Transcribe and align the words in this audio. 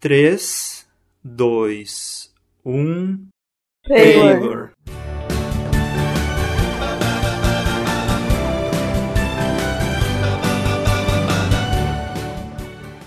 3, 0.00 0.86
2, 1.24 2.30
1. 2.64 3.28
Taylor. 3.84 4.70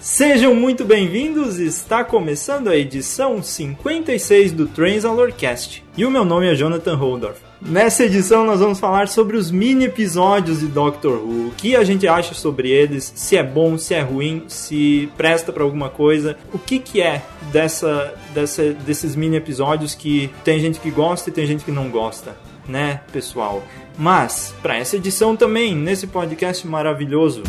Sejam 0.02 0.54
muito 0.54 0.84
bem-vindos, 0.84 1.60
está 1.60 2.04
começando 2.04 2.68
a 2.68 2.75
edição 2.75 3.42
56 3.42 4.52
do 4.52 4.68
Transalorcast. 4.68 5.86
E 5.96 6.04
o 6.04 6.12
meu 6.12 6.26
nome 6.26 6.52
é 6.52 6.55
Jonathan 6.55 6.96
Holdorf. 6.96 7.50
Nessa 7.62 8.05
edição 8.05 8.43
nós 8.43 8.59
vamos 8.59 8.80
falar 8.80 9.07
sobre 9.07 9.38
os 9.38 9.52
mini 9.52 9.86
episódios 9.86 10.61
de 10.61 10.66
Doctor 10.66 11.20
Who, 11.20 11.50
o 11.50 11.52
que 11.55 11.75
a 11.75 11.84
gente 11.84 12.07
acha 12.07 12.34
sobre 12.34 12.71
eles, 12.71 13.14
se 13.16 13.38
é 13.38 13.43
bom, 13.43 13.78
se 13.78 13.93
é 13.93 14.02
ruim, 14.02 14.43
se 14.48 15.07
presta 15.16 15.54
para 15.54 15.64
alguma 15.64 15.88
coisa, 15.88 16.36
o 16.52 16.57
que 16.57 16.79
que 16.79 17.02
é 17.02 17.21
dessa, 17.52 18.16
dessa, 18.34 18.74
desses 18.74 19.15
mini 19.15 19.37
episódios 19.37 19.93
que 19.93 20.32
tem 20.43 20.60
gente 20.60 20.79
que 20.79 20.89
gosta 20.89 21.29
e 21.29 21.34
tem 21.34 21.46
gente 21.46 21.64
que 21.64 21.71
não 21.71 21.89
gosta, 21.89 22.36
né, 22.68 23.01
pessoal? 23.14 23.64
Mas 23.96 24.56
para 24.62 24.78
essa 24.78 24.96
edição 24.96 25.36
também, 25.36 25.75
nesse 25.75 26.07
podcast 26.07 26.68
maravilhoso, 26.68 27.43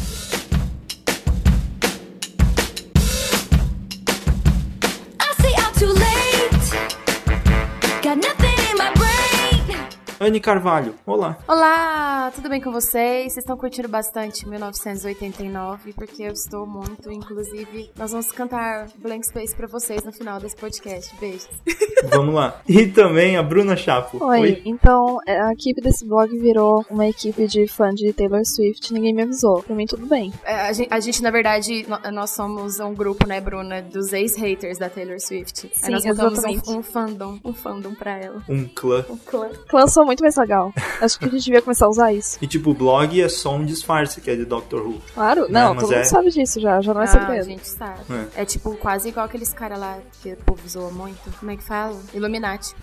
Anne 10.22 10.38
Carvalho. 10.38 10.94
Olá. 11.04 11.36
Olá, 11.48 12.30
tudo 12.32 12.48
bem 12.48 12.60
com 12.60 12.70
vocês? 12.70 13.32
Vocês 13.32 13.38
estão 13.38 13.56
curtindo 13.56 13.88
bastante 13.88 14.48
1989, 14.48 15.94
porque 15.94 16.22
eu 16.22 16.32
estou 16.32 16.64
muito. 16.64 17.10
Inclusive, 17.10 17.90
nós 17.96 18.12
vamos 18.12 18.30
cantar 18.30 18.86
Blank 18.98 19.26
Space 19.26 19.52
pra 19.52 19.66
vocês 19.66 20.04
no 20.04 20.12
final 20.12 20.38
desse 20.38 20.54
podcast. 20.54 21.12
Beijos. 21.18 21.48
Vamos 22.10 22.34
lá. 22.34 22.60
E 22.68 22.86
também 22.86 23.36
a 23.36 23.42
Bruna 23.42 23.76
Chapo. 23.76 24.24
Oi, 24.24 24.62
então 24.64 25.18
é, 25.26 25.40
a 25.40 25.52
equipe 25.52 25.80
desse 25.80 26.04
blog 26.04 26.36
virou 26.38 26.84
uma 26.90 27.06
equipe 27.06 27.46
de 27.46 27.66
fã 27.66 27.90
de 27.90 28.12
Taylor 28.12 28.44
Swift, 28.44 28.92
ninguém 28.92 29.14
me 29.14 29.22
avisou. 29.22 29.62
Pra 29.62 29.74
mim, 29.74 29.86
tudo 29.86 30.06
bem. 30.06 30.32
É, 30.44 30.62
a, 30.62 30.72
gente, 30.72 30.88
a 30.92 31.00
gente, 31.00 31.22
na 31.22 31.30
verdade, 31.30 31.86
nós 32.12 32.30
somos 32.30 32.80
um 32.80 32.94
grupo, 32.94 33.26
né, 33.26 33.40
Bruna, 33.40 33.82
dos 33.82 34.12
ex-haters 34.12 34.78
da 34.78 34.88
Taylor 34.88 35.20
Swift. 35.20 35.70
Aí 35.82 35.86
Sim, 35.86 35.90
nós 35.92 36.04
montamos 36.04 36.44
um, 36.44 36.78
um 36.78 36.82
fandom, 36.82 37.38
um 37.44 37.52
fandom 37.52 37.94
pra 37.94 38.18
ela. 38.18 38.42
Um 38.48 38.64
clã. 38.66 39.04
Um 39.08 39.16
clã. 39.16 39.50
Clã 39.68 39.86
sou 39.86 40.04
muito 40.04 40.11
mais 40.20 40.36
legal. 40.36 40.72
Acho 41.00 41.18
que 41.18 41.24
a 41.24 41.28
gente 41.28 41.44
devia 41.44 41.62
começar 41.62 41.86
a 41.86 41.88
usar 41.88 42.12
isso. 42.12 42.36
E 42.42 42.46
tipo, 42.46 42.70
o 42.70 42.74
blog 42.74 43.20
é 43.22 43.28
só 43.28 43.54
um 43.54 43.64
disfarce 43.64 44.20
que 44.20 44.30
é 44.30 44.36
de 44.36 44.44
Doctor 44.44 44.82
Who. 44.86 45.00
Claro, 45.14 45.46
Não, 45.48 45.68
não, 45.68 45.74
mas 45.74 45.84
todo 45.84 45.92
é- 45.94 45.96
mundo 45.98 46.04
sabe 46.06 46.30
disso 46.30 46.60
já, 46.60 46.80
já 46.80 46.92
não 46.92 47.00
é 47.00 47.04
Ah, 47.04 47.08
a 47.08 47.12
segredo. 47.12 47.44
gente 47.44 47.68
sabe. 47.68 48.00
É. 48.36 48.42
É. 48.42 48.44
tipo 48.44 48.76
quase 48.76 49.08
igual 49.08 49.26
aqueles 49.26 49.52
caras 49.52 49.78
lá 49.78 49.98
que 50.22 50.32
o 50.32 50.36
povo 50.38 50.68
zoa 50.68 50.90
muito. 50.90 51.18
Como 51.38 51.50
é 51.50 51.56
que 51.56 51.62
fala? 51.62 51.96
Illuminati. 52.12 52.74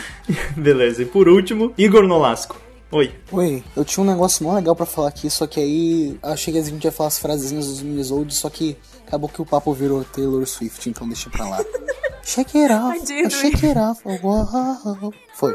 Beleza. 0.56 1.02
E 1.02 1.06
por 1.06 1.28
último, 1.28 1.72
Igor 1.76 2.06
Nolasco. 2.06 2.56
Oi. 2.90 3.14
Oi, 3.30 3.64
eu 3.74 3.84
tinha 3.86 4.04
um 4.04 4.06
negócio 4.06 4.44
mó 4.44 4.54
legal 4.54 4.76
pra 4.76 4.84
falar 4.84 5.08
aqui, 5.08 5.30
só 5.30 5.46
que 5.46 5.58
aí 5.58 6.18
achei 6.22 6.52
que 6.52 6.58
a 6.58 6.62
gente 6.62 6.84
ia 6.84 6.92
falar 6.92 7.08
as 7.08 7.18
frasezinhas 7.18 7.66
dos 7.66 7.80
minisolds, 7.82 8.36
só 8.36 8.50
que 8.50 8.76
acabou 9.06 9.30
que 9.30 9.40
o 9.40 9.46
papo 9.46 9.72
virou 9.72 10.04
Taylor 10.04 10.46
Swift, 10.46 10.90
então 10.90 11.06
deixa 11.08 11.30
pra 11.30 11.48
lá. 11.48 11.64
Shake 12.22 12.56
it 12.58 12.72
off, 12.72 12.98
Tadinho. 13.00 13.30
shake 13.30 13.66
it 13.66 13.78
off, 13.78 14.00
oh, 14.04 14.18
wow. 14.22 15.12
Foi. 15.34 15.54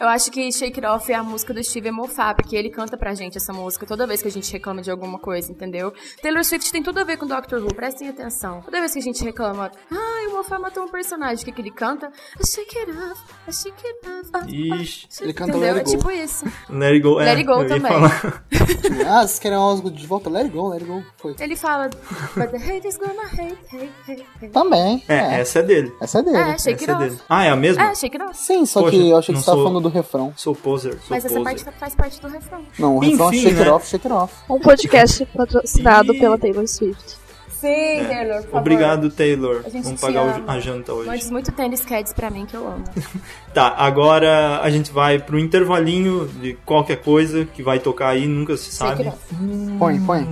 Eu 0.00 0.06
acho 0.08 0.30
que 0.30 0.50
Shake 0.52 0.78
It 0.78 0.86
Off 0.86 1.10
é 1.10 1.16
a 1.16 1.22
música 1.24 1.52
do 1.52 1.62
Steven 1.62 1.90
Moffat, 1.90 2.36
porque 2.36 2.54
ele 2.54 2.70
canta 2.70 2.96
pra 2.96 3.14
gente 3.14 3.36
essa 3.36 3.52
música 3.52 3.84
toda 3.84 4.06
vez 4.06 4.22
que 4.22 4.28
a 4.28 4.30
gente 4.30 4.52
reclama 4.52 4.80
de 4.80 4.90
alguma 4.92 5.18
coisa, 5.18 5.50
entendeu? 5.50 5.92
Taylor 6.22 6.44
Swift 6.44 6.70
tem 6.70 6.82
tudo 6.82 7.00
a 7.00 7.04
ver 7.04 7.16
com 7.16 7.26
Doctor 7.26 7.60
Who, 7.60 7.74
prestem 7.74 8.08
atenção. 8.08 8.60
Toda 8.62 8.78
vez 8.78 8.92
que 8.92 9.00
a 9.00 9.02
gente 9.02 9.24
reclama, 9.24 9.72
ai, 9.90 10.26
o 10.28 10.36
Moffat 10.36 10.60
matou 10.62 10.84
um 10.84 10.88
personagem, 10.88 11.42
o 11.42 11.44
que, 11.44 11.50
que 11.50 11.60
ele 11.60 11.72
canta? 11.72 12.12
I 12.40 12.46
shake 12.46 12.78
it 12.78 12.90
off, 12.92 13.20
I 13.48 13.52
shake 13.52 13.86
it 13.86 14.08
off. 14.08 14.30
off, 14.44 14.54
Ixi. 14.80 15.08
Ele 15.20 15.32
canta 15.32 15.50
Entendeu? 15.56 15.74
Let 15.74 15.78
É 15.78 15.80
It 15.80 15.90
Go. 15.90 15.96
tipo 15.98 16.10
isso. 16.12 16.44
Let 16.70 16.90
it 16.92 17.00
go. 17.00 17.20
É, 17.20 17.24
Let 17.24 17.36
it 17.38 17.44
go 17.44 17.66
também. 17.66 17.92
Ah, 19.08 19.20
vocês 19.26 19.38
querem 19.38 19.56
algo 19.56 19.90
de 19.90 20.06
volta? 20.06 20.28
Let 20.30 20.42
it 20.44 20.50
go, 20.54 20.68
let 20.68 20.82
it 20.82 20.84
go. 20.90 21.02
Foi. 21.16 21.34
Ele 21.40 21.56
fala, 21.56 21.88
but 22.36 22.50
the 22.50 22.56
hate 22.58 22.86
is 22.86 22.96
gonna 22.98 23.22
hate, 23.24 23.56
hate, 23.72 23.90
hate, 24.06 24.26
hate. 24.40 24.52
Também. 24.52 25.02
É, 25.08 25.40
essa 25.40 25.60
é 25.60 25.62
dele. 25.62 25.92
Essa 26.00 26.18
é 26.18 26.22
dele. 26.22 26.36
É, 26.36 26.58
shake 26.58 26.84
essa 26.84 26.84
it 26.84 26.90
é 26.90 26.94
off. 26.94 27.04
dele. 27.08 27.20
Ah, 27.28 27.44
é 27.44 27.50
a 27.50 27.56
mesma? 27.56 27.82
É, 27.90 27.94
shake 27.94 28.16
it 28.16 28.30
off. 28.30 28.36
Sim, 28.38 28.66
só 28.66 28.80
Poxa, 28.82 28.90
que 28.92 29.08
eu 29.10 29.16
achei 29.16 29.34
que 29.34 29.40
você 29.40 29.46
tava 29.46 29.56
sou- 29.58 29.66
falando 29.66 29.82
do 29.82 29.87
refrão. 29.88 30.32
Sou 30.36 30.54
poser, 30.54 30.92
sou 30.94 31.02
Mas 31.10 31.24
essa 31.24 31.34
poser. 31.34 31.44
parte 31.64 31.78
faz 31.78 31.94
parte 31.94 32.20
do 32.20 32.28
refrão. 32.28 32.62
Não, 32.78 32.96
o 32.96 32.98
refrão 32.98 33.30
é 33.30 33.32
shake 33.34 33.54
né? 33.54 33.60
it 33.60 33.70
off, 33.70 33.86
shake 33.86 34.06
it 34.06 34.14
off. 34.14 34.34
Um 34.48 34.58
podcast 34.60 35.24
patrocinado 35.26 36.14
Ih. 36.14 36.18
pela 36.20 36.38
Taylor 36.38 36.66
Swift. 36.68 37.16
Sim, 37.60 38.04
Taylor, 38.06 38.36
por 38.36 38.42
favor. 38.44 38.58
Obrigado, 38.60 39.10
Taylor. 39.10 39.62
A 39.66 39.68
gente 39.68 39.82
Vamos 39.82 39.98
te 40.00 40.06
pagar 40.06 40.36
ama. 40.36 40.52
a 40.52 40.60
janta 40.60 40.92
hoje. 40.92 41.08
Mandes 41.08 41.28
muito 41.30 41.50
tênis 41.50 41.84
Cats 41.84 42.12
pra 42.12 42.30
mim, 42.30 42.46
que 42.46 42.56
eu 42.56 42.66
amo. 42.68 42.84
Tá, 43.52 43.74
agora 43.76 44.60
a 44.62 44.70
gente 44.70 44.92
vai 44.92 45.18
pro 45.18 45.36
intervalinho 45.38 46.28
de 46.28 46.54
qualquer 46.64 47.02
coisa 47.02 47.44
que 47.44 47.60
vai 47.60 47.80
tocar 47.80 48.10
aí, 48.10 48.28
nunca 48.28 48.56
se 48.56 48.66
Shake 48.66 48.76
sabe. 48.76 49.02
it 49.02 49.08
off. 49.08 49.34
Põe, 49.78 50.00
põe. 50.00 50.28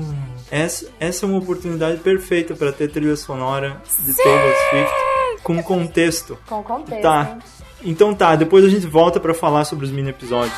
Essa, 0.49 0.87
essa 1.00 1.27
é 1.27 1.28
uma 1.28 1.38
oportunidade 1.38 1.99
perfeita 1.99 2.55
pra 2.55 2.71
ter 2.71 2.88
trilha 2.93 3.17
sonora 3.17 3.83
de 4.05 4.15
Taylor 4.15 4.55
Swift 4.71 4.94
com 5.43 5.61
contexto. 5.62 6.38
Com 6.47 6.62
contexto. 6.62 7.03
Tá. 7.03 7.38
Então 7.86 8.12
tá, 8.12 8.34
depois 8.34 8.64
a 8.64 8.69
gente 8.69 8.86
volta 8.86 9.20
pra 9.20 9.32
falar 9.32 9.64
sobre 9.64 9.84
os 9.84 9.92
mini 9.92 10.10
episódios. 10.10 10.52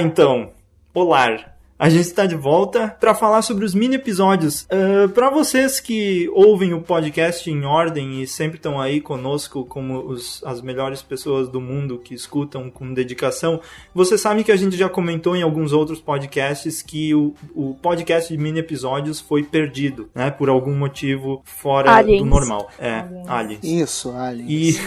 Então. 0.00 0.50
Olá. 0.94 1.51
A 1.82 1.88
gente 1.88 2.02
está 2.02 2.26
de 2.26 2.36
volta 2.36 2.96
para 3.00 3.12
falar 3.12 3.42
sobre 3.42 3.64
os 3.64 3.74
mini 3.74 3.96
episódios. 3.96 4.68
para 5.14 5.30
vocês 5.30 5.80
que 5.80 6.30
ouvem 6.32 6.72
o 6.72 6.80
podcast 6.80 7.50
em 7.50 7.64
ordem 7.64 8.22
e 8.22 8.26
sempre 8.28 8.56
estão 8.56 8.80
aí 8.80 9.00
conosco 9.00 9.64
como 9.64 9.98
os- 9.98 10.40
as 10.44 10.62
melhores 10.62 11.02
pessoas 11.02 11.48
do 11.48 11.60
mundo 11.60 11.98
que 11.98 12.14
escutam 12.14 12.70
com 12.70 12.94
dedicação, 12.94 13.60
vocês 13.92 14.20
sabem 14.20 14.44
que 14.44 14.52
a 14.52 14.56
gente 14.56 14.76
já 14.76 14.88
comentou 14.88 15.34
em 15.34 15.42
alguns 15.42 15.72
outros 15.72 16.00
podcasts 16.00 16.82
que 16.82 17.16
o, 17.16 17.34
o 17.52 17.74
podcast 17.82 18.32
de 18.32 18.40
mini 18.40 18.60
episódios 18.60 19.18
foi 19.20 19.42
perdido, 19.42 20.08
né? 20.14 20.30
Por 20.30 20.48
algum 20.48 20.76
motivo 20.76 21.42
fora 21.44 21.90
Aliens. 21.96 22.20
do 22.22 22.26
normal. 22.28 22.70
É, 22.78 23.04
aliens. 23.26 23.64
Isso, 23.64 24.12
Ali. 24.12 24.44
E, 24.48 24.78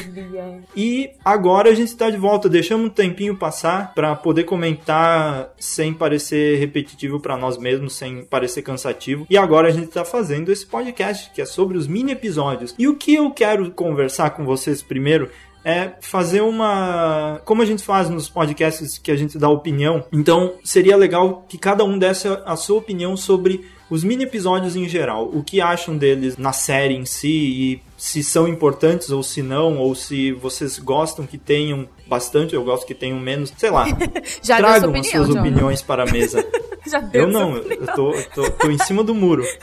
e 0.78 1.10
agora 1.26 1.72
a 1.72 1.76
gente 1.76 1.90
está 1.90 2.10
de 2.10 2.16
volta. 2.16 2.48
Deixamos 2.48 2.86
um 2.86 2.90
tempinho 2.90 3.36
passar 3.36 3.94
para 3.94 4.16
poder 4.16 4.46
comentar 4.46 5.50
sem 5.60 5.94
parecer 5.94 6.58
repetitivo 6.86 7.20
para 7.20 7.36
nós 7.36 7.58
mesmos, 7.58 7.94
sem 7.94 8.24
parecer 8.24 8.62
cansativo. 8.62 9.26
E 9.30 9.38
agora 9.38 9.68
a 9.68 9.72
gente 9.72 9.88
está 9.88 10.06
fazendo 10.06 10.52
esse 10.52 10.66
podcast 10.66 11.32
que 11.34 11.42
é 11.42 11.46
sobre 11.46 11.78
os 11.78 11.88
mini 11.88 12.12
episódios. 12.12 12.76
E 12.78 12.88
o 12.88 12.96
que 12.96 13.16
eu 13.16 13.32
quero 13.32 13.72
conversar 13.72 14.30
com 14.30 14.46
vocês 14.46 14.82
primeiro 14.82 15.30
é 15.64 15.94
fazer 16.00 16.42
uma. 16.42 17.42
Como 17.44 17.62
a 17.64 17.66
gente 17.66 17.84
faz 17.84 18.08
nos 18.08 18.30
podcasts 18.30 19.00
que 19.00 19.10
a 19.12 19.16
gente 19.16 19.36
dá 19.38 19.50
opinião, 19.50 20.06
então 20.14 20.54
seria 20.64 20.96
legal 20.96 21.44
que 21.50 21.58
cada 21.58 21.84
um 21.84 21.98
desse 21.98 22.28
a 22.46 22.56
sua 22.56 22.78
opinião 22.78 23.18
sobre 23.18 23.66
os 23.90 24.04
mini 24.04 24.24
episódios 24.24 24.76
em 24.76 24.88
geral. 24.88 25.30
O 25.34 25.44
que 25.44 25.60
acham 25.60 25.98
deles 25.98 26.38
na 26.38 26.54
série 26.54 26.94
em 26.94 27.06
si 27.06 27.28
e 27.28 27.82
se 27.98 28.24
são 28.24 28.48
importantes 28.48 29.10
ou 29.10 29.24
se 29.24 29.42
não, 29.42 29.78
ou 29.78 29.96
se 29.96 30.32
vocês 30.34 30.78
gostam 30.78 31.26
que 31.26 31.38
tenham 31.38 31.88
bastante, 32.08 32.54
eu 32.54 32.64
gosto 32.64 32.86
que 32.86 32.94
tenham 32.94 33.20
menos. 33.20 33.52
Sei 33.58 33.72
lá, 33.72 33.86
Já 34.44 34.58
tragam 34.58 34.92
sua 34.92 35.00
as 35.00 35.00
opinião, 35.00 35.26
suas 35.26 35.36
John. 35.36 35.40
opiniões 35.40 35.82
para 35.82 36.04
a 36.04 36.06
mesa. 36.06 36.46
Já 36.90 37.00
deu 37.00 37.24
Eu 37.24 37.28
não, 37.28 37.58
eu 37.58 37.88
tô, 37.88 38.12
tô, 38.34 38.52
tô 38.52 38.70
em 38.70 38.78
cima 38.78 39.04
do 39.04 39.14
muro. 39.14 39.44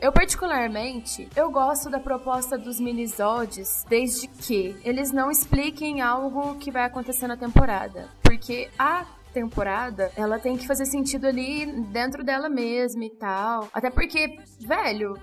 Eu, 0.00 0.12
particularmente, 0.12 1.26
eu 1.34 1.50
gosto 1.50 1.88
da 1.88 1.98
proposta 1.98 2.58
dos 2.58 2.78
minisodes 2.78 3.86
desde 3.88 4.28
que 4.28 4.76
eles 4.84 5.10
não 5.10 5.30
expliquem 5.30 6.02
algo 6.02 6.56
que 6.56 6.70
vai 6.70 6.84
acontecer 6.84 7.26
na 7.26 7.38
temporada. 7.38 8.10
Porque 8.22 8.68
a 8.78 9.06
temporada, 9.32 10.12
ela 10.14 10.38
tem 10.38 10.58
que 10.58 10.66
fazer 10.66 10.84
sentido 10.84 11.26
ali 11.26 11.64
dentro 11.90 12.22
dela 12.22 12.50
mesma 12.50 13.02
e 13.02 13.10
tal. 13.10 13.68
Até 13.72 13.88
porque, 13.88 14.38
velho, 14.60 15.16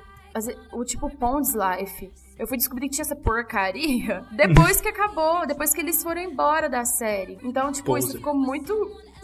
o 0.74 0.84
tipo 0.84 1.10
Pond's 1.16 1.54
Life. 1.54 2.12
Eu 2.40 2.48
fui 2.48 2.58
descobrir 2.58 2.88
que 2.90 2.96
tinha 2.96 3.04
essa 3.04 3.16
porcaria 3.16 4.26
depois 4.34 4.82
que 4.82 4.88
acabou, 4.88 5.46
depois 5.46 5.74
que 5.74 5.82
eles 5.82 6.02
foram 6.02 6.22
embora 6.22 6.68
da 6.68 6.86
série. 6.86 7.38
Então, 7.44 7.72
tipo, 7.72 7.98
isso 7.98 8.14
ficou 8.14 8.34
muito 8.34 8.74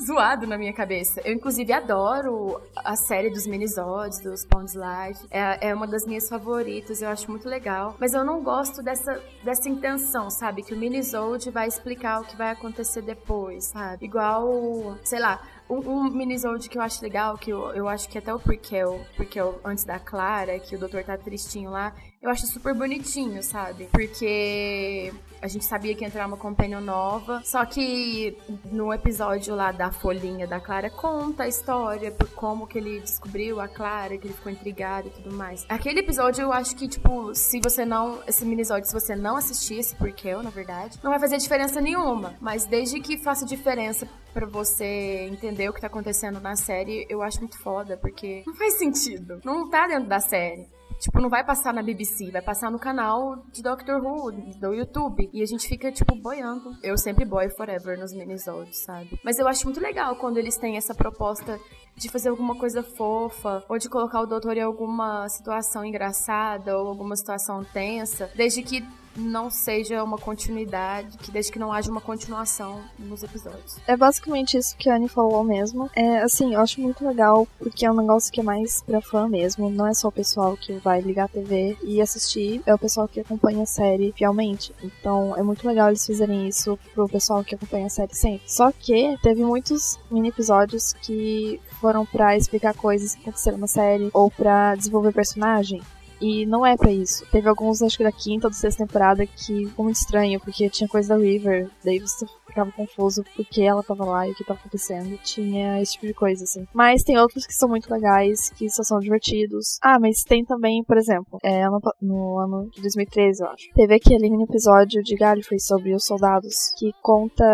zoado 0.06 0.46
na 0.46 0.58
minha 0.58 0.74
cabeça. 0.74 1.22
Eu, 1.24 1.34
inclusive, 1.34 1.72
adoro 1.74 2.62
a 2.76 2.96
série 2.96 3.30
dos 3.30 3.48
minisodes, 3.48 4.22
dos 4.22 4.46
Pond's 4.46 4.74
Life. 4.74 5.26
É, 5.32 5.70
é 5.70 5.74
uma 5.74 5.88
das 5.88 6.06
minhas 6.06 6.28
favoritas, 6.30 7.02
eu 7.02 7.10
acho 7.10 7.30
muito 7.30 7.48
legal. 7.48 7.96
Mas 8.00 8.14
eu 8.14 8.24
não 8.24 8.42
gosto 8.44 8.82
dessa, 8.84 9.22
dessa 9.44 9.70
intenção, 9.70 10.30
sabe? 10.30 10.64
Que 10.64 10.74
o 10.74 10.78
minisode 10.78 11.50
vai 11.50 11.68
explicar 11.68 12.22
o 12.22 12.26
que 12.26 12.36
vai 12.36 12.52
acontecer 12.52 13.02
depois, 13.02 13.66
sabe? 13.66 14.06
Igual, 14.06 14.98
sei 15.04 15.20
lá, 15.20 15.42
um, 15.70 15.80
um 15.80 16.10
minisode 16.10 16.70
que 16.70 16.78
eu 16.78 16.82
acho 16.82 17.02
legal, 17.04 17.38
que 17.38 17.52
eu, 17.52 17.74
eu 17.74 17.88
acho 17.88 18.08
que 18.08 18.18
até 18.18 18.34
o 18.34 18.40
Prequel, 18.40 19.02
Prequel 19.16 19.60
antes 19.64 19.84
da 19.84 20.00
Clara, 20.00 20.60
que 20.60 20.76
o 20.76 20.80
doutor 20.80 21.04
tá 21.04 21.18
tristinho 21.18 21.70
lá, 21.70 21.94
eu 22.22 22.30
acho 22.30 22.46
super 22.48 22.74
bonitinho, 22.74 23.44
sabe? 23.44 23.90
Porque 23.92 25.14
a 25.42 25.48
gente 25.48 25.66
sabia 25.66 25.96
que 25.96 26.04
ia 26.04 26.08
entrar 26.08 26.26
uma 26.28 26.38
companion 26.38 26.82
nova, 26.82 27.42
só 27.44 27.66
que 27.66 28.38
no 28.72 28.94
episódio 28.94 29.56
lá 29.56 29.72
da 29.72 29.92
folhinha 29.92 30.48
da 30.48 30.60
Clara 30.60 30.90
conta 30.90 31.44
a 31.44 31.48
história, 31.48 32.12
por 32.12 32.30
como 32.30 32.68
que 32.68 32.78
ele 32.78 33.00
descobriu 33.00 33.60
a 33.60 33.68
Clara, 33.68 34.18
que 34.18 34.28
ele 34.28 34.34
ficou 34.34 34.52
intrigado 34.52 35.08
e 35.08 35.12
tudo 35.12 35.36
mais. 35.36 35.66
Aquele 35.70 36.00
episódio 36.00 36.44
eu 36.44 36.54
acho 36.54 36.76
que, 36.76 36.88
tipo, 36.88 37.34
se 37.34 37.60
você 37.64 37.86
não, 37.86 38.20
esse 38.28 38.46
minisódio, 38.46 38.88
se 38.88 38.94
você 38.94 39.16
não 39.16 39.38
assistir 39.38 39.80
esse 39.80 39.96
Prequel, 39.96 40.44
na 40.44 40.50
verdade, 40.50 41.00
não 41.04 41.12
vai 41.12 41.20
fazer 41.20 41.38
diferença 41.38 41.82
nenhuma, 41.82 42.36
mas 42.40 42.66
desde 42.66 43.00
que 43.00 43.18
faça 43.18 43.46
diferença 43.46 44.08
pra 44.34 44.46
você 44.46 45.28
entender 45.32 45.70
o 45.70 45.74
que 45.74 45.82
tá 45.82 45.88
acontecendo 45.88 46.40
na 46.40 46.56
série, 46.56 47.06
eu 47.10 47.22
acho 47.22 47.40
muito 47.40 47.58
foda, 47.60 47.98
porque 47.98 48.44
não 48.46 48.56
faz 48.56 48.78
sentido. 48.78 49.42
Não 49.44 49.70
tá 49.70 49.88
dentro 49.88 50.08
da 50.08 50.20
série. 50.20 50.68
Tipo, 51.00 51.22
não 51.22 51.30
vai 51.30 51.44
passar 51.44 51.74
na 51.74 51.84
BBC, 51.84 52.32
vai 52.32 52.42
passar 52.42 52.72
no 52.72 52.80
canal 52.80 53.44
de 53.52 53.62
Doctor 53.62 54.04
Who, 54.04 54.32
do 54.60 54.74
YouTube. 54.74 55.27
E 55.34 55.42
a 55.42 55.46
gente 55.46 55.68
fica, 55.68 55.92
tipo, 55.92 56.16
boiando. 56.16 56.76
Eu 56.84 56.98
sempre 56.98 57.26
boio 57.26 57.50
forever 57.56 58.00
nos 58.00 58.14
minisodes, 58.14 58.80
sabe? 58.80 59.20
Mas 59.24 59.38
eu 59.40 59.48
acho 59.48 59.66
muito 59.66 59.80
legal 59.80 60.16
quando 60.16 60.38
eles 60.38 60.58
têm 60.58 60.78
essa 60.78 60.94
proposta 60.94 61.60
de 61.96 62.10
fazer 62.10 62.30
alguma 62.30 62.56
coisa 62.56 62.84
fofa, 62.84 63.64
ou 63.68 63.78
de 63.78 63.90
colocar 63.90 64.22
o 64.22 64.26
doutor 64.26 64.56
em 64.56 64.62
alguma 64.62 65.28
situação 65.30 65.84
engraçada, 65.84 66.78
ou 66.78 66.88
alguma 66.88 67.16
situação 67.16 67.64
tensa, 67.64 68.32
desde 68.36 68.62
que 68.62 68.86
não 69.18 69.50
seja 69.50 70.04
uma 70.04 70.18
continuidade, 70.18 71.18
que 71.18 71.32
desde 71.32 71.52
que 71.52 71.60
não 71.60 71.74
haja 71.74 71.92
uma 71.92 72.02
continuação 72.02 72.82
nos 72.98 73.24
episódios. 73.24 73.78
É 73.88 73.98
basicamente 73.98 74.58
isso 74.58 74.78
que 74.78 74.90
a 74.90 74.96
Annie 74.96 75.10
falou 75.10 75.44
mesmo. 75.44 75.90
É, 75.96 76.20
assim, 76.20 76.54
eu 76.54 76.62
acho 76.62 76.80
muito 76.80 77.06
legal, 77.06 77.48
porque 77.58 77.86
é 77.86 77.92
um 77.92 77.96
negócio 77.96 78.32
que 78.32 78.40
é 78.40 78.44
mais 78.44 78.82
pra 78.84 79.02
fã 79.02 79.28
mesmo. 79.28 79.70
Não 79.70 79.88
é 79.88 79.94
só 79.94 80.08
o 80.08 80.12
pessoal 80.12 80.56
que 80.56 80.74
vai 80.74 81.02
ligar 81.02 81.26
a 81.26 81.30
TV 81.30 81.78
e 81.84 82.02
assistir, 82.02 82.62
é 82.66 82.74
o 82.74 82.80
pessoal 82.80 83.08
que 83.08 83.20
acompanha 83.20 83.64
a 83.64 83.66
série 83.66 84.14
fielmente. 84.16 84.74
Então, 84.84 85.36
é 85.36 85.44
muito 85.44 85.68
legal 85.68 85.90
eles 85.90 86.06
fizerem 86.06 86.48
isso 86.48 86.78
pro 86.94 87.10
pessoal 87.10 87.44
que 87.44 87.56
acompanha 87.56 87.88
a 87.88 87.90
série 87.90 88.16
sempre. 88.16 88.44
Só 88.48 88.72
que 88.72 89.18
teve 89.22 89.44
muitos 89.44 89.98
mini 90.12 90.30
episódios 90.30 90.94
que 90.94 91.60
foram 91.82 92.06
pra 92.06 92.36
explicar 92.36 92.74
coisas 92.74 93.16
que 93.16 93.22
aconteceram 93.22 93.58
na 93.58 93.68
série, 93.68 94.10
ou 94.14 94.30
pra 94.30 94.76
desenvolver 94.76 95.14
personagem. 95.14 95.82
E 96.20 96.46
não 96.46 96.66
é 96.66 96.76
pra 96.76 96.92
isso. 96.92 97.26
Teve 97.32 97.48
alguns, 97.48 97.82
acho 97.82 97.98
que 97.98 98.04
da 98.04 98.12
quinta 98.12 98.48
ou 98.48 98.52
da 98.52 98.58
sexta 98.58 98.86
temporada, 98.86 99.26
que 99.26 99.68
ficou 99.68 99.86
muito 99.86 99.98
estranho, 99.98 100.40
porque 100.40 100.70
tinha 100.70 100.88
coisa 100.88 101.10
da 101.10 101.22
River, 101.22 101.70
daí 101.84 102.00
você 102.00 102.26
ficava 102.48 102.72
confuso 102.72 103.24
porque 103.36 103.62
ela 103.62 103.84
tava 103.84 104.06
lá 104.06 104.28
e 104.28 104.32
o 104.32 104.36
que 104.36 104.44
tava 104.46 104.60
acontecendo. 104.60 105.18
Tinha 105.24 105.82
esse 105.82 105.94
tipo 105.94 106.08
de 106.08 106.14
coisa, 106.14 106.44
assim. 106.44 106.66
Mas 106.74 107.04
tem 107.04 107.18
outros 107.18 107.46
que 107.46 107.54
são 107.54 107.70
muito 107.70 107.92
legais, 107.92 108.50
que 108.52 108.70
só 108.70 108.84
são 108.84 109.00
divertidos. 109.00 109.78
Ah, 109.82 110.00
mas 110.00 110.24
tem 110.24 110.44
também, 110.46 110.84
por 110.84 110.98
exemplo, 110.98 111.40
é, 111.44 111.64
pa- 111.82 111.94
no 112.02 112.38
ano 112.40 112.70
de 112.72 112.82
2013, 112.82 113.44
eu 113.44 113.50
acho. 113.50 113.66
Teve 113.76 113.94
aquele 113.96 114.30
mini 114.30 114.44
episódio 114.44 115.04
de 115.04 115.16
Gallifrey 115.16 115.60
sobre 115.60 115.94
os 115.94 116.06
soldados, 116.06 116.72
que 116.78 116.92
conta 117.02 117.46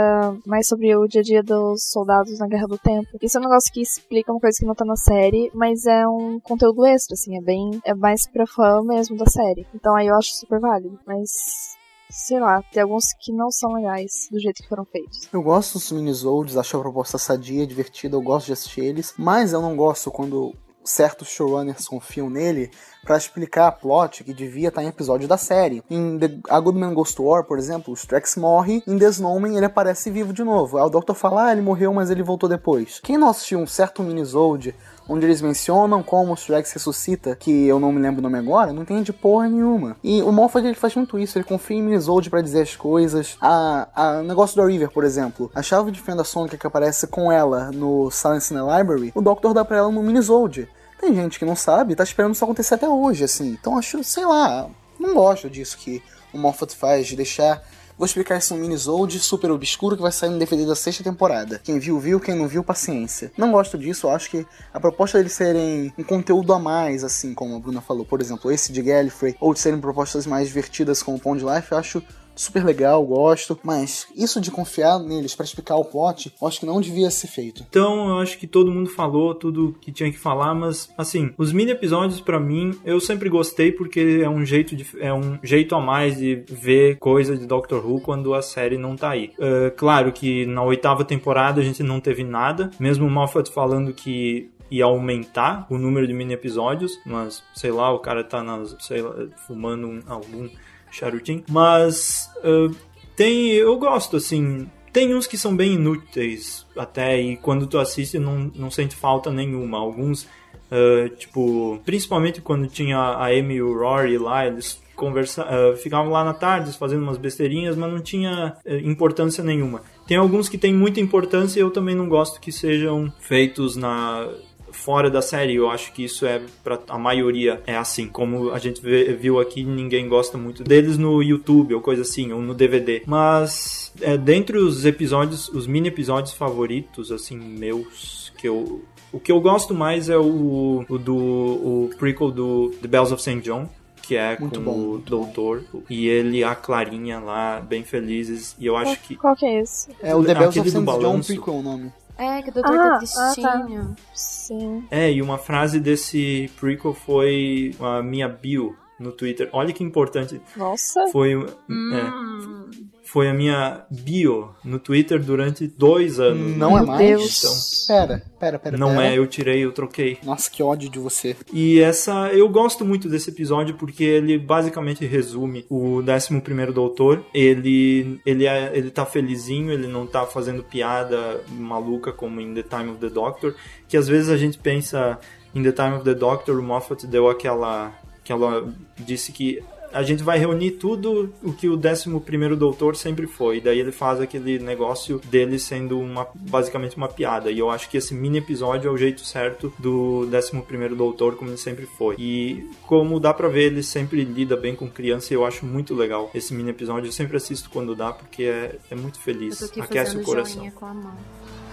mais 0.46 0.68
sobre 0.68 0.96
o 0.96 1.08
dia 1.08 1.22
a 1.22 1.24
dia 1.24 1.44
dos 1.44 1.90
soldados 1.92 2.40
na 2.40 2.48
Guerra 2.48 2.68
do 2.68 2.78
Tempo. 2.78 3.08
Isso 3.22 3.38
é 3.38 3.42
um 3.42 3.44
negócio 3.44 3.72
que 3.74 3.82
explica 3.82 4.32
uma 4.32 4.40
coisa 4.40 4.58
que 4.60 4.66
não 4.66 4.76
tá 4.76 4.86
na 4.86 4.96
série, 4.96 5.52
mas 5.54 5.86
é 5.86 6.08
um 6.08 6.40
conteúdo 6.40 6.86
extra, 6.86 7.14
assim, 7.14 7.38
é 7.38 7.42
bem. 7.42 7.72
é 7.86 7.94
mais 7.94 8.28
pra 8.28 8.46
fã 8.48 8.82
mesmo 8.84 9.18
da 9.18 9.26
série. 9.26 9.66
Então 9.74 9.96
aí 9.96 10.08
eu 10.08 10.16
acho 10.16 10.34
super 10.34 10.60
válido. 10.60 11.00
Mas. 11.06 11.76
Sei 12.14 12.40
lá, 12.40 12.62
tem 12.72 12.84
alguns 12.84 13.06
que 13.20 13.34
não 13.34 13.50
são 13.50 13.74
legais 13.74 14.28
do 14.32 14.40
jeito 14.40 14.62
que 14.62 14.70
foram 14.70 14.86
feitos. 14.86 15.28
Eu 15.34 15.42
gosto 15.42 15.74
dos 15.74 15.92
minisodes, 15.92 16.56
acho 16.56 16.78
a 16.78 16.80
proposta 16.80 17.18
sadia, 17.18 17.66
divertida, 17.66 18.16
eu 18.16 18.22
gosto 18.22 18.46
de 18.46 18.54
assistir 18.54 18.82
eles, 18.82 19.16
mas 19.18 19.52
eu 19.52 19.60
não 19.60 19.76
gosto 19.76 20.12
quando 20.12 20.54
certos 20.84 21.30
showrunners 21.30 21.88
confiam 21.88 22.30
nele 22.30 22.70
pra 23.04 23.18
explicar 23.18 23.68
a 23.68 23.72
plot 23.72 24.24
que 24.24 24.34
devia 24.34 24.70
estar 24.70 24.84
em 24.84 24.88
episódio 24.88 25.28
da 25.28 25.38
série. 25.38 25.84
Em 25.90 26.18
The 26.18 26.40
A 26.50 26.60
Good 26.60 26.78
Man 26.78 26.94
Goes 26.94 27.14
to 27.14 27.24
War, 27.24 27.44
por 27.44 27.58
exemplo, 27.58 27.94
o 27.94 27.98
Strax 27.98 28.36
morre, 28.36 28.84
em 28.88 28.98
Desnomen 28.98 29.56
ele 29.56 29.66
aparece 29.66 30.10
vivo 30.10 30.34
de 30.34 30.44
novo. 30.44 30.78
Aí 30.78 30.84
o 30.84 30.90
Doctor 30.90 31.16
fala, 31.16 31.48
ah, 31.48 31.52
ele 31.52 31.62
morreu, 31.62 31.94
mas 31.94 32.10
ele 32.10 32.24
voltou 32.24 32.50
depois. 32.50 33.00
Quem 33.04 33.18
não 33.18 33.30
assistiu 33.30 33.60
um 33.60 33.68
certo 33.68 34.02
minisode 34.02 34.76
onde 35.08 35.26
eles 35.26 35.42
mencionam 35.42 36.02
como 36.02 36.32
o 36.32 36.36
Strax 36.36 36.72
ressuscita, 36.72 37.36
que 37.36 37.66
eu 37.68 37.80
não 37.80 37.92
me 37.92 38.00
lembro 38.00 38.20
o 38.20 38.24
nome 38.24 38.38
agora, 38.38 38.72
não 38.72 38.84
entende 38.84 39.12
porra 39.12 39.50
nenhuma. 39.50 39.98
E 40.04 40.22
o 40.22 40.32
Moffat 40.32 40.66
ele 40.66 40.76
faz 40.76 40.96
muito 40.96 41.20
isso, 41.20 41.38
ele 41.38 41.46
confia 41.46 41.78
em 41.78 41.84
minisode 41.84 42.30
pra 42.30 42.42
dizer 42.42 42.62
as 42.62 42.76
coisas. 42.76 43.38
A, 43.42 43.88
a 43.94 44.20
o 44.20 44.24
negócio 44.24 44.56
da 44.56 44.66
River, 44.66 44.90
por 44.90 45.04
exemplo, 45.04 45.52
a 45.54 45.62
chave 45.62 45.92
de 45.92 46.00
fenda 46.00 46.24
sônica 46.24 46.58
que 46.58 46.68
aparece 46.68 47.08
com 47.08 47.32
ela 47.32 47.72
no 47.72 48.10
Silence 48.12 48.54
in 48.54 48.58
the 48.58 48.78
Library, 48.78 49.12
o 49.14 49.22
Doctor 49.22 49.54
dá 49.54 49.66
pra 49.66 49.78
ela 49.78 49.92
no 49.92 50.02
minisode. 50.02 50.70
Tem 51.04 51.14
gente 51.14 51.38
que 51.38 51.44
não 51.44 51.56
sabe, 51.56 51.98
tá 51.98 52.04
esperando 52.06 52.34
isso 52.34 52.46
acontecer 52.46 52.76
até 52.76 52.88
hoje, 52.88 53.26
assim. 53.26 53.50
Então 53.60 53.78
acho, 53.78 54.02
sei 54.06 54.26
lá, 54.26 54.70
não 54.98 55.14
gosto 55.14 55.50
disso 55.50 55.78
que 55.78 56.02
o 56.34 56.38
Moffat 56.38 56.74
faz, 56.74 57.08
de 57.08 57.18
deixar 57.18 57.62
Vou 57.96 58.06
explicar 58.08 58.38
isso 58.38 58.56
num 58.56 58.62
minisode 58.62 59.20
super 59.20 59.52
obscuro 59.52 59.96
que 59.96 60.02
vai 60.02 60.12
sair 60.12 60.30
no 60.30 60.40
DVD 60.40 60.66
da 60.66 60.76
sexta 60.76 61.04
temporada. 61.04 61.62
Quem 61.64 61.78
viu, 61.78 62.00
viu. 62.00 62.20
Quem 62.20 62.36
não 62.36 62.48
viu, 62.48 62.64
paciência. 62.64 63.32
Não 63.38 63.52
gosto 63.52 63.78
disso. 63.78 64.10
Acho 64.10 64.32
que 64.32 64.48
a 64.74 64.80
proposta 64.80 65.20
deles 65.20 65.34
serem 65.34 65.94
um 65.96 66.04
conteúdo 66.04 66.54
a 66.54 66.60
mais, 66.60 67.04
assim 67.04 67.36
como 67.36 67.56
a 67.56 67.60
Bruna 67.60 67.82
falou, 67.82 68.04
por 68.04 68.20
exemplo, 68.20 68.52
esse 68.52 68.72
de 68.72 68.82
Gallifrey, 68.82 69.36
ou 69.40 69.54
de 69.54 69.60
serem 69.60 69.80
propostas 69.80 70.26
mais 70.26 70.48
divertidas 70.48 71.04
como 71.04 71.18
o 71.18 71.20
Pond 71.20 71.46
Life, 71.46 71.72
eu 71.72 71.78
acho 71.78 72.04
super 72.36 72.64
legal, 72.64 73.04
gosto. 73.06 73.60
Mas 73.64 74.08
isso 74.16 74.40
de 74.42 74.52
confiar 74.52 75.00
neles 75.00 75.36
pra 75.36 75.46
explicar 75.46 75.76
o 75.76 75.86
plot, 75.86 76.32
eu 76.42 76.48
acho 76.48 76.60
que 76.60 76.66
não 76.66 76.82
devia 76.82 77.10
ser 77.12 77.28
feito. 77.28 77.64
Então, 77.70 78.10
eu 78.10 78.18
acho 78.20 78.38
que 78.38 78.48
todo 78.48 78.72
mundo 78.72 78.90
falou 78.90 79.34
tudo 79.36 79.76
que 79.82 79.92
tinha 79.92 80.12
que 80.12 80.18
falar, 80.18 80.54
mas 80.54 80.90
assim, 80.98 81.32
os 81.38 81.52
mini 81.52 81.72
episódios 81.72 82.20
pra 82.22 82.40
mim, 82.40 82.78
eu 82.86 83.00
sempre 83.00 83.30
gostei 83.30 83.72
porque 83.72 84.22
é 84.24 84.30
um 84.30 84.46
jeito 84.46 84.76
de, 84.76 84.86
é 85.00 85.14
um 85.14 85.38
jeito 85.44 85.76
a 85.76 85.80
mais 85.82 86.18
de 86.18 86.44
ver 86.50 86.98
coisa 86.98 87.38
de 87.38 87.46
Doctor 87.46 87.86
Who 87.86 88.02
quando 88.02 88.34
a 88.34 88.42
série 88.42 88.78
não 88.78 88.96
tá 88.96 89.12
aí. 89.12 89.32
É, 89.40 89.70
claro 89.72 90.12
que 90.12 90.46
na 90.46 90.64
oitava 90.64 91.04
temporada 91.06 91.62
a 91.62 91.64
gente 91.64 91.84
não 91.84 92.00
teve 92.00 92.24
nada, 92.24 92.70
mesmo 92.80 93.06
o 93.06 93.10
Moffat 93.10 93.50
falando 93.52 93.94
que 93.94 94.50
ia 94.72 94.86
aumentar 94.86 95.68
o 95.70 95.78
número 95.78 96.08
de 96.08 96.14
mini 96.14 96.34
episódios, 96.34 96.98
mas 97.06 97.44
sei 97.54 97.72
lá, 97.72 97.92
o 97.94 98.00
cara 98.00 98.24
tá 98.24 98.42
nas, 98.42 98.76
sei 98.80 99.02
lá, 99.04 99.14
fumando 99.46 99.86
um- 99.88 100.00
algum 100.08 100.50
charutinho, 100.94 101.44
mas 101.50 102.30
uh, 102.38 102.74
tem, 103.16 103.50
eu 103.50 103.78
gosto 103.78 104.18
assim, 104.18 104.70
tem 104.92 105.16
uns 105.16 105.26
que 105.26 105.38
são 105.38 105.56
bem 105.56 105.74
inúteis 105.74 106.66
até 106.78 107.20
e 107.20 107.36
quando 107.38 107.66
tu 107.66 107.80
assiste 107.80 108.20
não, 108.20 108.52
não 108.56 108.70
sente 108.70 108.96
falta 108.96 109.32
nenhuma. 109.32 109.80
Alguns, 109.80 110.24
uh, 110.24 111.10
tipo, 111.18 111.82
principalmente 111.84 112.42
quando 112.42 112.68
tinha 112.68 112.98
a 112.98 113.28
Amy 113.28 113.56
e 113.56 113.62
o 113.62 113.78
Rory 113.78 114.18
lá, 114.18 114.46
eles 114.46 114.82
conversa, 114.96 115.44
uh, 115.44 115.76
ficavam 115.78 116.12
lá 116.12 116.24
na 116.24 116.34
tarde 116.34 116.78
fazendo 116.78 117.02
umas 117.02 117.18
besteirinhas, 117.18 117.76
mas 117.76 117.92
não 117.92 118.00
tinha 118.00 118.56
uh, 118.66 118.76
importância 118.88 119.44
nenhuma. 119.44 119.82
Tem 120.08 120.18
alguns 120.18 120.48
que 120.48 120.58
têm 120.58 120.74
muita 120.74 121.00
importância 121.00 121.60
e 121.60 121.64
eu 121.64 121.72
também 121.72 121.96
não 121.96 122.08
gosto 122.08 122.40
que 122.40 122.52
sejam 122.52 123.12
feitos 123.20 123.76
na 123.76 124.30
fora 124.74 125.10
da 125.10 125.22
série. 125.22 125.56
Eu 125.56 125.70
acho 125.70 125.94
que 125.94 126.04
isso 126.04 126.26
é 126.26 126.42
para 126.64 126.80
a 126.90 126.98
maioria 126.98 127.62
é 127.66 127.76
assim. 127.78 128.08
Como 128.08 128.52
a 128.52 128.60
gente 128.60 128.82
vê- 128.82 129.14
viu 129.14 129.40
aqui, 129.40 129.64
ninguém 129.64 130.08
gosta 130.10 130.38
muito 130.38 130.64
deles 130.64 130.98
no 130.98 131.22
YouTube 131.24 131.74
ou 131.76 131.82
coisa 131.82 132.02
assim, 132.02 132.32
ou 132.34 132.42
no 132.42 132.54
DVD. 132.54 133.02
Mas 133.06 133.94
é, 134.02 134.18
dentre 134.18 134.58
os 134.58 134.86
episódios, 134.86 135.48
os 135.50 135.66
mini 135.68 135.88
episódios 135.88 136.34
favoritos 136.34 137.12
assim 137.12 137.38
meus 137.38 138.34
que 138.38 138.48
eu 138.48 138.84
o 139.12 139.20
que 139.20 139.32
eu 139.32 139.40
gosto 139.40 139.74
mais 139.76 140.10
é 140.10 140.18
o, 140.18 140.84
o 140.90 140.98
do 140.98 141.16
o 141.16 141.90
prequel 142.00 142.32
do 142.32 142.72
The 142.82 142.88
Bells 142.88 143.14
of 143.14 143.22
St. 143.22 143.40
John. 143.42 143.70
Que 144.06 144.18
é 144.18 144.38
Muito 144.38 144.60
com 144.60 144.66
bom, 144.66 144.72
o 144.74 144.78
muito 144.90 145.18
bom. 145.18 145.24
doutor 145.24 145.64
e 145.90 146.08
ele 146.10 146.40
e 146.40 146.44
a 146.44 146.54
Clarinha 146.54 147.20
lá, 147.22 147.62
bem 147.62 147.86
felizes. 147.86 148.54
E 148.60 148.66
eu 148.66 148.76
acho 148.76 149.00
que 149.00 149.16
Qual 149.16 149.34
que 149.34 149.46
é 149.46 149.62
esse? 149.62 149.92
É 150.02 150.14
o 150.14 150.22
The 150.22 150.34
Bells 150.36 150.60
of 150.60 150.70
St. 150.70 150.84
John 150.84 151.22
prequel 151.22 151.54
o 151.54 151.62
nome. 151.62 151.90
É, 152.18 152.42
que 152.42 152.50
o 152.50 152.54
doutor 152.54 152.76
Ah, 152.76 152.78
tá 152.78 152.96
ah, 152.96 152.98
tristinho. 153.34 153.96
Sim. 154.14 154.86
É, 154.92 155.12
e 155.12 155.22
uma 155.22 155.38
frase 155.38 155.80
desse 155.80 156.50
prequel 156.60 156.94
foi 156.94 157.76
a 157.80 158.02
minha 158.04 158.28
bio 158.30 158.76
no 159.00 159.12
Twitter. 159.12 159.50
Olha 159.52 159.74
que 159.74 159.84
importante. 159.84 160.40
Nossa. 160.56 161.08
Foi, 161.12 161.36
Hum. 161.36 161.92
é, 161.94 162.93
foi 163.14 163.30
a 163.30 163.34
minha 163.34 163.86
bio 163.92 164.56
no 164.66 164.80
Twitter 164.80 165.24
durante 165.24 165.68
dois 165.68 166.20
anos. 166.20 166.58
Não 166.58 166.76
é 166.76 166.82
Meu 166.82 166.88
mais? 166.88 167.00
Deus. 167.08 167.86
Pera, 167.88 168.24
pera, 168.40 168.58
pera. 168.58 168.76
Não 168.76 168.96
pera. 168.96 169.06
é, 169.06 169.18
eu 169.20 169.28
tirei, 169.28 169.64
eu 169.64 169.72
troquei. 169.72 170.18
Nossa, 170.24 170.50
que 170.50 170.64
ódio 170.64 170.90
de 170.90 170.98
você. 170.98 171.36
E 171.54 171.80
essa, 171.80 172.34
eu 172.34 172.50
gosto 172.50 172.84
muito 172.84 173.08
desse 173.08 173.30
episódio 173.30 173.76
porque 173.76 174.04
ele 174.04 174.40
basicamente 174.40 175.06
resume 175.06 175.64
o 175.70 176.02
11º 176.02 176.72
Doutor. 176.72 177.24
Ele 177.36 178.20
ele 178.26 178.48
é, 178.48 178.72
ele 178.74 178.90
tá 178.90 179.06
felizinho, 179.06 179.72
ele 179.72 179.86
não 179.86 180.08
tá 180.08 180.26
fazendo 180.26 180.64
piada 180.64 181.40
maluca 181.52 182.12
como 182.12 182.42
em 182.42 182.52
The 182.52 182.64
Time 182.64 182.90
of 182.90 183.00
the 183.00 183.10
Doctor, 183.10 183.54
que 183.88 183.96
às 183.96 184.08
vezes 184.08 184.32
a 184.32 184.38
gente 184.38 184.58
pensa 184.58 185.20
em 185.54 185.62
The 185.62 185.72
Time 185.72 185.98
of 185.98 186.04
the 186.04 186.16
Doctor, 186.16 186.58
o 186.58 186.64
Moffat 186.64 187.06
deu 187.06 187.30
aquela 187.30 187.94
que 188.24 188.32
ela 188.32 188.74
disse 188.98 189.32
que 189.32 189.62
a 189.94 190.02
gente 190.04 190.24
vai 190.24 190.40
reunir 190.40 190.72
tudo 190.72 191.32
o 191.44 191.54
que 191.54 191.70
o 191.70 191.78
11º 191.78 192.56
Doutor 192.56 192.96
sempre 192.96 193.28
foi. 193.28 193.62
Daí 193.62 193.80
ele 193.80 193.92
faz 193.92 194.20
aquele 194.20 194.58
negócio 194.58 195.20
dele 195.26 195.60
sendo 195.60 196.00
uma, 196.00 196.28
basicamente 196.34 196.98
uma 196.98 197.08
piada. 197.08 197.52
E 197.52 197.60
eu 197.60 197.70
acho 197.70 197.88
que 197.90 197.98
esse 197.98 198.14
mini 198.14 198.40
episódio 198.40 198.90
é 198.90 198.92
o 198.92 198.98
jeito 198.98 199.24
certo 199.24 199.72
do 199.78 200.28
11º 200.32 200.96
Doutor, 200.96 201.36
como 201.36 201.52
ele 201.52 201.58
sempre 201.58 201.86
foi. 201.86 202.16
E 202.18 202.68
como 202.88 203.20
dá 203.20 203.34
pra 203.34 203.48
ver, 203.48 203.66
ele 203.66 203.84
sempre 203.84 204.24
lida 204.24 204.58
bem 204.58 204.76
com 204.76 204.90
criança 204.90 205.32
e 205.32 205.36
eu 205.36 205.46
acho 205.46 205.66
muito 205.66 205.94
legal 205.94 206.32
esse 206.34 206.54
mini 206.54 206.72
episódio. 206.72 207.08
Eu 207.08 207.12
sempre 207.12 207.38
assisto 207.38 207.70
quando 207.70 207.96
dá, 207.96 208.12
porque 208.12 208.44
é, 208.44 208.76
é 208.90 208.96
muito 208.96 209.20
Eu 209.20 209.24
feliz. 209.24 209.60
tô 209.60 209.66
aqui 209.66 209.82
Aquece 209.82 210.18
o 210.18 210.24
coração. 210.24 210.66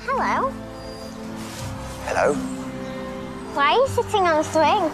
Hello. 0.07 0.53
Hello? 2.07 2.37
Why 3.55 3.63
are 3.63 3.77
you 3.77 3.89
sitting 3.89 4.23
on 4.23 4.39
a 4.39 4.43
swing? 4.45 4.91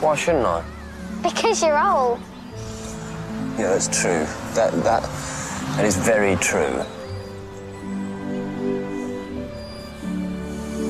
Why 0.00 0.16
shouldn't 0.16 0.46
I? 0.46 0.77
Because 1.22 1.62
you're 1.62 1.78
old. 1.78 2.20
Yeah, 3.58 3.70
that's 3.70 3.88
true. 3.88 4.24
That 4.54 4.72
that 4.84 5.02
that 5.76 5.84
is 5.84 5.96
very 5.96 6.36
true. 6.36 6.84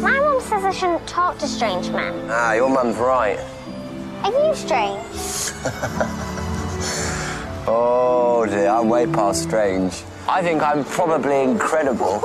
My 0.01 0.19
mum 0.21 0.41
says 0.41 0.65
I 0.65 0.71
shouldn't 0.73 1.07
talk 1.07 1.39
to 1.39 1.47
strange 1.47 1.91
men. 1.91 2.15
Ah, 2.31 2.53
your 2.53 2.69
mum's 2.69 2.97
right. 2.97 3.39
Are 4.23 4.33
you 4.33 4.55
strange? 4.55 5.05
Oh 7.71 8.47
dear, 8.47 8.69
I'm 8.69 8.89
way 8.89 9.07
past 9.07 9.43
strange. 9.43 10.03
I 10.27 10.41
think 10.41 10.63
I'm 10.63 10.85
probably 10.85 11.43
incredible. 11.43 12.23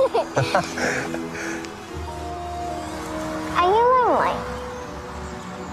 Are 3.58 3.68
you 3.68 3.84
lonely? 3.92 4.32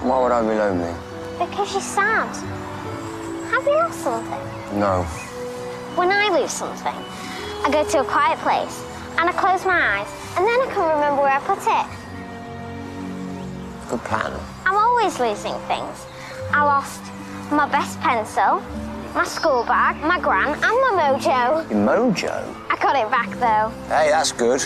Why 0.03 0.21
would 0.21 0.33
I 0.33 0.41
be 0.41 0.47
lonely? 0.47 0.93
Because 1.41 1.73
you're 1.73 1.81
sad. 1.81 2.29
Have 3.49 3.65
you 3.65 3.73
lost 3.73 3.99
something? 4.01 4.79
No. 4.79 5.01
When 5.95 6.11
I 6.11 6.29
lose 6.29 6.51
something, 6.51 6.93
I 7.65 7.69
go 7.71 7.83
to 7.83 8.01
a 8.01 8.03
quiet 8.03 8.37
place 8.39 8.85
and 9.17 9.27
I 9.27 9.33
close 9.33 9.65
my 9.65 9.73
eyes 9.73 10.07
and 10.37 10.45
then 10.45 10.61
I 10.61 10.67
can 10.71 10.87
remember 10.95 11.23
where 11.23 11.33
I 11.33 11.39
put 11.41 11.57
it. 11.65 11.87
Good 13.89 14.01
plan. 14.01 14.31
I'm 14.67 14.75
always 14.75 15.19
losing 15.19 15.57
things. 15.65 16.05
I 16.53 16.63
lost 16.63 17.01
my 17.51 17.67
best 17.67 17.99
pencil, 18.01 18.61
my 19.15 19.25
school 19.25 19.63
bag, 19.63 19.99
my 20.03 20.19
gran, 20.19 20.49
and 20.49 20.61
my 20.61 20.91
mojo. 20.95 21.67
Your 21.71 21.79
mojo. 21.79 22.55
I 22.69 22.77
got 22.77 22.95
it 22.95 23.09
back 23.09 23.31
though. 23.39 23.71
Hey, 23.87 24.11
that's 24.11 24.31
good. 24.31 24.61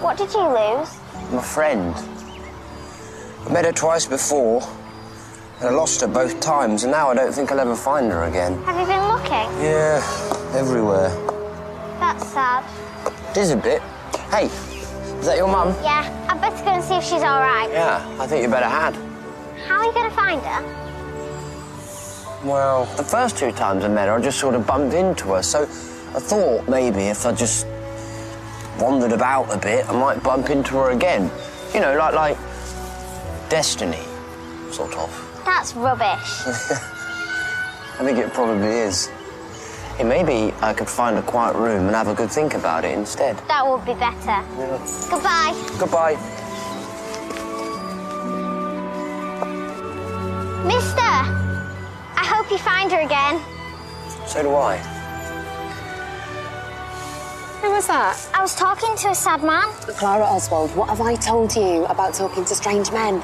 What 0.00 0.16
did 0.16 0.32
you 0.32 0.46
lose? 0.46 0.96
My 1.32 1.42
friend. 1.42 2.11
I 3.46 3.52
met 3.52 3.64
her 3.64 3.72
twice 3.72 4.06
before, 4.06 4.62
and 5.58 5.68
I 5.68 5.70
lost 5.70 6.00
her 6.00 6.06
both 6.06 6.40
times, 6.40 6.84
and 6.84 6.92
now 6.92 7.10
I 7.10 7.14
don't 7.14 7.32
think 7.32 7.50
I'll 7.50 7.60
ever 7.60 7.76
find 7.76 8.10
her 8.10 8.24
again. 8.24 8.62
Have 8.64 8.78
you 8.78 8.86
been 8.86 9.08
looking? 9.08 9.62
Yeah, 9.62 10.00
everywhere. 10.54 11.10
That's 11.98 12.26
sad. 12.28 12.64
It 13.30 13.36
is 13.38 13.50
a 13.50 13.56
bit. 13.56 13.82
Hey, 14.30 14.46
is 14.46 15.26
that 15.26 15.36
your 15.36 15.48
mum? 15.48 15.68
Yeah, 15.82 16.26
I 16.28 16.38
better 16.38 16.64
go 16.64 16.70
and 16.70 16.84
see 16.84 16.94
if 16.94 17.04
she's 17.04 17.22
alright. 17.22 17.70
Yeah, 17.70 18.04
I 18.18 18.26
think 18.26 18.42
you 18.42 18.50
better 18.50 18.68
had. 18.68 18.94
How 19.66 19.78
are 19.78 19.84
you 19.84 19.92
going 19.92 20.08
to 20.08 20.16
find 20.16 20.40
her? 20.42 20.62
Well, 22.44 22.86
the 22.96 23.04
first 23.04 23.38
two 23.38 23.52
times 23.52 23.84
I 23.84 23.88
met 23.88 24.08
her, 24.08 24.14
I 24.14 24.20
just 24.20 24.38
sort 24.40 24.54
of 24.54 24.66
bumped 24.66 24.94
into 24.94 25.34
her. 25.34 25.42
So 25.42 25.62
I 25.62 26.20
thought 26.20 26.68
maybe 26.68 27.02
if 27.04 27.24
I 27.24 27.32
just 27.32 27.66
wandered 28.80 29.12
about 29.12 29.52
a 29.54 29.58
bit, 29.58 29.88
I 29.88 29.92
might 29.92 30.22
bump 30.22 30.50
into 30.50 30.74
her 30.78 30.90
again. 30.90 31.30
You 31.72 31.80
know, 31.80 31.96
like 31.96 32.14
like 32.14 32.36
destiny, 33.52 34.00
sort 34.70 34.96
of. 34.96 35.42
That's 35.44 35.74
rubbish. 35.74 36.00
I 36.48 38.00
think 38.02 38.16
it 38.16 38.32
probably 38.32 38.66
is. 38.66 39.08
Hey, 39.98 40.04
maybe 40.04 40.54
I 40.62 40.72
could 40.72 40.88
find 40.88 41.18
a 41.18 41.22
quiet 41.22 41.54
room 41.56 41.86
and 41.86 41.94
have 41.94 42.08
a 42.08 42.14
good 42.14 42.30
think 42.30 42.54
about 42.54 42.86
it 42.86 42.96
instead. 42.96 43.36
that 43.48 43.62
would 43.68 43.84
be 43.84 43.92
better. 43.92 44.40
Goodbye. 45.10 45.52
Goodbye. 45.78 46.16
Mister! 50.64 51.12
I 52.22 52.24
hope 52.24 52.50
you 52.50 52.56
find 52.56 52.90
her 52.90 53.00
again. 53.00 53.38
So 54.26 54.42
do 54.42 54.54
I. 54.54 54.91
Was 57.82 57.88
that? 57.88 58.30
I 58.32 58.42
was 58.42 58.54
talking 58.54 58.94
to 58.98 59.10
a 59.10 59.14
sad 59.14 59.42
man. 59.42 59.68
Clara 59.98 60.22
Oswald, 60.22 60.70
what 60.76 60.88
have 60.88 61.00
I 61.00 61.16
told 61.16 61.52
you 61.56 61.84
about 61.86 62.14
talking 62.14 62.44
to 62.44 62.54
strange 62.54 62.92
men? 62.92 63.20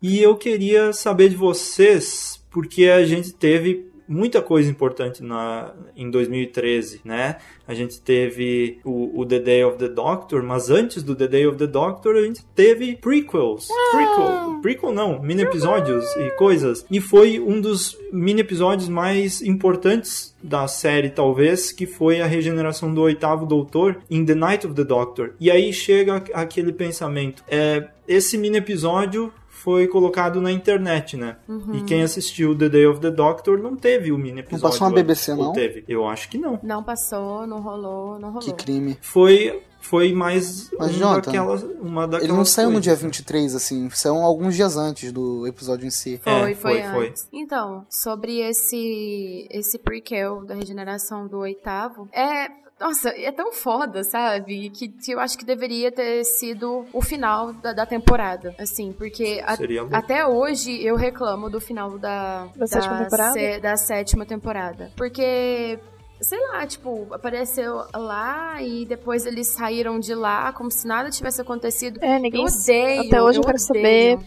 E 0.00 0.22
eu 0.22 0.34
queria 0.34 0.94
saber 0.94 1.28
de 1.28 1.36
vocês, 1.36 2.42
porque 2.50 2.88
a 2.88 3.04
gente 3.04 3.34
teve 3.34 3.89
muita 4.10 4.42
coisa 4.42 4.68
importante 4.68 5.22
na, 5.22 5.72
em 5.96 6.10
2013, 6.10 7.00
né? 7.04 7.36
A 7.66 7.72
gente 7.72 8.00
teve 8.00 8.80
o, 8.84 9.20
o 9.20 9.24
The 9.24 9.38
Day 9.38 9.64
of 9.64 9.78
the 9.78 9.88
Doctor, 9.88 10.42
mas 10.42 10.68
antes 10.68 11.04
do 11.04 11.14
The 11.14 11.28
Day 11.28 11.46
of 11.46 11.56
the 11.56 11.68
Doctor 11.68 12.16
a 12.16 12.22
gente 12.22 12.44
teve 12.52 12.96
prequels. 12.96 13.68
Prequel, 13.92 14.60
prequel 14.60 14.92
não, 14.92 15.22
mini 15.22 15.42
episódios 15.42 16.04
e 16.16 16.30
coisas. 16.32 16.84
E 16.90 17.00
foi 17.00 17.38
um 17.38 17.60
dos 17.60 17.96
mini 18.12 18.40
episódios 18.40 18.88
mais 18.88 19.40
importantes 19.42 20.34
da 20.42 20.66
série, 20.66 21.10
talvez, 21.10 21.70
que 21.70 21.86
foi 21.86 22.20
a 22.20 22.26
regeneração 22.26 22.92
do 22.92 23.02
oitavo 23.02 23.46
Doutor 23.46 23.98
em 24.10 24.24
The 24.24 24.34
Night 24.34 24.66
of 24.66 24.74
the 24.74 24.84
Doctor. 24.84 25.34
E 25.38 25.50
aí 25.52 25.72
chega 25.72 26.16
aquele 26.34 26.72
pensamento, 26.72 27.44
é, 27.46 27.88
esse 28.08 28.36
mini 28.36 28.58
episódio 28.58 29.32
foi 29.60 29.86
colocado 29.86 30.40
na 30.40 30.50
internet, 30.50 31.18
né? 31.18 31.36
E 31.74 31.82
quem 31.82 32.02
assistiu 32.02 32.56
The 32.56 32.70
Day 32.70 32.86
of 32.86 32.98
the 32.98 33.10
Doctor 33.10 33.58
não 33.58 33.76
teve 33.76 34.10
o 34.10 34.16
mini 34.16 34.40
episódio. 34.40 34.62
passou 34.70 34.88
na 34.88 34.94
BBC, 34.94 35.34
não? 35.34 35.52
teve? 35.52 35.84
Eu 35.86 36.08
acho 36.08 36.30
que 36.30 36.38
não. 36.38 36.58
Não 36.62 36.82
passou, 36.82 37.46
não 37.46 37.60
rolou, 37.60 38.18
não 38.18 38.30
rolou. 38.30 38.40
Que 38.40 38.54
crime. 38.54 38.96
Foi, 39.02 39.62
foi 39.82 40.14
mais 40.14 40.70
Mas, 40.78 40.92
um 40.92 40.98
Jonathan, 40.98 41.20
daquelas, 41.20 41.62
uma 41.78 42.06
daquelas 42.06 42.24
Ele 42.24 42.32
não 42.32 42.44
saiu 42.46 42.68
no 42.68 42.76
coisas, 42.76 42.84
dia 42.84 42.92
né? 42.94 43.12
23, 43.12 43.54
assim. 43.54 43.90
Saiu 43.90 44.16
alguns 44.16 44.54
dias 44.56 44.78
antes 44.78 45.12
do 45.12 45.46
episódio 45.46 45.86
em 45.86 45.90
si. 45.90 46.18
Foi, 46.24 46.32
É, 46.32 46.40
foi, 46.40 46.54
foi, 46.54 46.82
foi. 46.82 47.14
Então, 47.30 47.84
sobre 47.90 48.40
esse 48.40 49.46
esse 49.50 49.78
prequel 49.78 50.42
da 50.46 50.54
regeneração 50.54 51.28
do 51.28 51.36
oitavo, 51.38 52.08
é 52.14 52.48
nossa, 52.80 53.10
é 53.10 53.30
tão 53.30 53.52
foda, 53.52 54.02
sabe? 54.02 54.70
Que, 54.70 54.88
que 54.88 55.12
eu 55.12 55.20
acho 55.20 55.36
que 55.38 55.44
deveria 55.44 55.92
ter 55.92 56.24
sido 56.24 56.86
o 56.92 57.02
final 57.02 57.52
da, 57.52 57.72
da 57.72 57.84
temporada. 57.86 58.54
Assim, 58.58 58.92
porque 58.92 59.42
a- 59.44 59.56
até 59.98 60.26
hoje 60.26 60.82
eu 60.84 60.96
reclamo 60.96 61.50
do 61.50 61.60
final 61.60 61.98
da, 61.98 62.46
Da 62.56 62.66
sétima 62.66 62.98
temporada? 63.04 63.32
sé- 63.34 63.60
da 63.60 63.76
sétima 63.76 64.24
temporada. 64.26 64.90
Porque. 64.96 65.78
Sei 66.22 66.38
lá, 66.48 66.66
tipo, 66.66 67.06
apareceu 67.14 67.82
lá 67.94 68.60
e 68.62 68.84
depois 68.84 69.24
eles 69.24 69.46
saíram 69.48 69.98
de 69.98 70.14
lá 70.14 70.52
como 70.52 70.70
se 70.70 70.86
nada 70.86 71.08
tivesse 71.08 71.40
acontecido. 71.40 71.98
É, 72.02 72.18
ninguém. 72.18 72.44
Eu 72.44 72.52
odeio. 72.52 73.00
Até 73.06 73.22
hoje 73.22 73.38
eu 73.38 73.42
quero 73.42 73.56
odeio. 73.56 73.66
saber 73.66 74.18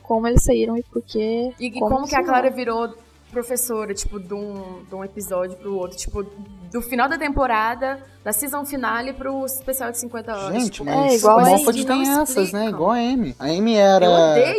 como 0.00 0.28
eles 0.28 0.44
saíram 0.44 0.76
e 0.76 0.82
por 0.84 1.02
quê. 1.02 1.52
E 1.58 1.72
como, 1.72 2.06
que 2.06 2.14
a. 2.14 2.22
Clara 2.22 2.50
virou 2.50 2.94
professora, 3.32 3.92
tipo, 3.94 4.20
de 4.20 4.32
um, 4.32 4.84
de 4.88 4.94
um 4.94 5.02
episódio 5.04 5.56
pro 5.56 5.74
outro. 5.74 5.96
Tipo, 5.98 6.24
do 6.70 6.80
final 6.80 7.08
da 7.08 7.18
temporada, 7.18 7.98
da 8.24 8.32
season 8.32 8.64
finale 8.64 9.12
pro 9.12 9.44
especial 9.44 9.90
de 9.90 9.98
50 9.98 10.32
anos. 10.32 10.62
Gente, 10.62 10.70
tipo, 10.72 10.84
mas 10.84 11.12
é 11.12 11.16
igual 11.16 11.38
a 11.38 11.44
Moffat 11.44 11.84
tem 11.84 12.08
essas, 12.08 12.52
né? 12.52 12.68
Igual 12.68 12.90
a 12.90 12.94
Amy. 12.94 13.34
A 13.38 13.46
Amy 13.46 13.74
era 13.74 14.06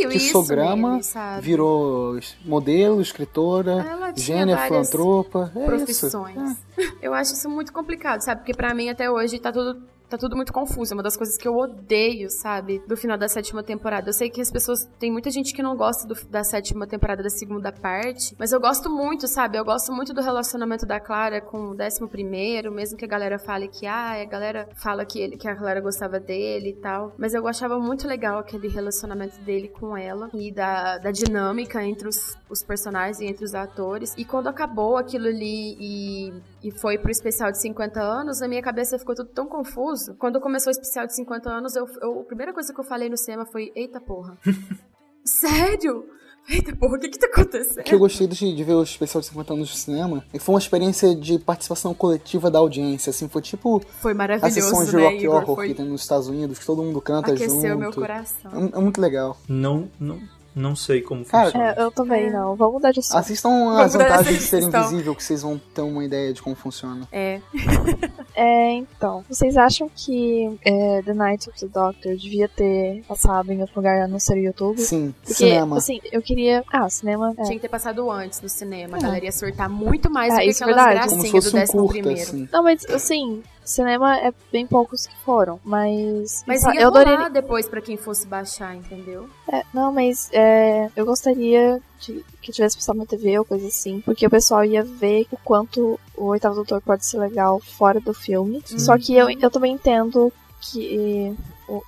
psicograma, 0.10 1.00
virou 1.39 2.20
modelo, 2.44 3.01
escritora, 3.01 3.86
Ela 3.89 4.12
várias 4.12 4.68
filantropa. 4.68 5.51
É 5.56 5.65
profissões. 5.65 6.58
Isso. 6.77 6.98
Eu 7.01 7.13
acho 7.13 7.34
isso 7.34 7.50
muito 7.50 7.72
complicado, 7.72 8.22
sabe? 8.22 8.41
Porque 8.41 8.53
pra 8.53 8.74
mim 8.74 8.89
até 8.89 9.10
hoje 9.10 9.39
tá 9.39 9.51
tudo 9.51 9.82
tá 10.12 10.18
tudo 10.18 10.36
muito 10.36 10.53
confuso. 10.53 10.94
É 10.94 10.96
uma 10.96 11.01
das 11.03 11.15
coisas 11.18 11.38
que 11.38 11.48
eu 11.48 11.56
odeio, 11.56 12.30
sabe? 12.30 12.80
Do 12.88 12.96
final 12.98 13.18
da 13.18 13.27
sétima 13.27 13.63
temporada. 13.63 14.10
Eu 14.10 14.13
sei 14.13 14.30
que 14.30 14.41
as 14.41 14.51
pessoas. 14.51 14.86
Tem 15.00 15.12
muita 15.12 15.32
gente 15.32 15.53
que 15.53 15.63
não 15.63 15.75
gosta 15.75 16.08
do- 16.08 16.25
da 16.30 16.44
sétima 16.44 16.86
temporada 16.86 17.24
da 17.24 17.30
segunda 17.30 17.72
parte. 17.72 18.36
Mas 18.38 18.51
eu 18.51 18.60
gosto 18.60 18.89
muito, 18.89 19.27
sabe? 19.27 19.58
Eu 19.58 19.65
gosto 19.65 19.91
muito 19.94 20.13
do 20.13 20.22
relacionamento 20.22 20.86
da 20.86 21.00
Clara 21.00 21.39
com 21.41 21.70
o 21.70 21.75
décimo 21.75 22.08
primeiro, 22.08 22.72
mesmo 22.72 22.98
que 22.98 23.06
a 23.06 23.08
galera 23.08 23.39
fale 23.39 23.68
que, 23.68 23.88
ah, 23.88 24.22
a 24.22 24.25
galera 24.25 24.68
fala 24.75 25.06
que, 25.06 25.20
ele, 25.20 25.38
que 25.38 25.48
a 25.48 25.56
Clara 25.56 25.80
gostava 25.82 26.20
dele 26.20 26.70
e 26.70 26.75
tal. 26.82 27.13
Mas 27.18 27.34
eu 27.34 27.48
achava 27.48 27.80
muito 27.80 28.08
legal 28.08 28.38
aquele 28.39 28.68
relacionamento 28.68 29.39
dele 29.41 29.70
com 29.70 29.96
ela 29.96 30.30
e 30.34 30.51
da, 30.51 30.98
da 30.98 31.12
dinâmica 31.12 31.84
entre 31.84 32.08
os, 32.08 32.38
os 32.50 32.62
personagens 32.63 33.20
e 33.22 33.25
entre 33.25 33.46
os 33.46 33.56
atores. 33.56 34.13
E 34.18 34.25
quando 34.25 34.48
acabou 34.48 34.98
aquilo 34.98 35.27
ali 35.27 35.77
e, 35.80 36.34
e 36.63 36.72
foi 36.72 36.98
pro 36.98 37.10
especial 37.12 37.51
de 37.51 37.60
50 37.60 38.00
anos, 38.01 38.39
na 38.39 38.48
minha 38.48 38.62
cabeça 38.62 38.98
ficou 39.00 39.15
tudo 39.15 39.30
tão 39.30 39.48
confuso. 39.48 40.15
Quando 40.20 40.39
começou 40.39 40.70
o 40.70 40.72
especial 40.72 41.08
de 41.08 41.15
50 41.15 41.50
anos, 41.50 41.75
eu, 41.75 41.86
eu- 42.01 42.20
a 42.22 42.24
primeira 42.24 42.53
coisa 42.53 42.74
que 42.74 42.80
eu 42.80 42.84
falei 42.84 43.10
no 43.10 43.18
cinema 43.18 43.46
foi: 43.46 43.72
Eita 43.75 44.00
porra. 44.00 44.38
Sério? 45.25 46.06
Eita 46.50 46.75
porra, 46.75 46.98
o 46.98 47.00
que 47.00 47.10
que 47.10 47.20
tá 47.20 47.27
acontecendo? 47.27 47.82
O 47.82 47.84
que 47.84 47.94
eu 47.94 48.00
gostei 48.00 48.25
de, 48.25 48.56
de 48.56 48.63
ver 48.63 48.74
o 48.74 48.82
especial 48.82 49.22
de 49.22 49.27
50 49.27 49.53
anos 49.53 49.70
no 49.70 49.75
cinema 49.75 50.24
é 50.34 50.38
que 50.39 50.44
foi 50.44 50.56
uma 50.56 50.60
experiência 50.60 51.15
de 51.15 51.38
participação 51.38 51.94
coletiva 51.94 52.50
da 52.50 52.58
audiência, 52.58 53.12
assim, 53.12 53.30
foi 53.30 53.44
tipo 53.44 53.80
Foi 54.01 54.13
a 54.13 54.15
maravilhoso, 54.15 54.56
sessão 54.56 54.84
de 54.86 54.96
né, 54.96 55.03
rock 55.03 55.24
Igor? 55.24 55.36
horror 55.36 55.56
Foi... 55.56 55.68
que 55.68 55.74
tem 55.75 55.86
nos 55.86 56.01
Estados 56.01 56.27
Unidos, 56.27 56.58
que 56.58 56.65
todo 56.65 56.82
mundo 56.82 57.00
canta 57.00 57.32
Aqueceu 57.32 57.62
junto. 57.62 57.77
meu 57.77 57.94
coração. 57.94 58.51
É, 58.74 58.77
é 58.77 58.82
muito 58.82 59.00
legal. 59.00 59.38
Não, 59.48 59.88
não, 60.00 60.20
não 60.55 60.75
sei 60.75 61.01
como 61.01 61.24
Cara, 61.25 61.46
funciona. 61.46 61.74
É, 61.77 61.81
eu 61.81 61.91
também 61.91 62.31
não. 62.31 62.55
Vamos 62.55 62.74
mudar 62.75 62.91
de 62.91 63.00
assunto. 63.00 63.17
Assistam 63.17 63.50
Vamos 63.50 63.79
as 63.79 63.93
mudar 63.93 64.08
vantagens 64.10 64.38
de 64.39 64.43
ser 64.46 64.62
invisível, 64.63 65.15
que 65.15 65.24
vocês 65.24 65.41
vão 65.41 65.58
ter 65.74 65.81
uma 65.81 66.03
ideia 66.03 66.34
de 66.34 66.41
como 66.41 66.55
funciona. 66.55 67.08
É. 67.12 67.39
É, 68.34 68.72
então. 68.74 69.24
Vocês 69.29 69.58
acham 69.58 69.89
que 69.93 70.58
é, 70.63 71.01
The 71.03 71.13
Night 71.13 71.50
of 71.50 71.60
the 71.60 71.67
Doctor 71.67 72.15
devia 72.15 72.48
ter 72.48 73.03
passado 73.08 73.51
em 73.51 73.60
outro 73.60 73.75
lugar 73.75 74.01
a 74.01 74.08
não 74.08 74.20
ser 74.20 74.36
o 74.36 74.39
YouTube? 74.39 74.79
Sim, 74.79 75.13
Porque, 75.20 75.34
cinema. 75.34 75.77
assim, 75.77 76.00
eu 76.12 76.22
queria. 76.22 76.63
Ah, 76.72 76.89
cinema. 76.89 77.34
É. 77.38 77.43
Tinha 77.43 77.55
que 77.55 77.60
ter 77.60 77.70
passado 77.70 78.10
antes 78.10 78.41
no 78.41 78.48
cinema. 78.50 78.96
A 78.98 79.00
É. 79.00 79.03
galera 79.03 79.25
ia 79.25 79.31
surtar 79.34 79.70
muito 79.70 80.10
mais 80.10 80.34
Ah, 80.34 80.38
do 80.38 80.41
que 80.43 80.48
é 80.48 80.51
aquelas 80.51 80.75
verdade. 80.75 80.93
gracinhas 81.15 81.43
do 81.43 81.50
um 81.50 81.60
décimo 81.60 81.81
curta, 81.81 81.93
primeiro. 82.00 82.22
assim. 82.22 82.50
Não, 82.51 82.63
mas 82.63 82.86
assim, 82.86 83.43
cinema 83.71 84.17
é 84.17 84.33
bem 84.51 84.67
poucos 84.67 85.05
que 85.05 85.15
foram, 85.23 85.59
mas. 85.63 86.43
Mas 86.47 86.63
ia 86.63 86.81
eu 86.81 86.87
adoraria. 86.87 87.29
depois 87.29 87.67
pra 87.67 87.81
quem 87.81 87.97
fosse 87.97 88.27
baixar, 88.27 88.75
entendeu? 88.75 89.29
É, 89.51 89.63
não, 89.73 89.91
mas 89.91 90.29
é, 90.31 90.89
eu 90.95 91.05
gostaria 91.05 91.81
de, 91.99 92.23
que 92.41 92.51
tivesse 92.51 92.75
passado 92.75 92.97
na 92.97 93.05
TV 93.05 93.37
ou 93.39 93.45
coisa 93.45 93.67
assim, 93.67 94.01
porque 94.01 94.25
o 94.25 94.29
pessoal 94.29 94.63
ia 94.63 94.83
ver 94.83 95.27
o 95.31 95.37
quanto 95.37 95.99
o 96.15 96.25
Oitavo 96.25 96.55
Doutor 96.55 96.81
pode 96.81 97.05
ser 97.05 97.19
legal 97.19 97.59
fora 97.59 97.99
do 97.99 98.13
filme. 98.13 98.61
Só 98.65 98.97
que 98.97 99.15
eu, 99.15 99.29
eu 99.29 99.49
também 99.49 99.73
entendo 99.73 100.31
que 100.61 101.35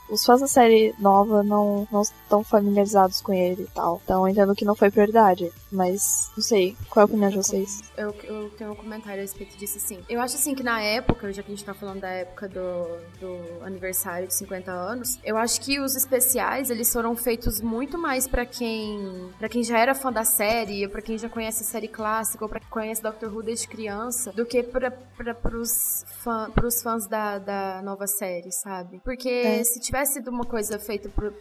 os 0.10 0.26
fãs 0.26 0.42
da 0.42 0.48
série 0.48 0.94
nova 1.00 1.44
não, 1.44 1.88
não 1.92 2.02
estão 2.02 2.44
familiarizados 2.44 3.22
com 3.22 3.34
ele 3.34 3.64
e 3.64 3.68
tal. 3.74 4.02
Então 4.04 4.26
eu 4.26 4.32
entendo 4.32 4.56
que 4.56 4.66
não 4.66 4.76
foi 4.76 4.92
prioridade. 4.92 5.52
Mas, 5.72 6.32
não 6.38 6.44
sei, 6.44 6.78
qual 6.90 7.02
é 7.02 7.04
a 7.04 7.06
opinião 7.06 7.30
de 7.32 7.38
vocês? 7.38 7.82
Eu, 7.98 8.14
eu 8.24 8.50
tenho 8.52 8.72
um 8.72 8.76
comentário 8.76 9.20
a 9.20 9.22
respeito 9.24 9.58
disso, 9.58 9.78
assim. 9.78 10.00
Eu 10.08 10.22
acho, 10.22 10.36
assim, 10.36 10.54
que 10.54 10.62
na 10.62 10.80
época, 10.80 11.34
já 11.34 11.42
que 11.42 11.52
a 11.52 11.56
gente 11.56 11.66
tá 11.66 11.74
falando 11.74 12.02
da 12.02 12.10
época 12.10 12.48
do, 12.48 12.86
do 13.20 13.66
aniversário 13.66 14.28
de 14.28 14.36
50 14.36 14.72
anos, 14.72 15.20
eu 15.24 15.36
acho 15.36 15.60
que 15.62 15.80
os 15.80 15.96
especiais, 15.96 16.70
eles 16.70 16.94
foram 16.94 17.16
feitos 17.16 17.60
muito 17.60 17.98
mais 17.98 18.28
pra 18.28 18.46
quem 18.46 19.32
para 19.40 19.50
quem 19.50 19.64
já 19.64 19.80
era 19.80 19.96
fã 19.96 20.12
da 20.12 20.24
série, 20.24 20.86
ou 20.86 20.92
pra 20.92 21.02
quem 21.02 21.18
já 21.18 21.28
conhece 21.28 21.64
a 21.64 21.66
série 21.66 21.88
clássica, 21.88 22.46
ou 22.46 22.50
pra 22.50 22.60
quem 22.60 22.70
conhece 22.70 23.02
Doctor 23.02 23.34
Who 23.34 23.42
desde 23.42 23.68
criança, 23.68 24.32
do 24.32 24.46
que 24.46 24.62
pra, 24.62 24.92
pra, 24.92 25.34
pros, 25.34 26.06
fã, 26.24 26.52
pros 26.52 26.82
fãs 26.84 27.08
da, 27.08 27.40
da 27.40 27.82
nova 27.82 28.06
série, 28.06 28.52
sabe? 28.52 29.02
Porque 29.04 29.30
É. 29.30 29.60
se 29.74 29.80
tivesse 29.80 30.14
sido 30.14 30.30
uma 30.30 30.46
coisa 30.46 30.78
feita 30.80 31.10
pro, 31.10 31.34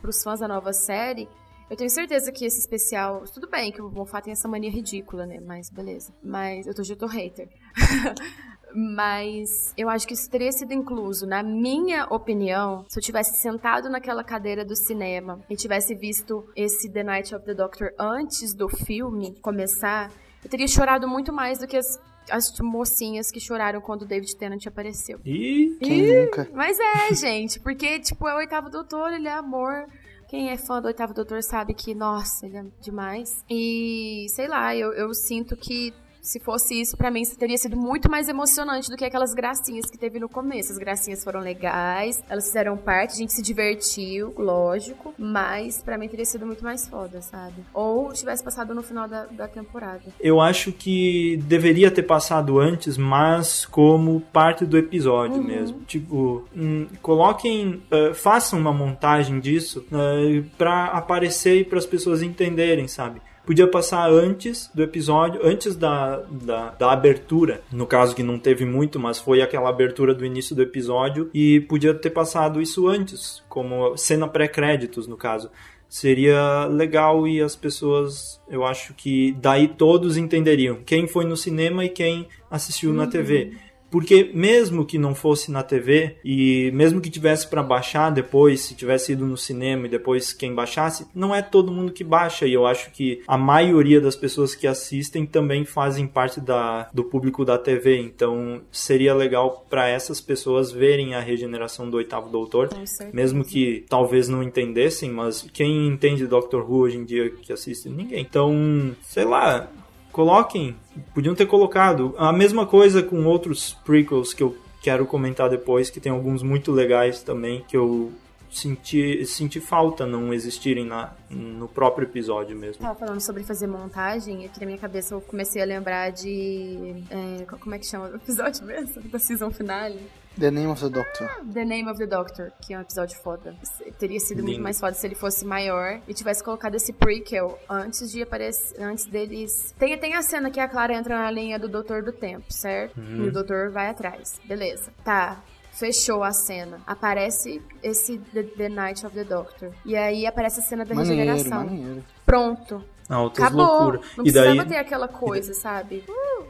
pros 0.00 0.22
fãs 0.22 0.40
da 0.40 0.48
nova 0.48 0.72
série, 0.72 1.28
eu 1.70 1.76
tenho 1.76 1.90
certeza 1.90 2.32
que 2.32 2.44
esse 2.44 2.58
especial. 2.58 3.24
Tudo 3.32 3.48
bem 3.48 3.70
que 3.72 3.80
o 3.80 3.90
Moffat 3.90 4.24
tem 4.24 4.32
essa 4.32 4.48
mania 4.48 4.70
ridícula, 4.70 5.26
né? 5.26 5.38
Mas 5.40 5.70
beleza. 5.70 6.12
Mas 6.22 6.66
eu 6.66 6.74
tô, 6.74 6.82
já 6.82 6.96
tô 6.96 7.06
hater. 7.06 7.48
Mas 8.74 9.72
eu 9.76 9.88
acho 9.88 10.06
que 10.06 10.12
isso 10.12 10.30
teria 10.30 10.52
sido 10.52 10.72
incluso, 10.72 11.26
na 11.26 11.42
minha 11.42 12.04
opinião, 12.10 12.84
se 12.86 12.98
eu 12.98 13.02
tivesse 13.02 13.40
sentado 13.40 13.88
naquela 13.88 14.22
cadeira 14.22 14.62
do 14.62 14.76
cinema 14.76 15.40
e 15.48 15.56
tivesse 15.56 15.94
visto 15.94 16.46
esse 16.54 16.90
The 16.90 17.02
Night 17.02 17.34
of 17.34 17.46
the 17.46 17.54
Doctor 17.54 17.92
antes 17.98 18.52
do 18.52 18.68
filme 18.68 19.34
começar, 19.40 20.12
eu 20.44 20.50
teria 20.50 20.68
chorado 20.68 21.08
muito 21.08 21.32
mais 21.32 21.58
do 21.58 21.66
que 21.66 21.78
as, 21.78 21.98
as 22.30 22.52
mocinhas 22.60 23.30
que 23.30 23.40
choraram 23.40 23.80
quando 23.80 24.02
o 24.02 24.06
David 24.06 24.36
Tennant 24.36 24.66
apareceu. 24.66 25.20
E 25.24 25.76
Quem 25.80 26.24
nunca? 26.24 26.48
Mas 26.52 26.78
é, 26.78 27.14
gente, 27.14 27.60
porque, 27.60 27.98
tipo, 28.00 28.28
é 28.28 28.34
o 28.34 28.38
oitavo 28.38 28.70
doutor, 28.70 29.12
ele 29.12 29.28
é 29.28 29.32
amor. 29.32 29.86
Quem 30.28 30.50
é 30.50 30.58
fã 30.58 30.80
do 30.80 30.88
oitavo 30.88 31.14
doutor 31.14 31.42
sabe 31.42 31.72
que, 31.72 31.94
nossa, 31.94 32.46
ele 32.46 32.58
é 32.58 32.64
demais. 32.82 33.42
E, 33.48 34.26
sei 34.28 34.46
lá, 34.46 34.76
eu, 34.76 34.92
eu 34.92 35.14
sinto 35.14 35.56
que 35.56 35.94
se 36.28 36.38
fosse 36.38 36.78
isso, 36.78 36.94
pra 36.94 37.10
mim, 37.10 37.22
teria 37.38 37.56
sido 37.56 37.74
muito 37.74 38.10
mais 38.10 38.28
emocionante 38.28 38.90
do 38.90 38.96
que 38.98 39.04
aquelas 39.04 39.32
gracinhas 39.32 39.90
que 39.90 39.96
teve 39.96 40.20
no 40.20 40.28
começo. 40.28 40.72
As 40.72 40.78
gracinhas 40.78 41.24
foram 41.24 41.40
legais, 41.40 42.22
elas 42.28 42.46
fizeram 42.48 42.76
parte, 42.76 43.12
a 43.12 43.16
gente 43.16 43.32
se 43.32 43.40
divertiu, 43.40 44.34
lógico, 44.36 45.14
mas 45.18 45.82
pra 45.82 45.96
mim 45.96 46.06
teria 46.06 46.26
sido 46.26 46.44
muito 46.44 46.62
mais 46.62 46.86
foda, 46.86 47.22
sabe? 47.22 47.54
Ou 47.72 48.12
tivesse 48.12 48.44
passado 48.44 48.74
no 48.74 48.82
final 48.82 49.08
da, 49.08 49.24
da 49.24 49.48
temporada. 49.48 50.02
eu 50.20 50.38
acho 50.38 50.70
que 50.70 51.38
deveria 51.44 51.90
ter 51.90 52.02
passado 52.02 52.58
antes, 52.60 52.98
mas 52.98 53.64
como 53.64 54.20
parte 54.20 54.66
do 54.66 54.76
episódio 54.76 55.42
mesmo. 55.42 55.80
Tipo, 55.86 56.44
hum, 56.54 56.86
coloquem, 57.00 57.82
eh, 57.90 58.12
façam 58.12 58.58
uma 58.58 58.72
montagem 58.72 59.40
disso 59.40 59.86
eh, 59.90 60.42
pra 60.58 60.86
aparecer 60.86 61.60
e 61.60 61.64
para 61.64 61.78
as 61.78 61.86
pessoas 61.86 62.22
entenderem, 62.22 62.86
sabe? 62.86 63.20
Podia 63.48 63.66
passar 63.66 64.10
antes 64.10 64.70
do 64.74 64.82
episódio, 64.82 65.40
antes 65.42 65.74
da, 65.74 66.18
da, 66.30 66.68
da 66.72 66.92
abertura, 66.92 67.62
no 67.72 67.86
caso 67.86 68.14
que 68.14 68.22
não 68.22 68.38
teve 68.38 68.66
muito, 68.66 69.00
mas 69.00 69.18
foi 69.18 69.40
aquela 69.40 69.70
abertura 69.70 70.14
do 70.14 70.22
início 70.22 70.54
do 70.54 70.60
episódio, 70.60 71.30
e 71.32 71.60
podia 71.60 71.94
ter 71.94 72.10
passado 72.10 72.60
isso 72.60 72.86
antes, 72.86 73.42
como 73.48 73.96
cena 73.96 74.28
pré-créditos, 74.28 75.06
no 75.06 75.16
caso. 75.16 75.50
Seria 75.88 76.66
legal 76.66 77.26
e 77.26 77.40
as 77.40 77.56
pessoas, 77.56 78.38
eu 78.50 78.66
acho 78.66 78.92
que 78.92 79.34
daí 79.40 79.66
todos 79.66 80.18
entenderiam. 80.18 80.80
Quem 80.84 81.08
foi 81.08 81.24
no 81.24 81.34
cinema 81.34 81.86
e 81.86 81.88
quem 81.88 82.28
assistiu 82.50 82.92
na 82.92 83.06
TV. 83.06 83.56
Porque 83.90 84.30
mesmo 84.34 84.84
que 84.84 84.98
não 84.98 85.14
fosse 85.14 85.50
na 85.50 85.62
TV 85.62 86.16
e 86.24 86.70
mesmo 86.72 87.00
que 87.00 87.10
tivesse 87.10 87.48
para 87.48 87.62
baixar 87.62 88.10
depois, 88.10 88.60
se 88.62 88.74
tivesse 88.74 89.12
ido 89.12 89.26
no 89.26 89.36
cinema 89.36 89.86
e 89.86 89.90
depois 89.90 90.32
quem 90.32 90.54
baixasse, 90.54 91.06
não 91.14 91.34
é 91.34 91.42
todo 91.42 91.72
mundo 91.72 91.92
que 91.92 92.04
baixa 92.04 92.46
e 92.46 92.52
eu 92.52 92.66
acho 92.66 92.90
que 92.90 93.22
a 93.26 93.38
maioria 93.38 94.00
das 94.00 94.16
pessoas 94.16 94.54
que 94.54 94.66
assistem 94.66 95.26
também 95.26 95.64
fazem 95.64 96.06
parte 96.06 96.40
da, 96.40 96.88
do 96.92 97.04
público 97.04 97.44
da 97.44 97.58
TV, 97.58 97.98
então 97.98 98.60
seria 98.70 99.14
legal 99.14 99.66
para 99.68 99.88
essas 99.88 100.20
pessoas 100.20 100.70
verem 100.70 101.14
a 101.14 101.20
regeneração 101.20 101.88
do 101.88 101.96
oitavo 101.96 102.28
doutor, 102.28 102.68
mesmo 103.12 103.44
que 103.44 103.84
talvez 103.88 104.28
não 104.28 104.42
entendessem, 104.42 105.10
mas 105.10 105.46
quem 105.52 105.86
entende 105.86 106.26
Doctor 106.26 106.70
Who 106.70 106.80
hoje 106.80 106.98
em 106.98 107.04
dia 107.04 107.30
que 107.30 107.52
assiste? 107.52 107.88
Ninguém. 107.88 108.20
Então, 108.20 108.94
sei 109.02 109.24
lá, 109.24 109.68
coloquem, 110.12 110.76
podiam 111.14 111.34
ter 111.34 111.46
colocado. 111.46 112.14
A 112.18 112.32
mesma 112.32 112.66
coisa 112.66 113.02
com 113.02 113.24
outros 113.26 113.74
prequels 113.84 114.32
que 114.34 114.42
eu 114.42 114.56
quero 114.82 115.06
comentar 115.06 115.48
depois, 115.50 115.90
que 115.90 116.00
tem 116.00 116.10
alguns 116.12 116.42
muito 116.42 116.70
legais 116.72 117.22
também, 117.22 117.64
que 117.68 117.76
eu 117.76 118.12
senti, 118.50 119.24
senti 119.26 119.60
falta 119.60 120.06
não 120.06 120.32
existirem 120.32 120.84
na, 120.84 121.12
no 121.30 121.68
próprio 121.68 122.06
episódio 122.06 122.56
mesmo. 122.56 122.80
Tava 122.82 122.98
falando 122.98 123.20
sobre 123.20 123.42
fazer 123.42 123.66
montagem, 123.66 124.44
aqui 124.46 124.58
na 124.60 124.66
minha 124.66 124.78
cabeça 124.78 125.14
eu 125.14 125.20
comecei 125.20 125.60
a 125.60 125.64
lembrar 125.64 126.10
de. 126.10 126.94
é, 127.10 127.44
co- 127.44 127.58
como 127.58 127.74
é 127.74 127.78
que 127.78 127.86
chama 127.86 128.08
o 128.08 128.16
episódio 128.16 128.64
mesmo? 128.66 129.02
Da 129.02 129.18
season 129.18 129.50
finale? 129.50 129.98
The 130.38 130.50
Name 130.50 130.68
of 130.68 130.80
the 130.80 130.88
Doctor. 130.88 131.28
The 131.52 131.64
Name 131.64 131.90
of 131.90 131.98
the 131.98 132.06
Doctor, 132.06 132.52
que 132.60 132.72
é 132.72 132.78
um 132.78 132.82
episódio 132.82 133.18
foda. 133.18 133.56
Teria 133.98 134.20
sido 134.20 134.38
muito 134.38 134.50
Lindo. 134.52 134.62
mais 134.62 134.78
foda 134.78 134.94
se 134.94 135.06
ele 135.06 135.14
fosse 135.16 135.44
maior 135.44 136.00
e 136.06 136.14
tivesse 136.14 136.44
colocado 136.44 136.74
esse 136.76 136.92
prequel 136.92 137.58
antes 137.68 138.10
de 138.12 138.22
aparecer. 138.22 138.80
Antes 138.80 139.06
deles. 139.06 139.74
Tem, 139.78 139.98
tem 139.98 140.14
a 140.14 140.22
cena 140.22 140.50
que 140.50 140.60
a 140.60 140.68
Clara 140.68 140.94
entra 140.94 141.16
na 141.18 141.30
linha 141.30 141.58
do 141.58 141.68
Doutor 141.68 142.02
do 142.02 142.12
Tempo, 142.12 142.44
certo? 142.52 142.96
Uhum. 142.98 143.24
E 143.24 143.28
o 143.28 143.32
Doutor 143.32 143.70
vai 143.70 143.88
atrás. 143.88 144.40
Beleza. 144.44 144.92
Tá. 145.04 145.42
Fechou 145.72 146.22
a 146.24 146.32
cena. 146.32 146.80
Aparece 146.86 147.62
esse 147.82 148.18
The, 148.18 148.42
The 148.42 148.68
Night 148.68 149.06
of 149.06 149.14
the 149.14 149.24
Doctor. 149.24 149.70
E 149.84 149.96
aí 149.96 150.26
aparece 150.26 150.60
a 150.60 150.62
cena 150.62 150.84
da 150.84 150.94
Maneiro, 150.94 151.16
regeneração. 151.16 151.64
maneiro. 151.66 152.04
Pronto. 152.26 152.84
Altas 153.08 153.44
Acabou. 153.44 153.64
loucuras. 153.66 154.00
Não 154.16 154.24
E 154.26 154.32
precisava 154.32 154.56
daí, 154.56 154.66
ter 154.68 154.76
aquela 154.76 155.08
coisa, 155.08 155.54
sabe? 155.54 156.04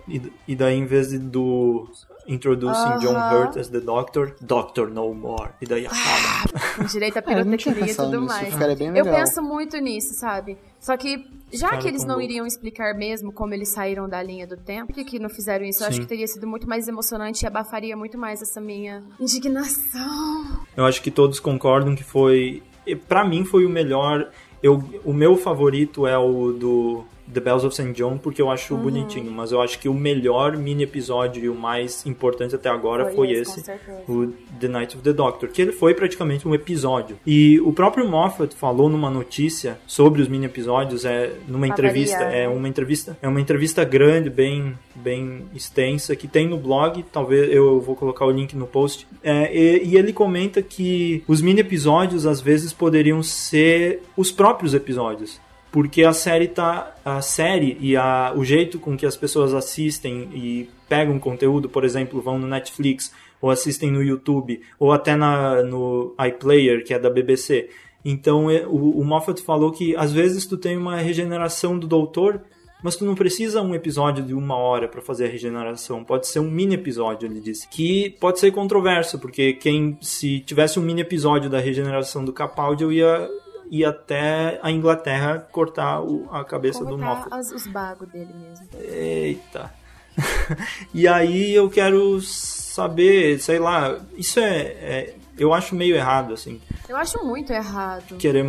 e, 0.08 0.32
e 0.48 0.56
daí, 0.56 0.74
em 0.76 0.84
vez 0.86 1.10
de 1.10 1.18
do. 1.18 1.88
Introducing 2.28 2.98
John 3.00 3.16
Aham. 3.16 3.32
Hurt 3.46 3.56
as 3.56 3.68
the 3.68 3.80
Doctor, 3.80 4.34
Doctor 4.40 4.88
No 4.90 5.12
More. 5.14 5.50
E 5.60 5.66
daí 5.66 5.86
acaba. 5.86 6.60
Com 6.76 6.84
direito 6.84 7.16
à 7.16 7.20
É, 7.26 7.40
eu 7.40 7.44
pirotecnia 7.44 7.72
e 7.72 7.86
pensado 7.86 8.10
tudo 8.10 8.20
nisso, 8.22 8.34
mais. 8.34 8.52
ficaria 8.54 8.76
bem 8.76 8.88
Eu 8.88 8.92
legal. 8.94 9.14
penso 9.14 9.42
muito 9.42 9.76
nisso, 9.78 10.14
sabe? 10.14 10.56
Só 10.78 10.96
que, 10.96 11.24
já 11.52 11.70
Cara, 11.70 11.82
que 11.82 11.88
eles 11.88 12.02
não 12.04 12.16
louco. 12.16 12.22
iriam 12.30 12.46
explicar 12.46 12.94
mesmo 12.94 13.32
como 13.32 13.52
eles 13.52 13.70
saíram 13.72 14.08
da 14.08 14.22
linha 14.22 14.46
do 14.46 14.56
tempo, 14.56 14.86
por 14.88 14.94
que, 14.94 15.04
que 15.04 15.18
não 15.18 15.28
fizeram 15.28 15.64
isso? 15.64 15.82
Eu 15.82 15.88
acho 15.88 15.96
Sim. 15.96 16.02
que 16.02 16.08
teria 16.08 16.26
sido 16.28 16.46
muito 16.46 16.68
mais 16.68 16.86
emocionante 16.86 17.44
e 17.44 17.46
abafaria 17.48 17.96
muito 17.96 18.16
mais 18.16 18.40
essa 18.42 18.60
minha 18.60 19.02
indignação. 19.18 20.60
Eu 20.76 20.84
acho 20.84 21.02
que 21.02 21.10
todos 21.10 21.40
concordam 21.40 21.94
que 21.96 22.04
foi. 22.04 22.62
e 22.86 22.94
Pra 22.94 23.24
mim 23.24 23.44
foi 23.44 23.64
o 23.64 23.68
melhor. 23.70 24.30
Eu, 24.62 24.82
o 25.04 25.12
meu 25.12 25.36
favorito 25.36 26.06
é 26.06 26.16
o 26.18 26.52
do 26.52 27.04
The 27.32 27.40
Bells 27.40 27.66
of 27.66 27.74
St. 27.74 27.92
John, 27.92 28.18
porque 28.18 28.40
eu 28.40 28.50
acho 28.50 28.76
bonitinho, 28.76 29.30
mas 29.30 29.52
eu 29.52 29.60
acho 29.60 29.78
que 29.78 29.88
o 29.88 29.94
melhor 29.94 30.56
mini 30.56 30.84
episódio 30.84 31.44
e 31.44 31.48
o 31.48 31.54
mais 31.54 32.04
importante 32.06 32.54
até 32.54 32.68
agora 32.68 33.04
Foi 33.06 33.14
foi, 33.14 33.32
esse, 33.32 33.64
o 34.08 34.32
The 34.58 34.68
Night 34.68 34.96
of 34.96 35.02
the 35.02 35.12
Doctor, 35.12 35.48
que 35.48 35.60
ele 35.60 35.72
foi 35.72 35.94
praticamente 35.94 36.46
um 36.46 36.54
episódio. 36.54 37.18
E 37.26 37.60
o 37.60 37.72
próprio 37.72 38.08
Moffat 38.08 38.54
falou 38.54 38.88
numa 38.88 39.10
notícia 39.10 39.78
sobre 39.86 40.22
os 40.22 40.28
mini 40.28 40.46
episódios, 40.46 41.04
é 41.04 41.32
numa 41.46 41.66
entrevista, 41.66 42.22
é 42.22 42.46
né? 42.46 42.48
uma 42.48 42.68
entrevista, 42.68 43.18
é 43.20 43.28
uma 43.28 43.40
entrevista 43.40 43.84
grande, 43.84 44.30
bem 44.30 44.74
bem 44.94 45.44
extensa 45.54 46.16
que 46.16 46.26
tem 46.26 46.48
no 46.48 46.58
blog, 46.58 47.04
talvez 47.12 47.52
eu 47.52 47.80
vou 47.80 47.94
colocar 47.94 48.26
o 48.26 48.30
link 48.30 48.54
no 48.54 48.66
post. 48.66 49.06
É, 49.22 49.54
e, 49.54 49.88
e 49.88 49.96
ele 49.96 50.12
comenta 50.12 50.60
que 50.60 51.22
os 51.26 51.40
mini 51.40 51.60
episódios 51.60 52.26
às 52.26 52.40
vezes 52.40 52.72
poderiam 52.72 53.22
ser 53.22 54.02
os 54.16 54.32
próprios 54.32 54.74
episódios. 54.74 55.40
Porque 55.70 56.02
a 56.02 56.12
série 56.12 56.48
tá. 56.48 56.94
A 57.04 57.20
série 57.20 57.76
e 57.80 57.96
a, 57.96 58.32
o 58.34 58.44
jeito 58.44 58.78
com 58.78 58.96
que 58.96 59.06
as 59.06 59.16
pessoas 59.16 59.54
assistem 59.54 60.28
e 60.34 60.68
pegam 60.88 61.18
conteúdo, 61.18 61.68
por 61.68 61.84
exemplo, 61.84 62.20
vão 62.20 62.38
no 62.38 62.46
Netflix, 62.46 63.12
ou 63.40 63.50
assistem 63.50 63.90
no 63.90 64.02
YouTube, 64.02 64.60
ou 64.78 64.92
até 64.92 65.14
na, 65.14 65.62
no 65.62 66.14
iPlayer, 66.18 66.84
que 66.84 66.94
é 66.94 66.98
da 66.98 67.10
BBC. 67.10 67.68
Então 68.04 68.50
é, 68.50 68.66
o, 68.66 69.00
o 69.00 69.04
Moffat 69.04 69.42
falou 69.42 69.70
que 69.72 69.94
às 69.96 70.12
vezes 70.12 70.46
tu 70.46 70.56
tem 70.56 70.76
uma 70.76 70.96
regeneração 70.96 71.78
do 71.78 71.86
doutor, 71.86 72.40
mas 72.82 72.94
tu 72.94 73.04
não 73.04 73.14
precisa 73.14 73.60
um 73.60 73.74
episódio 73.74 74.24
de 74.24 74.32
uma 74.32 74.56
hora 74.56 74.86
para 74.86 75.02
fazer 75.02 75.26
a 75.26 75.28
regeneração. 75.28 76.04
Pode 76.04 76.26
ser 76.26 76.38
um 76.38 76.50
mini 76.50 76.74
episódio, 76.74 77.26
ele 77.26 77.40
disse. 77.40 77.68
Que 77.68 78.10
pode 78.20 78.38
ser 78.38 78.52
controverso, 78.52 79.18
porque 79.18 79.52
quem 79.52 79.98
se 80.00 80.40
tivesse 80.40 80.78
um 80.78 80.82
mini 80.82 81.00
episódio 81.00 81.50
da 81.50 81.58
regeneração 81.58 82.24
do 82.24 82.32
Capaldi, 82.32 82.84
eu 82.84 82.92
ia 82.92 83.28
ir 83.70 83.84
até 83.84 84.58
a 84.62 84.70
Inglaterra 84.70 85.38
cortar 85.52 86.00
o- 86.02 86.28
a 86.32 86.44
cabeça 86.44 86.80
do 86.84 86.90
Cortar 86.96 87.04
Moffat. 87.06 87.34
as- 87.34 87.50
os 87.52 87.66
bagos 87.66 88.08
dele 88.08 88.32
mesmo. 88.34 88.66
Eita. 88.80 89.72
e 90.92 91.06
aí 91.06 91.54
eu 91.54 91.70
quero 91.70 92.20
saber, 92.20 93.38
sei 93.40 93.58
lá, 93.58 93.98
isso 94.16 94.40
é, 94.40 94.58
é- 94.60 95.14
eu 95.38 95.54
acho 95.54 95.74
meio 95.74 95.94
errado 95.94 96.34
assim, 96.34 96.60
Eu 96.88 96.96
acho 96.96 97.24
muito 97.24 97.52
errado. 97.52 98.16
querer 98.16 98.44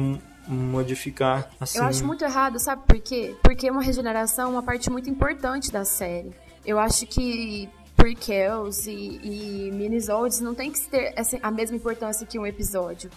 modificar 0.47 1.49
assim. 1.59 1.77
Eu 1.77 1.85
acho 1.85 2.05
muito 2.05 2.23
errado, 2.23 2.59
sabe 2.59 2.81
por 2.87 2.99
quê? 2.99 3.35
Porque 3.43 3.69
uma 3.69 3.81
regeneração 3.83 4.47
é 4.47 4.51
uma 4.53 4.63
parte 4.63 4.89
muito 4.89 5.09
importante 5.09 5.71
da 5.71 5.85
série. 5.85 6.31
Eu 6.65 6.79
acho 6.79 7.05
que 7.05 7.69
prequels 7.95 8.87
e, 8.87 9.19
e 9.23 9.71
minisodes 9.71 10.39
não 10.39 10.55
tem 10.55 10.71
que 10.71 10.79
ter 10.89 11.13
a 11.43 11.51
mesma 11.51 11.75
importância 11.75 12.25
que 12.25 12.39
um 12.39 12.45
episódio. 12.45 13.09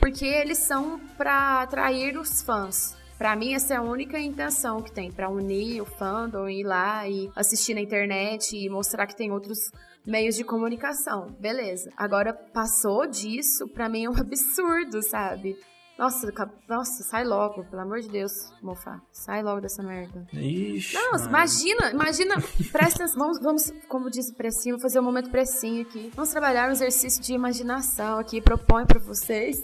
Porque 0.00 0.24
eles 0.24 0.58
são 0.58 0.98
pra 1.16 1.60
atrair 1.62 2.18
os 2.18 2.42
fãs. 2.42 2.96
Pra 3.18 3.36
mim, 3.36 3.52
essa 3.52 3.74
é 3.74 3.76
a 3.76 3.82
única 3.82 4.18
intenção 4.18 4.80
que 4.80 4.90
tem, 4.90 5.12
pra 5.12 5.28
unir 5.28 5.82
o 5.82 5.84
fandom, 5.84 6.48
ir 6.48 6.64
lá 6.64 7.06
e 7.06 7.30
assistir 7.36 7.74
na 7.74 7.82
internet 7.82 8.56
e 8.56 8.66
mostrar 8.70 9.06
que 9.06 9.14
tem 9.14 9.30
outros 9.30 9.58
meios 10.06 10.34
de 10.36 10.42
comunicação. 10.42 11.26
Beleza. 11.38 11.92
Agora, 11.98 12.32
passou 12.32 13.06
disso, 13.06 13.68
pra 13.68 13.90
mim 13.90 14.06
é 14.06 14.10
um 14.10 14.16
absurdo, 14.18 15.02
sabe? 15.02 15.54
Nossa, 16.00 16.32
nossa, 16.66 17.02
sai 17.02 17.24
logo, 17.24 17.62
pelo 17.64 17.82
amor 17.82 18.00
de 18.00 18.08
Deus, 18.08 18.32
Mofá. 18.62 19.02
Sai 19.12 19.42
logo 19.42 19.60
dessa 19.60 19.82
merda. 19.82 20.26
Ixi, 20.32 20.94
Não, 20.94 21.12
mano. 21.12 21.26
imagina, 21.28 21.90
imagina. 21.90 22.36
Presta 22.72 23.04
atenção, 23.04 23.18
vamos, 23.18 23.38
vamos, 23.42 23.70
como 23.86 24.08
diz 24.08 24.30
o 24.30 24.34
Precinho, 24.34 24.80
fazer 24.80 24.98
um 24.98 25.02
momento 25.02 25.28
Precinho 25.28 25.82
aqui. 25.82 26.10
Vamos 26.14 26.30
trabalhar 26.30 26.70
um 26.70 26.72
exercício 26.72 27.22
de 27.22 27.34
imaginação 27.34 28.18
aqui, 28.18 28.40
proponho 28.40 28.86
pra 28.86 28.98
vocês. 28.98 29.62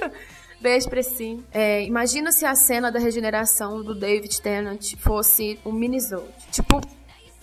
Beijo, 0.58 0.88
Precinho. 0.88 1.44
É, 1.52 1.84
imagina 1.84 2.32
se 2.32 2.46
a 2.46 2.54
cena 2.54 2.90
da 2.90 2.98
regeneração 2.98 3.82
do 3.82 3.94
David 3.94 4.40
Tennant 4.40 4.94
fosse 4.96 5.60
um 5.66 5.72
minisode. 5.72 6.32
Tipo, 6.50 6.80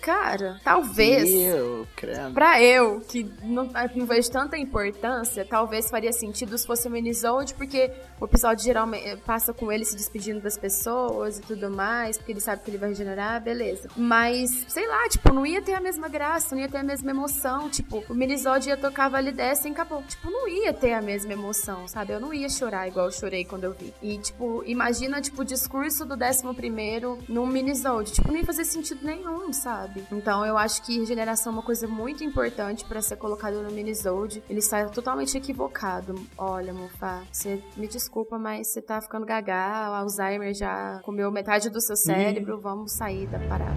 cara, 0.02 0.60
talvez. 0.64 1.30
Eu, 1.30 1.88
credo. 1.96 2.34
Pra 2.34 2.62
eu, 2.62 3.02
que 3.02 3.24
não, 3.44 3.70
não 3.96 4.06
vejo 4.06 4.30
tanta 4.32 4.58
importância, 4.58 5.46
talvez 5.46 5.90
faria 5.90 6.12
sentido 6.12 6.58
se 6.58 6.66
fosse 6.66 6.88
um 6.88 6.92
minisode, 6.92 7.54
porque 7.54 7.92
o 8.20 8.26
episódio 8.26 8.64
geralmente 8.64 9.18
passa 9.18 9.54
com 9.54 9.72
ele 9.72 9.86
se 9.86 9.96
despedindo 9.96 10.42
das 10.42 10.58
pessoas 10.58 11.38
e 11.38 11.42
tudo 11.42 11.70
mais, 11.70 12.18
porque 12.18 12.32
ele 12.32 12.40
sabe 12.40 12.64
que 12.64 12.72
ele 12.72 12.78
vai 12.78 12.90
regenerar, 12.90 13.42
beleza. 13.42 13.90
Mas, 13.96 14.66
sei 14.68 14.88
lá, 14.88 15.08
tipo, 15.10 15.34
não 15.34 15.46
ia 15.46 15.62
ter 15.62 15.74
a 15.74 15.82
mesma 15.82 16.08
graça, 16.08 16.56
não 16.56 16.62
ia 16.62 16.70
ter 16.70 16.78
a 16.78 16.84
mesma 16.84 17.12
emoção. 17.12 17.70
Tipo, 17.70 18.04
o 18.10 18.14
minisode 18.14 18.70
ia 18.70 18.78
tocar 18.78 19.10
Vale 19.10 19.32
Dessa 19.32 19.68
e 19.68 19.72
acabou. 19.72 20.02
Tipo, 20.04 20.30
não 20.30 20.48
ia 20.48 20.74
ter 20.74 20.94
a 20.94 21.02
mesma 21.02 21.34
emoção, 21.34 21.88
sabe? 21.88 22.14
Eu 22.14 22.20
não 22.20 22.34
ia 22.34 22.50
chorar 22.50 22.88
igual 22.88 23.06
eu 23.06 23.12
chorei 23.12 23.46
quando 23.46 23.66
eu 23.66 23.74
vi. 23.74 23.94
E, 24.02 24.18
tipo, 24.18 24.64
imagina, 24.66 25.22
tipo, 25.22 25.42
o 25.42 25.46
discurso 25.46 26.06
do 26.06 26.16
11 26.16 26.54
primeiro 26.56 27.20
num 27.28 27.46
minisode. 27.46 28.14
Tipo, 28.14 28.30
não 28.30 28.38
ia 28.38 28.46
fazer 28.46 28.66
sentido 28.66 29.06
nenhum, 29.06 29.52
sabe? 29.52 29.91
Então, 30.12 30.46
eu 30.46 30.58
acho 30.58 30.82
que 30.84 31.00
regeneração 31.00 31.52
é 31.52 31.56
uma 31.56 31.62
coisa 31.64 31.88
muito 31.88 32.24
importante 32.24 32.86
pra 32.86 33.02
ser 33.02 33.16
colocado 33.16 33.62
no 33.62 33.72
minisode. 33.72 34.44
Ele 34.50 34.62
sai 34.62 34.90
totalmente 34.90 35.38
equivocado. 35.38 36.16
Olha, 36.38 36.74
Mufá, 36.74 37.22
você 37.32 37.62
me 37.76 37.88
desculpa, 37.88 38.38
mas 38.38 38.68
você 38.68 38.82
tá 38.82 39.02
ficando 39.02 39.26
gaga, 39.26 39.90
o 39.90 39.94
Alzheimer 39.94 40.54
já 40.54 41.00
comeu 41.04 41.32
metade 41.32 41.70
do 41.70 41.82
seu 41.82 41.96
cérebro, 41.96 42.60
vamos 42.60 42.94
sair 42.94 43.28
da 43.28 43.40
parada. 43.40 43.76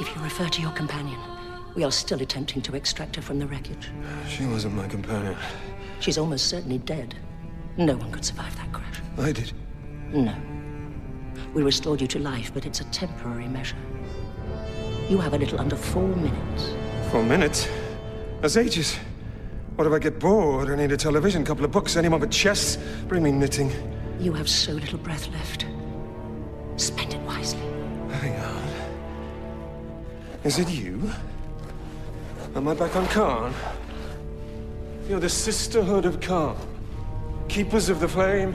If 0.00 0.14
you 0.14 0.22
refer 0.22 0.48
to 0.48 0.60
your 0.60 0.72
companion, 0.72 1.18
we 1.76 1.84
are 1.84 1.92
still 1.92 2.20
attempting 2.20 2.62
to 2.62 2.74
extract 2.74 3.16
her 3.16 3.22
from 3.22 3.38
the 3.38 3.46
wreckage. 3.46 3.90
She 4.28 4.44
wasn't 4.44 4.74
my 4.74 4.88
companion. 4.88 5.36
She's 6.04 6.18
almost 6.18 6.48
certainly 6.48 6.76
dead. 6.76 7.14
No 7.78 7.96
one 7.96 8.12
could 8.12 8.26
survive 8.26 8.54
that 8.56 8.70
crash. 8.72 9.00
I 9.16 9.32
did. 9.32 9.54
No. 10.12 10.36
We 11.54 11.62
restored 11.62 12.02
you 12.02 12.06
to 12.08 12.18
life, 12.18 12.52
but 12.52 12.66
it's 12.66 12.82
a 12.82 12.84
temporary 12.90 13.48
measure. 13.48 13.78
You 15.08 15.16
have 15.16 15.32
a 15.32 15.38
little 15.38 15.58
under 15.58 15.76
four 15.76 16.06
minutes. 16.06 16.74
Four 17.10 17.22
minutes? 17.22 17.70
That's 18.42 18.58
ages. 18.58 18.98
What 19.76 19.86
if 19.86 19.94
I 19.94 19.98
get 19.98 20.20
bored? 20.20 20.68
I 20.68 20.76
need 20.76 20.92
a 20.92 20.96
television, 20.98 21.40
a 21.40 21.46
couple 21.46 21.64
of 21.64 21.70
books, 21.70 21.96
any 21.96 22.10
more 22.10 22.18
but 22.18 22.30
chess. 22.30 22.76
Bring 23.08 23.22
me 23.22 23.32
knitting. 23.32 23.72
You 24.20 24.34
have 24.34 24.46
so 24.46 24.72
little 24.72 24.98
breath 24.98 25.32
left. 25.32 25.64
Spend 26.76 27.14
it 27.14 27.20
wisely. 27.20 27.62
Hang 28.10 28.38
on. 28.44 28.68
Is 30.44 30.58
it 30.58 30.68
you? 30.68 31.10
Am 32.54 32.68
I 32.68 32.74
back 32.74 32.94
on 32.94 33.06
Khan? 33.06 33.54
You're 35.06 35.20
the 35.20 35.28
Sisterhood 35.28 36.06
of 36.06 36.18
Khan. 36.22 36.56
Keepers 37.48 37.90
of 37.90 38.00
the 38.00 38.08
flame 38.08 38.54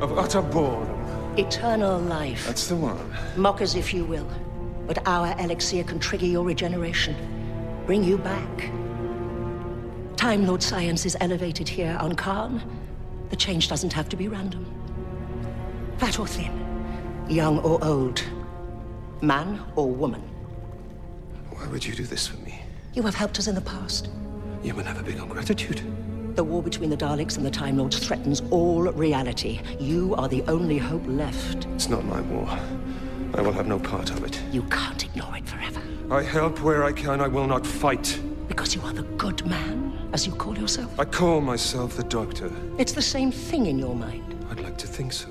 of 0.00 0.16
utter 0.16 0.40
boredom. 0.40 0.98
Eternal 1.36 2.00
life. 2.00 2.46
That's 2.46 2.68
the 2.68 2.76
one. 2.76 3.14
Mock 3.36 3.60
as 3.60 3.74
if 3.74 3.92
you 3.92 4.06
will. 4.06 4.26
But 4.86 5.06
our 5.06 5.38
elixir 5.38 5.84
can 5.84 5.98
trigger 5.98 6.24
your 6.24 6.42
regeneration. 6.42 7.14
Bring 7.84 8.02
you 8.02 8.16
back. 8.16 8.70
Time 10.16 10.46
Lord 10.46 10.62
Science 10.62 11.04
is 11.04 11.18
elevated 11.20 11.68
here 11.68 11.98
on 12.00 12.14
Khan. 12.16 12.62
The 13.28 13.36
change 13.36 13.68
doesn't 13.68 13.92
have 13.92 14.08
to 14.08 14.16
be 14.16 14.26
random. 14.26 14.64
Fat 15.98 16.18
or 16.18 16.26
thin, 16.26 17.26
young 17.28 17.58
or 17.58 17.82
old, 17.84 18.24
man 19.20 19.62
or 19.76 19.90
woman. 19.90 20.22
Why 21.50 21.66
would 21.66 21.84
you 21.84 21.94
do 21.94 22.04
this 22.04 22.26
for 22.26 22.38
me? 22.38 22.58
You 22.94 23.02
have 23.02 23.14
helped 23.14 23.38
us 23.38 23.48
in 23.48 23.54
the 23.54 23.60
past. 23.60 24.08
You 24.62 24.74
will 24.74 24.84
never 24.84 25.02
be 25.02 25.18
on 25.18 25.28
gratitude. 25.28 25.82
The 26.36 26.44
war 26.44 26.62
between 26.62 26.90
the 26.90 26.96
Daleks 26.96 27.36
and 27.36 27.44
the 27.44 27.50
Time 27.50 27.78
Lords 27.78 27.98
threatens 27.98 28.42
all 28.50 28.82
reality. 28.82 29.60
You 29.78 30.14
are 30.16 30.28
the 30.28 30.42
only 30.48 30.78
hope 30.78 31.02
left. 31.06 31.66
It's 31.74 31.88
not 31.88 32.04
my 32.04 32.20
war. 32.20 32.48
I 33.34 33.40
will 33.40 33.52
have 33.52 33.66
no 33.66 33.78
part 33.78 34.10
of 34.10 34.22
it. 34.24 34.40
You 34.52 34.62
can't 34.64 35.04
ignore 35.04 35.36
it 35.36 35.48
forever. 35.48 35.80
I 36.10 36.22
help 36.22 36.60
where 36.60 36.84
I 36.84 36.92
can. 36.92 37.20
I 37.20 37.28
will 37.28 37.46
not 37.46 37.66
fight. 37.66 38.20
Because 38.48 38.74
you 38.74 38.82
are 38.82 38.92
the 38.92 39.02
good 39.02 39.46
man, 39.46 40.08
as 40.12 40.26
you 40.26 40.32
call 40.32 40.58
yourself. 40.58 40.98
I 40.98 41.04
call 41.04 41.40
myself 41.40 41.96
the 41.96 42.04
Doctor. 42.04 42.50
It's 42.78 42.92
the 42.92 43.02
same 43.02 43.32
thing 43.32 43.66
in 43.66 43.78
your 43.78 43.94
mind. 43.94 44.44
I'd 44.50 44.60
like 44.60 44.76
to 44.78 44.86
think 44.86 45.12
so. 45.12 45.28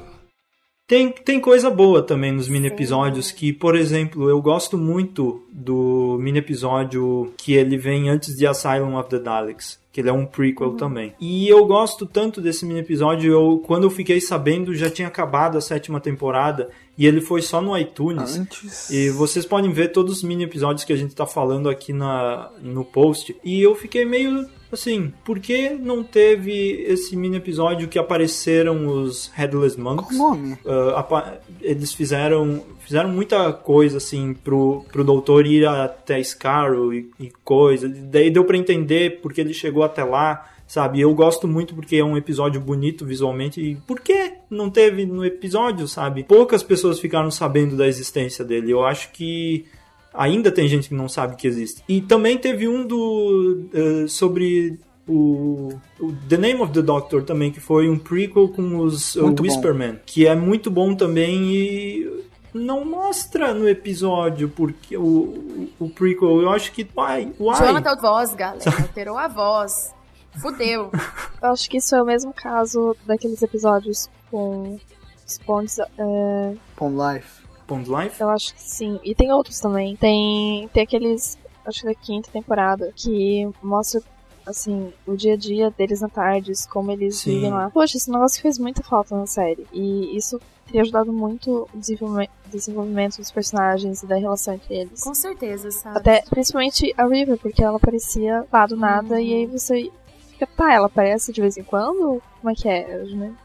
Tem, 0.89 1.11
tem 1.11 1.39
coisa 1.39 1.69
boa 1.69 2.01
também 2.01 2.31
nos 2.31 2.49
mini 2.49 2.65
episódios 2.65 3.29
que, 3.29 3.53
por 3.53 3.75
exemplo, 3.75 4.27
eu 4.27 4.41
gosto 4.41 4.75
muito 4.75 5.43
do 5.51 6.17
mini 6.19 6.39
episódio 6.39 7.31
que 7.37 7.53
ele 7.53 7.77
vem 7.77 8.09
antes 8.09 8.35
de 8.35 8.47
Asylum 8.47 8.97
of 8.97 9.07
the 9.07 9.19
Daleks, 9.19 9.79
que 9.91 10.01
ele 10.01 10.09
é 10.09 10.11
um 10.11 10.25
prequel 10.25 10.71
também. 10.71 11.13
E 11.19 11.47
eu 11.47 11.63
gosto 11.67 12.07
tanto 12.07 12.41
desse 12.41 12.65
mini 12.65 12.79
episódio, 12.79 13.31
eu 13.31 13.61
quando 13.67 13.83
eu 13.83 13.91
fiquei 13.91 14.19
sabendo 14.19 14.73
já 14.73 14.89
tinha 14.89 15.07
acabado 15.07 15.59
a 15.59 15.61
sétima 15.61 15.99
temporada 15.99 16.71
e 16.97 17.05
ele 17.05 17.21
foi 17.21 17.43
só 17.43 17.61
no 17.61 17.77
iTunes. 17.77 18.39
Antes. 18.39 18.89
E 18.89 19.11
vocês 19.11 19.45
podem 19.45 19.71
ver 19.71 19.89
todos 19.89 20.17
os 20.17 20.23
mini 20.23 20.45
episódios 20.45 20.85
que 20.85 20.91
a 20.91 20.97
gente 20.97 21.13
tá 21.13 21.27
falando 21.27 21.69
aqui 21.69 21.93
na, 21.93 22.49
no 22.63 22.83
post. 22.83 23.35
E 23.43 23.61
eu 23.61 23.75
fiquei 23.75 24.05
meio 24.05 24.49
assim, 24.71 25.13
por 25.23 25.39
que 25.39 25.69
não 25.69 26.03
teve 26.03 26.83
esse 26.87 27.15
mini 27.15 27.37
episódio 27.37 27.87
que 27.87 27.97
apareceram 27.99 28.87
os 28.87 29.31
Headless 29.33 29.79
Monks? 29.79 30.17
Qual 30.17 30.31
o 30.31 30.35
nome? 30.35 30.53
Uh, 30.65 31.39
eles 31.61 31.93
fizeram 31.93 32.63
fizeram 32.89 33.09
muita 33.09 33.53
coisa 33.53 33.97
assim 33.97 34.33
pro, 34.33 34.83
pro 34.91 35.03
doutor 35.03 35.45
ir 35.45 35.67
até 35.67 36.21
Scarrow 36.23 36.91
e, 36.91 37.09
e 37.19 37.31
coisa. 37.43 37.87
Daí 37.87 38.31
deu 38.31 38.43
pra 38.43 38.57
entender 38.57 39.21
porque 39.21 39.41
ele 39.41 39.53
chegou 39.53 39.83
até 39.83 40.03
lá, 40.03 40.49
sabe? 40.65 40.99
Eu 40.99 41.13
gosto 41.13 41.47
muito 41.47 41.75
porque 41.75 41.97
é 41.97 42.03
um 42.03 42.17
episódio 42.17 42.59
bonito 42.59 43.05
visualmente. 43.05 43.61
E 43.61 43.75
por 43.75 43.99
que 43.99 44.33
não 44.49 44.71
teve 44.71 45.05
no 45.05 45.23
episódio, 45.23 45.87
sabe? 45.87 46.23
Poucas 46.23 46.63
pessoas 46.63 46.99
ficaram 46.99 47.29
sabendo 47.29 47.77
da 47.77 47.87
existência 47.87 48.43
dele. 48.43 48.71
Eu 48.71 48.83
acho 48.83 49.11
que 49.11 49.65
ainda 50.13 50.51
tem 50.51 50.67
gente 50.67 50.89
que 50.89 50.95
não 50.95 51.07
sabe 51.09 51.35
que 51.35 51.47
existe. 51.47 51.83
E 51.87 52.01
também 52.01 52.37
teve 52.37 52.67
um 52.67 52.85
do 52.85 53.65
eh, 53.73 54.07
sobre 54.07 54.79
o, 55.07 55.69
o 55.99 56.13
The 56.27 56.37
Name 56.37 56.61
of 56.61 56.71
the 56.71 56.81
Doctor 56.81 57.23
também, 57.23 57.51
que 57.51 57.59
foi 57.59 57.89
um 57.89 57.97
prequel 57.97 58.47
com 58.49 58.77
os 58.77 59.15
uh. 59.15 59.33
Whispermen, 59.39 59.99
que 60.05 60.27
é 60.27 60.35
muito 60.35 60.69
bom 60.69 60.93
também 60.93 61.51
e 61.51 62.25
não 62.53 62.85
mostra 62.85 63.53
no 63.53 63.67
episódio 63.67 64.49
porque 64.49 64.95
o, 64.97 65.03
o, 65.03 65.69
o 65.79 65.89
prequel. 65.89 66.41
Eu 66.41 66.49
acho 66.49 66.71
que 66.71 66.83
why, 66.95 67.33
why? 67.39 67.57
Jonathan 67.57 67.95
voz, 67.95 68.33
galera. 68.33 68.61
Alterou 68.81 69.17
a 69.17 69.27
voz. 69.27 69.93
Fudeu. 70.39 70.91
Eu 71.41 71.51
acho 71.51 71.69
que 71.69 71.77
isso 71.77 71.95
é 71.95 72.01
o 72.01 72.05
mesmo 72.05 72.33
caso 72.33 72.95
daqueles 73.05 73.41
episódios 73.41 74.09
com 74.29 74.79
os 75.25 75.37
pontes. 75.39 75.79
é, 75.79 76.55
Pond 76.75 76.95
Life. 76.95 77.38
Pond 77.69 77.87
Life? 77.87 78.19
eu 78.19 78.29
acho 78.29 78.55
que 78.55 78.61
sim. 78.63 78.99
E 79.03 79.13
tem 79.13 79.31
outros 79.31 79.59
também. 79.59 79.95
Tem, 79.95 80.67
tem 80.73 80.83
aqueles. 80.83 81.37
Acho 81.65 81.81
que 81.81 81.85
da 81.85 81.93
quinta 81.93 82.29
temporada. 82.31 82.91
Que 82.95 83.47
mostra. 83.61 84.01
Assim, 84.47 84.91
o 85.05 85.15
dia 85.15 85.33
a 85.33 85.37
dia 85.37 85.69
deles 85.69 86.01
na 86.01 86.09
tardes, 86.09 86.65
como 86.65 86.89
eles 86.91 87.17
Sim. 87.17 87.35
vivem 87.35 87.51
lá. 87.51 87.69
Poxa, 87.69 87.97
esse 87.97 88.09
negócio 88.09 88.41
fez 88.41 88.57
muita 88.57 88.81
falta 88.81 89.15
na 89.15 89.27
série. 89.27 89.67
E 89.71 90.17
isso 90.17 90.41
teria 90.65 90.81
ajudado 90.81 91.13
muito 91.13 91.69
o 91.71 91.77
desenvolvimento, 91.77 92.31
desenvolvimento 92.47 93.17
dos 93.17 93.29
personagens 93.29 94.01
e 94.01 94.07
da 94.07 94.15
relação 94.15 94.55
entre 94.55 94.73
eles. 94.73 95.03
Com 95.03 95.13
certeza, 95.13 95.69
sabe? 95.69 95.99
Até, 95.99 96.23
principalmente 96.27 96.91
a 96.97 97.05
River, 97.05 97.37
porque 97.37 97.63
ela 97.63 97.77
aparecia 97.77 98.43
lá 98.51 98.65
do 98.65 98.75
nada 98.75 99.21
e 99.21 99.33
aí 99.33 99.45
você 99.45 99.91
fica, 100.31 100.47
tá, 100.47 100.73
ela 100.73 100.87
aparece 100.87 101.31
de 101.31 101.41
vez 101.41 101.55
em 101.55 101.63
quando? 101.63 102.19
Como 102.39 102.51
é 102.51 102.55
que 102.55 102.69
é? 102.69 103.03
Não 103.05 103.35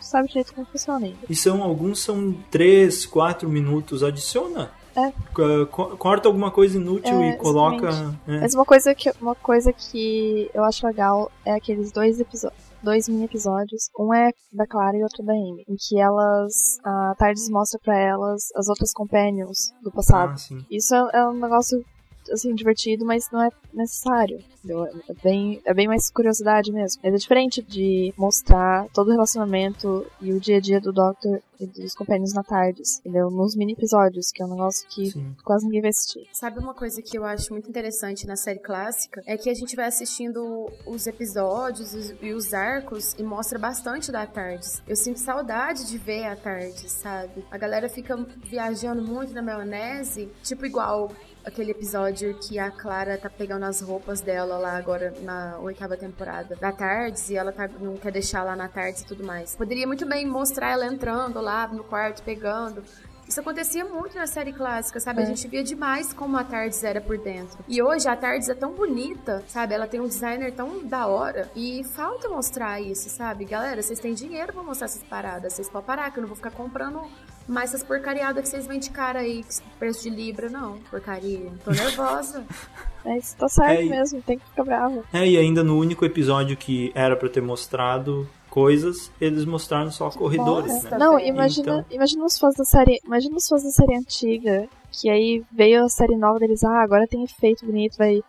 sabe 0.00 0.28
direito 0.28 0.54
como 0.54 0.66
funciona 0.66 1.06
ainda. 1.06 1.18
E 1.28 1.34
são 1.36 1.62
alguns 1.62 2.00
são 2.00 2.32
3, 2.50 3.06
4 3.06 3.48
minutos. 3.48 4.02
Adiciona. 4.02 4.70
É. 4.96 5.12
Co- 5.32 5.66
co- 5.70 5.96
Corta 5.96 6.28
alguma 6.28 6.50
coisa 6.50 6.76
inútil 6.76 7.20
É, 7.22 7.30
e 7.30 7.36
coloca. 7.36 7.88
é. 8.26 8.40
Mas 8.40 8.54
uma 8.54 8.64
coisa, 8.64 8.92
que, 8.94 9.10
uma 9.20 9.36
coisa 9.36 9.72
que 9.72 10.50
eu 10.52 10.64
acho 10.64 10.84
legal 10.86 11.30
é 11.44 11.52
aqueles 11.52 11.92
dois 11.92 12.18
episódios. 12.18 12.60
Dois 12.82 13.08
mini 13.08 13.24
episódios. 13.24 13.88
Um 13.98 14.12
é 14.12 14.30
da 14.52 14.66
Clara 14.66 14.96
e 14.96 15.02
outro 15.02 15.22
da 15.24 15.32
Amy. 15.32 15.64
Em 15.68 15.76
que 15.78 16.00
elas. 16.00 16.78
A 16.84 17.14
Tardes 17.18 17.48
mostra 17.50 17.78
pra 17.84 17.96
elas 17.96 18.48
as 18.56 18.68
outras 18.68 18.92
companions 18.92 19.70
do 19.82 19.92
passado. 19.92 20.32
Ah, 20.32 20.36
sim. 20.36 20.64
Isso 20.70 20.92
é, 20.94 21.08
é 21.20 21.28
um 21.28 21.34
negócio, 21.34 21.84
assim, 22.32 22.54
divertido, 22.54 23.04
mas 23.04 23.30
não 23.30 23.42
é 23.42 23.50
necessário. 23.72 24.38
entendeu? 24.62 24.84
É 24.86 25.14
bem, 25.22 25.60
é 25.64 25.72
bem 25.74 25.86
mais 25.88 26.10
curiosidade 26.10 26.70
mesmo. 26.72 27.00
Mas 27.02 27.14
é 27.14 27.16
diferente 27.16 27.62
de 27.62 28.12
mostrar 28.16 28.86
todo 28.92 29.08
o 29.08 29.12
relacionamento 29.12 30.06
e 30.20 30.32
o 30.32 30.40
dia 30.40 30.58
a 30.58 30.60
dia 30.60 30.80
do 30.80 30.92
Doctor 30.92 31.40
e 31.58 31.66
dos 31.66 31.94
companheiros 31.94 32.32
na 32.32 32.42
tardes, 32.42 33.00
entendeu? 33.00 33.30
Nos 33.30 33.54
mini 33.54 33.72
episódios, 33.72 34.30
que 34.32 34.42
é 34.42 34.46
um 34.46 34.50
negócio 34.50 34.86
que 34.88 35.10
Sim. 35.10 35.34
quase 35.44 35.64
ninguém 35.66 35.80
vai 35.82 35.90
assistir. 35.90 36.26
Sabe 36.32 36.58
uma 36.58 36.72
coisa 36.74 37.02
que 37.02 37.16
eu 37.18 37.24
acho 37.24 37.52
muito 37.52 37.68
interessante 37.68 38.26
na 38.26 38.36
série 38.36 38.58
clássica? 38.60 39.22
É 39.26 39.36
que 39.36 39.48
a 39.50 39.54
gente 39.54 39.76
vai 39.76 39.86
assistindo 39.86 40.70
os 40.86 41.06
episódios 41.06 41.92
os- 41.94 42.14
e 42.22 42.32
os 42.32 42.52
arcos 42.54 43.14
e 43.18 43.22
mostra 43.22 43.58
bastante 43.58 44.10
da 44.10 44.26
Tardes. 44.26 44.82
Eu 44.88 44.96
sinto 44.96 45.20
saudade 45.20 45.86
de 45.86 45.98
ver 45.98 46.24
a 46.24 46.36
Tardes, 46.36 46.92
sabe? 46.92 47.44
A 47.50 47.58
galera 47.58 47.88
fica 47.88 48.16
viajando 48.44 49.02
muito 49.02 49.32
na 49.34 49.42
maionese, 49.42 50.30
tipo 50.42 50.64
igual 50.64 51.10
aquele 51.44 51.70
episódio 51.70 52.34
que 52.38 52.58
a 52.58 52.70
Clara 52.70 53.16
tá 53.18 53.30
pegando 53.30 53.64
as 53.64 53.80
roupas 53.80 54.20
dela 54.20 54.58
lá 54.58 54.76
agora 54.76 55.14
na 55.22 55.58
oitava 55.60 55.96
temporada 55.96 56.56
da 56.56 56.70
Tardes 56.72 57.30
e 57.30 57.36
ela 57.36 57.52
tá, 57.52 57.68
não 57.80 57.96
quer 57.96 58.12
deixar 58.12 58.42
lá 58.42 58.54
na 58.56 58.68
Tardes 58.68 59.02
e 59.02 59.06
tudo 59.06 59.24
mais. 59.24 59.54
Poderia 59.56 59.86
muito 59.86 60.06
bem 60.06 60.26
mostrar 60.26 60.70
ela 60.70 60.86
entrando 60.86 61.40
lá 61.40 61.66
no 61.68 61.84
quarto, 61.84 62.22
pegando. 62.22 62.82
Isso 63.28 63.38
acontecia 63.38 63.84
muito 63.84 64.16
na 64.16 64.26
série 64.26 64.52
clássica, 64.52 64.98
sabe? 64.98 65.20
A 65.20 65.22
É. 65.22 65.26
gente 65.26 65.46
via 65.46 65.62
demais 65.62 66.12
como 66.12 66.36
a 66.36 66.42
Tardes 66.42 66.82
era 66.82 67.00
por 67.00 67.16
dentro. 67.16 67.58
E 67.68 67.80
hoje 67.80 68.08
a 68.08 68.16
Tardes 68.16 68.48
é 68.48 68.54
tão 68.54 68.72
bonita, 68.72 69.44
sabe? 69.46 69.72
Ela 69.72 69.86
tem 69.86 70.00
um 70.00 70.08
designer 70.08 70.52
tão 70.52 70.84
da 70.84 71.06
hora. 71.06 71.48
E 71.54 71.84
falta 71.84 72.28
mostrar 72.28 72.80
isso, 72.80 73.08
sabe? 73.08 73.44
Galera, 73.44 73.80
vocês 73.80 74.00
têm 74.00 74.14
dinheiro 74.14 74.52
pra 74.52 74.64
mostrar 74.64 74.86
essas 74.86 75.04
paradas. 75.04 75.52
Vocês 75.52 75.68
podem 75.68 75.86
parar, 75.86 76.10
que 76.10 76.18
eu 76.18 76.22
não 76.22 76.28
vou 76.28 76.34
ficar 76.36 76.50
comprando 76.50 77.02
mais 77.48 77.70
essas 77.70 77.82
porcariadas 77.82 78.42
que 78.42 78.48
vocês 78.48 78.66
vendem 78.66 78.90
cara 78.90 79.20
aí, 79.20 79.42
que 79.42 79.54
preço 79.78 80.02
de 80.02 80.10
Libra, 80.10 80.48
não. 80.48 80.78
Porcaria. 80.90 81.50
Tô 81.64 81.70
nervosa. 81.70 82.44
Mas 83.04 83.32
tá 83.32 83.48
certo 83.48 83.80
É, 83.80 83.84
mesmo, 83.84 84.20
tem 84.22 84.38
que 84.38 84.44
ficar 84.44 84.62
bravo. 84.64 85.02
É, 85.12 85.26
e 85.26 85.36
ainda 85.38 85.64
no 85.64 85.78
único 85.78 86.04
episódio 86.04 86.56
que 86.56 86.92
era 86.94 87.16
pra 87.16 87.28
ter 87.30 87.40
mostrado 87.40 88.28
coisas, 88.50 89.10
eles 89.20 89.44
mostraram 89.44 89.90
só 89.90 90.10
corredores, 90.10 90.72
bosta. 90.72 90.90
né? 90.90 90.98
Não, 90.98 91.16
velho. 91.16 91.28
imagina, 91.28 91.72
Então- 91.78 91.84
imagina 91.90 92.24
os 92.24 92.38
fãs 92.38 92.54
da 92.56 92.64
série. 92.64 93.00
Imagina 93.04 93.36
os 93.36 93.48
fãs 93.48 93.62
da 93.62 93.70
série 93.70 93.94
antiga. 93.96 94.68
Que 94.92 95.08
aí 95.08 95.42
veio 95.52 95.84
a 95.84 95.88
série 95.88 96.16
nova 96.16 96.38
deles, 96.40 96.64
ah, 96.64 96.82
agora 96.82 97.06
tem 97.06 97.22
efeito 97.22 97.64
bonito, 97.64 97.96
vai. 97.96 98.20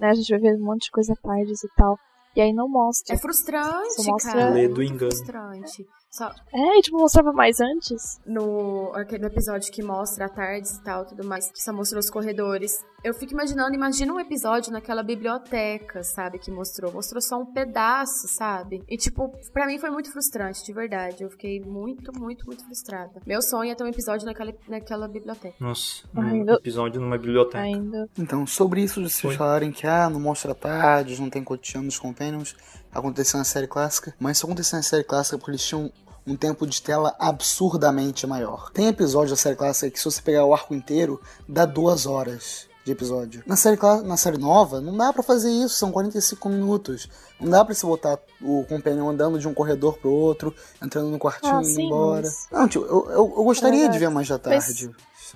Né, 0.00 0.08
a 0.10 0.14
gente 0.14 0.28
vai 0.30 0.38
ver 0.40 0.56
um 0.56 0.64
monte 0.64 0.84
de 0.86 0.90
coisa 0.90 1.14
tardes 1.22 1.62
e 1.62 1.68
tal. 1.76 1.96
E 2.36 2.40
aí 2.40 2.52
não 2.52 2.68
mostra. 2.68 3.14
É 3.14 3.18
frustrante, 3.18 4.02
Só 4.02 4.10
mostra- 4.12 4.32
cara. 4.32 4.50
Lê 4.50 4.64
É 4.64 4.68
do 4.68 4.82
engano. 4.82 5.12
frustrante. 5.12 5.86
Só 6.10 6.30
É, 6.52 6.78
e 6.78 6.82
tipo, 6.82 6.98
mostrava 6.98 7.32
mais 7.32 7.60
antes. 7.60 8.20
no 8.26 8.92
aquele 8.94 9.26
episódio 9.26 9.70
que 9.72 9.82
mostra 9.82 10.26
a 10.26 10.28
tardes 10.28 10.76
e 10.76 10.82
tal, 10.82 11.04
tudo 11.04 11.24
mais, 11.24 11.50
que 11.50 11.60
só 11.60 11.72
mostrou 11.72 12.00
os 12.00 12.10
corredores. 12.10 12.72
Eu 13.08 13.14
fico 13.14 13.32
imaginando, 13.32 13.74
imagina 13.74 14.12
um 14.12 14.20
episódio 14.20 14.70
naquela 14.70 15.02
biblioteca, 15.02 16.04
sabe, 16.04 16.38
que 16.38 16.50
mostrou. 16.50 16.92
Mostrou 16.92 17.22
só 17.22 17.40
um 17.40 17.46
pedaço, 17.46 18.28
sabe? 18.28 18.84
E, 18.86 18.98
tipo, 18.98 19.32
pra 19.50 19.66
mim 19.66 19.78
foi 19.78 19.88
muito 19.88 20.12
frustrante, 20.12 20.62
de 20.62 20.74
verdade. 20.74 21.22
Eu 21.22 21.30
fiquei 21.30 21.58
muito, 21.58 22.12
muito, 22.12 22.44
muito 22.44 22.62
frustrada. 22.66 23.22
Meu 23.26 23.40
sonho 23.40 23.72
é 23.72 23.74
ter 23.74 23.82
um 23.82 23.86
episódio 23.86 24.26
naquela, 24.26 24.52
naquela 24.68 25.08
biblioteca. 25.08 25.54
Nossa, 25.58 26.02
um 26.14 26.44
não- 26.44 26.56
episódio 26.56 27.00
numa 27.00 27.16
biblioteca. 27.16 27.60
Ainda. 27.60 28.10
Então, 28.18 28.46
sobre 28.46 28.82
isso 28.82 29.02
de 29.02 29.08
vocês 29.08 29.34
falarem 29.36 29.72
que 29.72 29.86
ah, 29.86 30.10
não 30.10 30.20
mostra 30.20 30.54
tardes, 30.54 31.18
não 31.18 31.30
tem 31.30 31.42
cotidiano 31.42 31.86
dos 31.86 31.98
Companions, 31.98 32.54
aconteceu 32.92 33.38
na 33.38 33.44
série 33.44 33.66
clássica, 33.66 34.14
mas 34.20 34.36
isso 34.36 34.44
aconteceu 34.44 34.76
na 34.76 34.82
série 34.82 35.04
clássica 35.04 35.38
porque 35.38 35.52
eles 35.52 35.64
tinham 35.64 35.90
um 36.26 36.36
tempo 36.36 36.66
de 36.66 36.82
tela 36.82 37.16
absurdamente 37.18 38.26
maior. 38.26 38.70
Tem 38.70 38.86
episódio 38.86 39.30
da 39.30 39.36
série 39.36 39.56
clássica 39.56 39.90
que 39.90 39.98
se 39.98 40.04
você 40.04 40.20
pegar 40.20 40.44
o 40.44 40.52
arco 40.52 40.74
inteiro, 40.74 41.18
dá 41.48 41.64
duas 41.64 42.04
horas 42.04 42.67
de 42.88 42.92
episódio. 42.92 43.42
Na 43.46 43.54
série, 43.56 43.78
na 44.04 44.16
série 44.16 44.38
nova, 44.38 44.80
não 44.80 44.96
dá 44.96 45.12
pra 45.12 45.22
fazer 45.22 45.50
isso, 45.50 45.74
são 45.76 45.92
45 45.92 46.48
minutos. 46.48 47.08
Não 47.40 47.50
dá 47.50 47.64
pra 47.64 47.74
você 47.74 47.86
botar 47.86 48.18
o 48.42 48.64
Companion 48.68 49.08
andando 49.08 49.38
de 49.38 49.46
um 49.46 49.52
corredor 49.54 49.98
pro 49.98 50.10
outro, 50.10 50.54
entrando 50.82 51.08
no 51.10 51.18
quartinho 51.18 51.56
Ah, 51.58 51.62
e 51.62 51.70
indo 51.70 51.80
embora. 51.82 52.22
mas- 52.22 52.46
Não, 52.50 52.66
tio, 52.66 52.82
eu, 52.84 53.10
eu, 53.10 53.34
eu 53.36 53.44
gostaria 53.44 53.86
É 53.86 53.88
de 53.88 53.98
ver 53.98 54.08
mais 54.10 54.26
da 54.28 54.40
Mas- 54.44 54.64
tarde. 54.66 54.90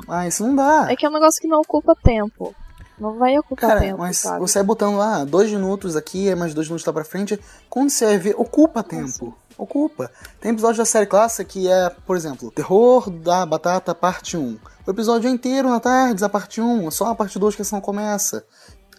Mas 0.07 0.35
isso 0.35 0.47
não 0.47 0.57
dá. 0.57 0.87
É 0.91 0.97
que 0.97 1.05
é 1.05 1.09
um 1.09 1.13
negócio 1.13 1.41
que 1.41 1.47
não 1.47 1.61
ocupa 1.61 1.95
tempo. 2.03 2.55
Não 2.99 3.19
vai 3.19 3.37
ocupar 3.39 3.69
Cara, 3.71 3.81
tempo, 3.81 3.99
mas 3.99 4.19
sabe? 4.19 4.41
você 4.41 4.59
vai 4.61 4.67
botando 4.67 4.97
lá, 4.97 5.25
dois 5.25 5.51
minutos 5.51 5.97
aqui, 5.97 6.29
é 6.29 6.35
mais 6.35 6.55
dois 6.55 6.69
minutos 6.69 6.87
lá 6.87 6.93
pra 6.93 7.05
frente. 7.05 7.39
Quando 7.69 7.91
você 7.91 8.05
vai 8.07 8.19
ver, 8.19 8.35
ocupa 8.39 8.83
tempo. 8.83 9.37
Ocupa. 9.59 10.11
Tem 10.41 10.53
episódio 10.53 10.79
da 10.79 10.85
série 10.85 11.05
clássica 11.07 11.45
que 11.45 11.69
é, 11.69 11.91
por 12.07 12.17
exemplo, 12.17 12.51
Terror 12.51 13.11
da 13.11 13.45
Batata, 13.45 13.95
parte 13.95 14.37
1. 14.37 14.57
O 14.85 14.91
episódio 14.91 15.29
é 15.29 15.31
inteiro 15.31 15.69
na 15.69 15.79
tarde, 15.79 16.25
a 16.25 16.29
parte 16.29 16.61
1, 16.61 16.91
só 16.91 17.07
a 17.07 17.15
parte 17.15 17.39
2 17.39 17.55
que 17.55 17.63
a 17.63 17.65
ação 17.65 17.81
começa. 17.81 18.45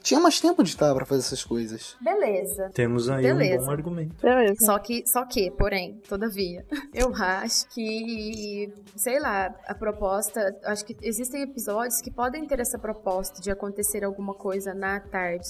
Tinha 0.02 0.20
mais 0.20 0.40
tempo 0.40 0.64
de 0.64 0.70
estar 0.70 0.94
pra 0.94 1.06
fazer 1.06 1.22
essas 1.22 1.44
coisas. 1.44 1.96
Beleza. 2.02 2.70
Temos 2.74 3.10
aí 3.10 3.20
um 3.32 3.38
Beleza. 3.38 3.66
bom 3.66 3.72
argumento. 3.72 4.16
Beleza. 4.22 4.66
Só 4.66 4.78
que, 4.80 5.06
só 5.06 5.26
que, 5.26 5.52
porém, 5.52 6.02
todavia, 6.08 6.66
eu 6.94 7.14
acho 7.16 7.68
que, 7.70 8.72
sei 8.96 9.20
lá, 9.20 9.54
a 9.66 9.74
proposta, 9.74 10.42
acho 10.66 10.86
que 10.86 10.96
existem 11.02 11.42
episódios 11.42 12.02
que 12.02 12.12
podem 12.12 12.46
ter 12.46 12.60
essa 12.60 12.78
proposta 12.78 13.42
de 13.42 13.52
acontecer 13.52 14.04
alguma 14.04 14.34
coisa 14.34 14.74
na 14.74 15.00
tarde. 15.00 15.48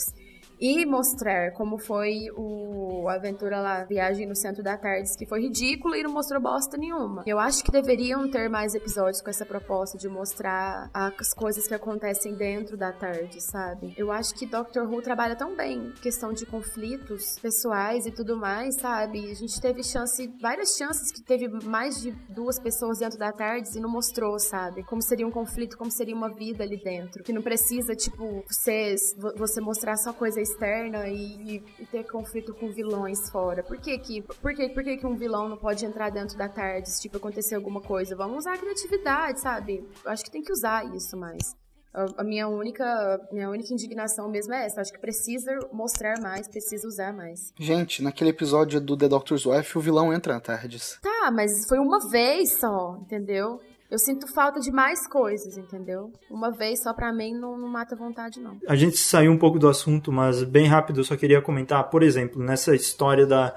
E 0.66 0.86
mostrar 0.86 1.52
como 1.52 1.78
foi 1.78 2.32
o 2.38 2.74
a 3.10 3.16
aventura 3.16 3.60
lá, 3.60 3.84
Viagem 3.84 4.26
no 4.26 4.36
Centro 4.36 4.64
da 4.64 4.78
Tardes, 4.78 5.16
que 5.16 5.26
foi 5.26 5.42
ridícula 5.42 5.98
e 5.98 6.04
não 6.04 6.12
mostrou 6.12 6.42
bosta 6.42 6.78
nenhuma. 6.78 7.24
Eu 7.26 7.40
acho 7.40 7.64
que 7.64 7.72
deveriam 7.72 8.30
ter 8.30 8.50
mais 8.50 8.74
episódios 8.74 9.22
com 9.22 9.30
essa 9.30 9.46
proposta 9.46 9.98
de 9.98 10.08
mostrar 10.08 10.90
as 10.94 11.34
coisas 11.34 11.68
que 11.68 11.74
acontecem 11.74 12.34
dentro 12.34 12.78
da 12.78 12.92
tarde, 12.92 13.42
sabe? 13.42 13.94
Eu 13.98 14.12
acho 14.12 14.34
que 14.36 14.46
Doctor 14.46 14.90
Who 14.90 15.02
trabalha 15.02 15.36
tão 15.36 15.56
bem 15.56 15.92
questão 16.02 16.34
de 16.34 16.46
conflitos 16.46 17.38
pessoais 17.40 18.06
e 18.06 18.12
tudo 18.12 18.38
mais, 18.38 18.76
sabe? 18.80 19.32
A 19.32 19.36
gente 19.36 19.60
teve 19.60 19.84
chance, 19.84 20.34
várias 20.42 20.76
chances 20.78 21.12
que 21.12 21.22
teve 21.22 21.48
mais 21.66 22.02
de 22.02 22.12
duas 22.30 22.60
pessoas 22.60 23.00
dentro 23.00 23.18
da 23.18 23.32
Tardes 23.32 23.76
e 23.76 23.80
não 23.80 23.90
mostrou, 23.90 24.40
sabe? 24.40 24.84
Como 24.84 25.02
seria 25.02 25.28
um 25.28 25.32
conflito, 25.32 25.78
como 25.78 25.92
seria 25.92 26.16
uma 26.16 26.34
vida 26.34 26.64
ali 26.64 26.82
dentro. 26.82 27.24
Que 27.24 27.34
não 27.34 27.42
precisa, 27.42 27.96
tipo, 27.96 28.44
você, 28.48 28.96
você 29.36 29.60
mostrar 29.60 29.96
só 29.98 30.14
coisa 30.14 30.42
externa 30.54 31.08
e, 31.08 31.64
e 31.80 31.86
ter 31.88 32.04
conflito 32.06 32.54
com 32.54 32.70
vilões 32.72 33.30
fora. 33.30 33.64
Por 33.64 33.78
que 33.78 33.98
que, 33.98 34.22
por 34.22 34.54
que, 34.54 34.70
por 34.70 34.84
que 34.84 34.98
que 34.98 35.06
um 35.06 35.16
vilão 35.16 35.50
não 35.50 35.58
pode 35.58 35.86
entrar 35.86 36.10
dentro 36.10 36.38
da 36.38 36.48
Tardes, 36.48 37.00
tipo, 37.00 37.18
acontecer 37.18 37.56
alguma 37.56 37.82
coisa? 37.82 38.16
Vamos 38.16 38.38
usar 38.40 38.54
a 38.54 38.58
criatividade, 38.58 39.42
sabe? 39.42 39.86
Eu 40.06 40.12
acho 40.12 40.24
que 40.24 40.32
tem 40.32 40.42
que 40.42 40.52
usar 40.52 40.86
isso 40.96 41.18
mais. 41.18 41.56
A- 41.94 42.22
A 42.22 42.24
minha 42.24 42.48
única, 42.48 42.84
minha 43.32 43.50
única 43.50 43.72
indignação 43.74 44.28
mesmo 44.30 44.54
é 44.54 44.66
essa. 44.66 44.82
Acho 44.82 44.92
que 44.92 45.00
precisa 45.00 45.52
mostrar 45.72 46.20
mais, 46.20 46.48
precisa 46.48 46.88
usar 46.88 47.14
mais. 47.14 47.52
Gente, 47.60 48.02
naquele 48.02 48.32
episódio 48.32 48.82
do 48.82 48.98
The 48.98 49.08
Doctor's 49.08 49.46
Wife, 49.46 49.78
o 49.78 49.82
vilão 49.82 50.12
entra 50.14 50.34
na 50.34 50.40
Tardes. 50.40 50.98
Tá, 51.02 51.30
mas 51.32 51.68
foi 51.68 51.78
uma 51.80 52.00
vez 52.10 52.60
só, 52.60 52.98
entendeu? 53.02 53.60
Eu 53.94 54.00
sinto 54.00 54.26
falta 54.34 54.60
de 54.60 54.72
mais 54.72 55.06
coisas, 55.08 55.56
entendeu? 55.56 56.12
Uma 56.28 56.50
vez 56.50 56.82
só 56.82 56.92
pra 56.96 57.14
mim 57.14 57.32
não, 57.36 57.56
não 57.56 57.68
mata 57.68 57.96
vontade, 57.96 58.40
não. 58.40 58.58
A 58.68 58.76
gente 58.76 58.98
saiu 58.98 59.32
um 59.32 59.38
pouco 59.38 59.60
do 59.60 59.70
assunto, 59.70 60.12
mas 60.12 60.42
bem 60.44 60.66
rápido 60.66 61.02
eu 61.02 61.04
só 61.04 61.16
queria 61.16 61.40
comentar, 61.44 61.88
por 61.92 62.02
exemplo, 62.02 62.42
nessa 62.42 62.74
história 62.74 63.28
da. 63.28 63.56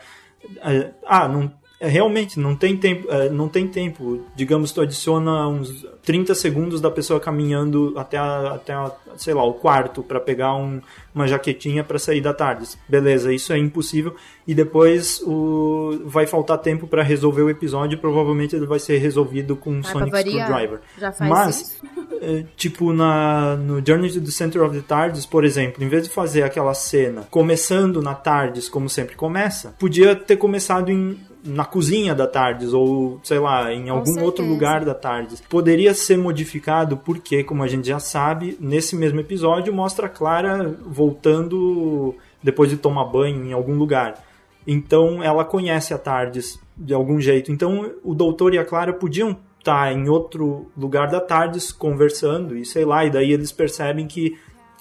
eh, 0.59 0.93
Ah, 1.07 1.27
não. 1.27 1.51
É, 1.81 1.89
Realmente, 1.89 2.39
não 2.41 2.55
tem 2.57 2.77
tempo, 2.77 3.07
eh, 3.11 3.29
não 3.29 3.49
tem 3.49 3.67
tempo. 3.67 4.25
Digamos, 4.35 4.73
tu 4.73 4.81
adiciona 4.81 5.47
uns 5.49 5.87
30 6.03 6.35
segundos 6.35 6.81
da 6.81 6.91
pessoa 6.91 7.21
caminhando 7.21 7.93
até, 7.97 8.17
a, 8.17 8.53
até 8.55 8.73
a, 8.73 8.91
sei 9.17 9.35
lá, 9.35 9.45
o 9.45 9.55
quarto 9.55 10.03
para 10.03 10.19
pegar 10.21 10.55
um- 10.57 10.81
uma 11.15 11.27
jaquetinha 11.27 11.83
para 11.85 11.99
sair 11.99 12.21
da 12.21 12.33
tarde. 12.33 12.67
Beleza, 12.89 13.33
isso 13.33 13.53
é 13.53 13.59
impossível. 13.59 14.15
E 14.47 14.55
depois 14.55 15.21
o, 15.23 16.01
vai 16.05 16.27
faltar 16.27 16.59
tempo 16.59 16.87
para 16.87 17.03
resolver 17.03 17.43
o 17.43 17.51
episódio. 17.51 17.99
Provavelmente 17.99 18.55
ele 18.57 18.67
vai 18.67 18.79
ser 18.79 18.99
resolvido 18.99 19.57
com 19.57 19.71
um 19.73 19.83
pra 19.83 19.91
Sonic 19.93 20.11
variar, 20.13 20.47
Screwdriver. 20.49 20.81
já 20.99 21.13
faz 21.13 21.31
Mas, 21.31 21.83
é, 22.23 22.45
tipo 22.57 22.93
na 22.93 23.57
no 23.57 23.83
Journey 23.85 24.11
to 24.13 24.21
the 24.21 24.31
Center 24.31 24.63
of 24.63 24.75
the 24.75 24.83
TARDIS, 24.87 25.27
por 25.27 25.45
exemplo, 25.45 25.83
em 25.85 25.89
vez 25.89 26.05
de 26.05 26.11
fazer 26.11 26.43
aquela 26.43 26.73
cena 26.75 27.27
começando 27.31 28.01
na 28.01 28.15
TARDIS 28.15 28.69
como 28.69 28.89
sempre 28.89 29.17
começa, 29.17 29.75
podia 29.79 30.15
ter 30.15 30.37
começado 30.37 30.91
em 30.91 31.19
na 31.47 31.65
cozinha 31.65 32.15
da 32.15 32.27
TARDIS 32.27 32.73
ou 32.73 33.21
sei 33.23 33.39
lá, 33.39 33.73
em 33.73 33.89
algum 33.89 34.23
outro 34.23 34.45
lugar 34.45 34.85
da 34.85 34.95
TARDIS. 34.95 35.41
Poderia 35.49 35.95
ser 35.95 36.19
modificado 36.19 36.97
porque, 36.97 37.45
como 37.45 37.63
a 37.63 37.69
gente 37.69 37.89
já 37.89 37.99
sabe, 37.99 38.57
nesse 38.61 38.97
mesmo 38.97 39.21
episódio 39.21 39.73
mostra 39.73 40.07
a 40.07 40.11
Clara 40.11 40.77
voltando 40.85 42.15
depois 42.43 42.69
de 42.69 42.77
tomar 42.77 43.05
banho 43.05 43.45
em 43.45 43.53
algum 43.53 43.77
lugar. 43.77 44.23
Então 44.67 45.23
ela 45.23 45.45
conhece 45.45 45.95
a 45.95 45.99
TARDIS 45.99 46.59
de 46.77 46.93
algum 46.93 47.21
jeito. 47.21 47.53
Então 47.53 47.93
o 48.03 48.15
doutor 48.15 48.53
e 48.53 48.59
a 48.59 48.65
Clara 48.65 48.93
podiam 48.93 49.37
estar 49.59 49.93
em 49.93 50.09
outro 50.09 50.67
lugar 50.77 51.09
da 51.09 51.21
TARDIS 51.21 51.73
conversando 51.73 52.57
e 52.57 52.65
sei 52.65 52.85
lá, 52.85 53.05
e 53.05 53.11
daí 53.11 53.33
eles 53.33 53.51
percebem 53.51 54.07
que, 54.07 54.37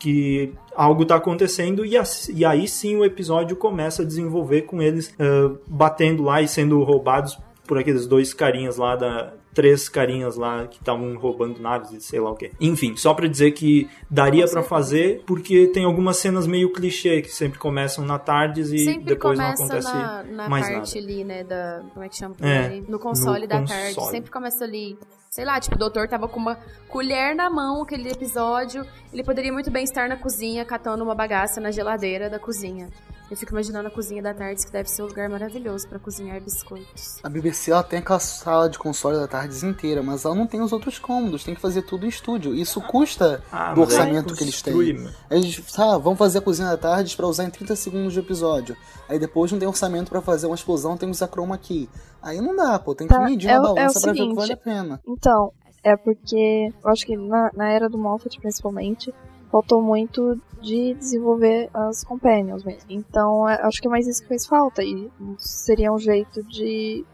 que 0.05 0.53
algo 0.75 1.01
está 1.01 1.15
acontecendo 1.15 1.83
e, 1.83 1.97
as- 1.97 2.29
e 2.29 2.45
aí 2.45 2.67
sim 2.67 2.95
o 2.95 3.03
episódio 3.03 3.55
começa 3.55 4.03
a 4.03 4.05
desenvolver 4.05 4.61
com 4.63 4.79
eles 4.79 5.11
ah, 5.19 5.55
batendo 5.65 6.21
lá 6.21 6.43
e 6.43 6.47
sendo 6.47 6.83
roubados 6.83 7.35
por 7.67 7.79
aqueles 7.79 8.05
dois 8.05 8.31
carinhas 8.31 8.77
lá 8.77 8.95
da 8.95 9.33
três 9.55 9.89
carinhas 9.89 10.35
lá 10.35 10.67
que 10.67 10.77
estavam 10.77 11.15
roubando 11.17 11.59
naves 11.59 11.91
e 11.91 12.01
sei 12.01 12.19
lá 12.19 12.29
o 12.29 12.35
que. 12.35 12.51
Enfim, 12.59 12.95
só 12.97 13.13
pra 13.13 13.25
dizer 13.27 13.51
que 13.51 13.89
daria 14.11 14.45
pra 14.47 14.61
fazer 14.61 15.23
porque 15.25 15.67
tem 15.67 15.85
algumas 15.85 16.17
cenas 16.17 16.45
meio 16.45 16.71
clichê 16.71 17.21
que 17.21 17.29
sempre 17.29 17.57
começam 17.57 18.05
na 18.05 18.19
tardes 18.19 18.71
e 18.71 18.79
Sempre 18.79 19.05
depois 19.05 19.39
não 19.39 19.45
acontece 19.45 19.87
na, 19.87 20.23
na 20.23 20.49
mais 20.49 20.69
parte 20.69 20.95
nada. 20.99 21.07
ali, 21.07 21.23
né, 21.23 21.43
da... 21.43 21.81
Como 21.93 22.05
é 22.05 22.09
que 22.09 22.17
chama? 22.17 22.35
É, 22.41 22.81
no 22.87 22.99
console 22.99 23.43
no 23.43 23.47
da 23.47 23.61
console. 23.61 23.95
tarde. 23.95 24.11
Sempre 24.11 24.29
começa 24.29 24.63
ali... 24.63 24.99
Sei 25.29 25.43
lá, 25.43 25.59
tipo, 25.59 25.75
o 25.75 25.79
doutor 25.79 26.07
tava 26.07 26.29
com 26.29 26.39
uma 26.39 26.57
colher 26.87 27.35
na 27.35 27.49
mão 27.49 27.81
aquele 27.83 28.09
episódio. 28.09 28.85
Ele 29.11 29.21
poderia 29.21 29.51
muito 29.51 29.69
bem 29.69 29.83
estar 29.83 30.07
na 30.07 30.15
cozinha 30.15 30.63
catando 30.63 31.03
uma 31.03 31.13
bagaça 31.13 31.59
na 31.59 31.71
geladeira 31.71 32.29
da 32.29 32.39
cozinha. 32.39 32.87
Eu 33.29 33.35
fico 33.35 33.51
imaginando 33.53 33.87
a 33.87 33.91
cozinha 33.91 34.21
da 34.21 34.33
tarde, 34.35 34.63
que 34.65 34.71
deve 34.71 34.87
ser 34.89 35.01
um 35.01 35.07
lugar 35.07 35.27
maravilhoso 35.27 35.87
pra 35.87 35.97
cozinhar 35.97 36.39
biscoitos. 36.41 37.17
A 37.23 37.27
BBC 37.29 37.71
ela 37.71 37.81
tem 37.81 37.97
aquela 37.99 38.19
sala 38.19 38.69
de 38.69 38.77
console 38.77 39.17
da 39.17 39.27
Tardes 39.27 39.63
inteira, 39.63 40.03
mas 40.03 40.25
ela 40.25 40.35
não 40.35 40.45
tem 40.45 40.61
os 40.61 40.71
outros 40.71 40.99
cômodos, 40.99 41.43
tem 41.43 41.55
que 41.55 41.59
fazer 41.61 41.81
tudo 41.81 42.05
em 42.05 42.09
estúdio. 42.09 42.53
Isso 42.53 42.79
custa 42.81 43.43
Ah, 43.51 43.73
do 43.73 43.81
orçamento 43.81 44.35
que 44.35 44.43
eles 44.43 44.61
têm. 44.61 44.73
mano. 44.93 45.11
Eles, 45.31 45.63
ah, 45.79 45.97
vamos 45.97 46.19
fazer 46.19 46.37
a 46.37 46.41
cozinha 46.41 46.67
da 46.69 46.77
Tardes 46.77 47.15
pra 47.15 47.25
usar 47.25 47.45
em 47.45 47.49
30 47.49 47.75
segundos 47.75 48.13
de 48.13 48.19
episódio. 48.19 48.77
Aí 49.09 49.17
depois 49.17 49.51
não 49.51 49.57
tem 49.57 49.67
orçamento 49.67 50.09
pra 50.09 50.21
fazer 50.21 50.45
uma 50.45 50.55
explosão, 50.55 50.95
tem 50.95 51.09
que 51.09 51.15
usar 51.15 51.27
chroma 51.27 51.57
key. 51.57 51.89
Aí 52.21 52.39
não 52.39 52.55
dá, 52.55 52.77
pô, 52.77 52.93
tem 52.93 53.07
que 53.07 53.13
Tá, 53.13 53.21
medir 53.25 53.49
é 53.49 53.59
o- 53.59 53.63
é 53.63 53.73
balança 53.73 53.99
pra 54.01 54.11
ver 54.13 54.21
o 54.21 54.21
que 54.21 54.21
seguinte, 54.21 54.35
vale 54.35 54.53
a 54.53 54.57
pena. 54.57 55.01
Então, 55.07 55.51
é 55.83 55.97
porque 55.97 56.69
eu 56.83 56.89
acho 56.91 57.03
que 57.05 57.17
na, 57.17 57.49
na 57.55 57.69
era 57.69 57.89
do 57.89 57.97
Moffat, 57.97 58.39
principalmente, 58.39 59.11
faltou 59.55 59.81
muito 59.81 60.37
de 60.61 60.93
desenvolver 60.95 61.69
as 61.73 62.03
companions 62.03 62.61
mesmo. 62.65 62.83
Então, 62.89 63.47
é- 63.47 63.61
acho 63.61 63.79
que 63.81 63.87
é 63.87 63.89
mais 63.89 64.05
isso 64.05 64.21
que 64.21 64.27
fez 64.27 64.45
falta. 64.45 64.83
E 64.83 65.09
seria 65.37 65.93
um 65.93 65.97
jeito 65.97 66.43
de 66.43 67.05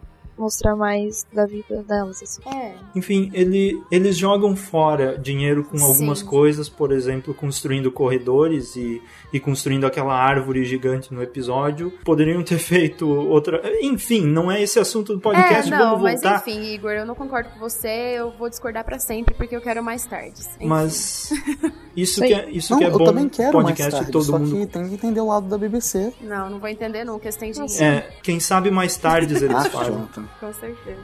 mostrar 0.41 0.75
mais 0.75 1.25
da 1.31 1.45
vida 1.45 1.83
delas, 1.83 2.21
assim. 2.21 2.41
É. 2.49 2.73
Enfim, 2.95 3.29
ele, 3.33 3.81
eles 3.91 4.17
jogam 4.17 4.55
fora 4.55 5.17
dinheiro 5.17 5.63
com 5.63 5.77
algumas 5.83 6.19
Sim. 6.19 6.25
coisas, 6.25 6.67
por 6.67 6.91
exemplo, 6.91 7.33
construindo 7.33 7.91
corredores 7.91 8.75
e, 8.75 9.01
e 9.31 9.39
construindo 9.39 9.85
aquela 9.85 10.13
árvore 10.13 10.65
gigante 10.65 11.13
no 11.13 11.21
episódio. 11.21 11.91
Poderiam 12.03 12.43
ter 12.43 12.57
feito 12.59 13.07
outra. 13.07 13.61
Enfim, 13.81 14.25
não 14.25 14.51
é 14.51 14.61
esse 14.61 14.79
assunto 14.79 15.13
do 15.13 15.19
podcast, 15.19 15.71
é, 15.71 15.77
não, 15.77 15.91
vamos 15.91 16.01
mas 16.03 16.21
voltar. 16.21 16.39
enfim, 16.39 16.73
Igor, 16.73 16.91
eu 16.91 17.05
não 17.05 17.15
concordo 17.15 17.49
com 17.51 17.59
você, 17.59 18.15
eu 18.17 18.31
vou 18.31 18.49
discordar 18.49 18.83
pra 18.83 18.97
sempre, 18.99 19.33
porque 19.35 19.55
eu 19.55 19.61
quero 19.61 19.83
mais 19.83 20.05
tardes. 20.05 20.47
Enfim. 20.55 20.65
Mas 20.67 21.31
isso 21.95 22.19
Sei. 22.19 22.27
que 22.29 22.33
é, 22.33 22.49
isso 22.49 22.71
Não, 22.73 22.79
que 22.79 22.85
é 22.85 22.87
eu 22.87 22.97
bom 22.97 23.05
também 23.05 23.29
quero 23.29 23.51
podcast 23.51 23.81
mais 23.91 23.93
tarde, 23.95 24.11
todo 24.11 24.23
só 24.25 24.39
mundo. 24.39 24.51
que 24.51 24.65
tem 24.65 24.87
que 24.87 24.93
entender 24.95 25.21
o 25.21 25.27
lado 25.27 25.47
da 25.47 25.57
BBC. 25.57 26.13
Não, 26.21 26.49
não 26.49 26.59
vou 26.59 26.69
entender 26.69 27.03
nunca, 27.03 27.25
eles 27.25 27.35
têm 27.35 27.51
dinheiro. 27.51 27.83
É, 27.83 28.09
quem 28.23 28.39
sabe 28.39 28.71
mais 28.71 28.97
tardes 28.97 29.41
eles 29.41 29.67
fazem. 29.67 30.07
Com 30.39 30.51
certeza. 30.53 31.01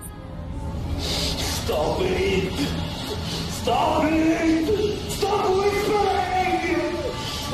Stop 1.00 2.02
it! 2.02 2.52
Stop 3.52 4.04
it! 4.06 5.12
Stop 5.12 5.50
whispering! 5.50 6.98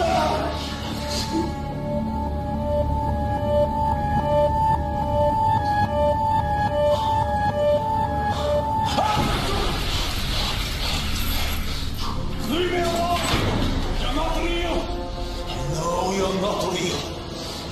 Leave 12.50 12.72
me 12.72 12.78
alone! 12.78 13.20
You're 14.00 14.16
not 14.16 14.38
real! 14.38 14.76
No, 15.76 16.14
you're 16.16 16.42
not 16.42 16.74
real. 16.74 17.00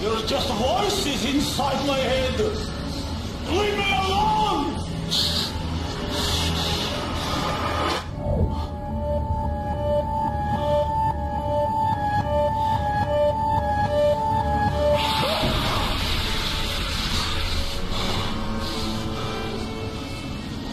You're 0.01 0.25
just 0.27 0.47
voices 0.53 1.33
inside 1.35 1.85
my 1.85 1.97
head. 1.97 2.80
Leave 3.51 3.77
me 3.77 3.91
alone! 3.91 4.65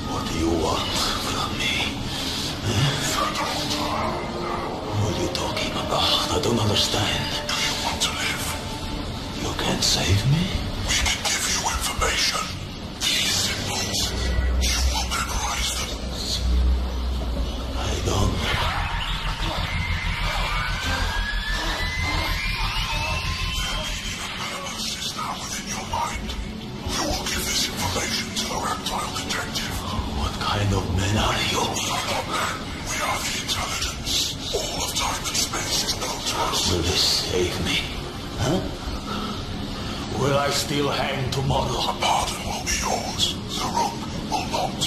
What 0.07 0.23
do 0.29 0.39
you 0.39 0.51
want 0.63 0.89
from 1.27 1.59
me? 1.59 1.75
Eh? 2.65 2.91
What 5.03 5.17
are 5.17 5.23
you 5.23 5.29
talking 5.35 5.73
about? 5.73 6.31
I 6.31 6.41
don't 6.43 6.61
understand. 6.61 7.28
Huh? 38.49 38.61
Will 40.19 40.39
I 40.39 40.49
still 40.49 40.89
hang 40.89 41.31
tomorrow? 41.31 41.69
A 41.69 41.93
pardon 42.01 42.41
will 42.49 42.65
be 42.65 42.73
yours. 42.81 43.37
The 43.53 43.67
rope 43.77 44.01
will 44.31 44.49
not. 44.49 44.81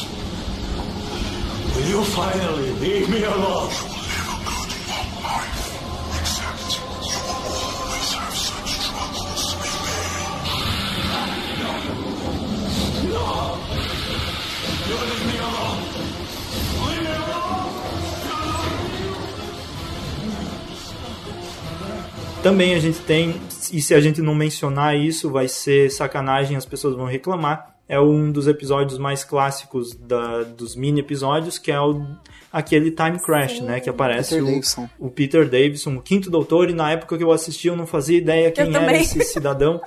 Will 1.76 1.88
you 1.94 2.02
finally 2.04 2.72
leave 2.82 3.08
me 3.08 3.24
alone? 3.24 3.70
You 3.70 3.86
will 3.86 4.02
live 4.10 4.30
a 4.34 4.40
good 4.50 4.72
long 4.90 5.12
life. 5.30 5.62
Except 6.20 6.74
you 6.74 6.82
will 6.90 7.46
always 7.54 8.10
have 8.18 8.36
such 8.50 8.72
troubles 8.82 9.44
with 9.62 9.78
me. 9.86 9.98
No! 13.14 13.26
You 14.90 14.98
leave 15.06 15.26
me 15.30 15.38
alone! 15.38 15.82
Leave 16.82 17.04
me 17.06 17.14
alone! 17.14 17.70
Também 22.42 22.74
a 22.74 22.80
gente 22.80 23.00
tem, 23.02 23.40
e 23.72 23.82
se 23.82 23.94
a 23.94 24.02
gente 24.02 24.22
não 24.22 24.36
mencionar 24.36 24.96
isso, 24.96 25.30
vai 25.30 25.48
ser 25.48 25.90
sacanagem, 25.92 26.58
as 26.58 26.66
pessoas 26.66 26.96
vão 26.96 27.06
reclamar. 27.06 27.76
É 27.88 28.00
um 28.00 28.32
dos 28.32 28.48
episódios 28.48 28.98
mais 28.98 29.24
clássicos 29.24 29.94
da, 29.94 30.44
dos 30.44 30.76
mini 30.76 31.02
episódios, 31.02 31.58
que 31.58 31.72
é 31.72 31.80
o, 31.80 32.06
aquele 32.52 32.92
Time 32.92 33.20
Crash, 33.20 33.60
né? 33.62 33.80
Que 33.80 33.90
aparece 33.90 34.36
Peter 34.42 34.90
o, 35.00 35.08
o 35.08 35.10
Peter 35.10 35.50
Davison, 35.50 35.96
o 35.96 36.02
quinto 36.02 36.30
doutor, 36.30 36.70
e 36.70 36.74
na 36.74 36.92
época 36.92 37.18
que 37.18 37.24
eu 37.24 37.32
assisti 37.32 37.68
eu 37.68 37.76
não 37.76 37.86
fazia 37.86 38.18
ideia 38.18 38.52
quem 38.52 38.66
era 38.66 38.80
também. 38.80 39.02
esse 39.02 39.22
cidadão. 39.26 39.82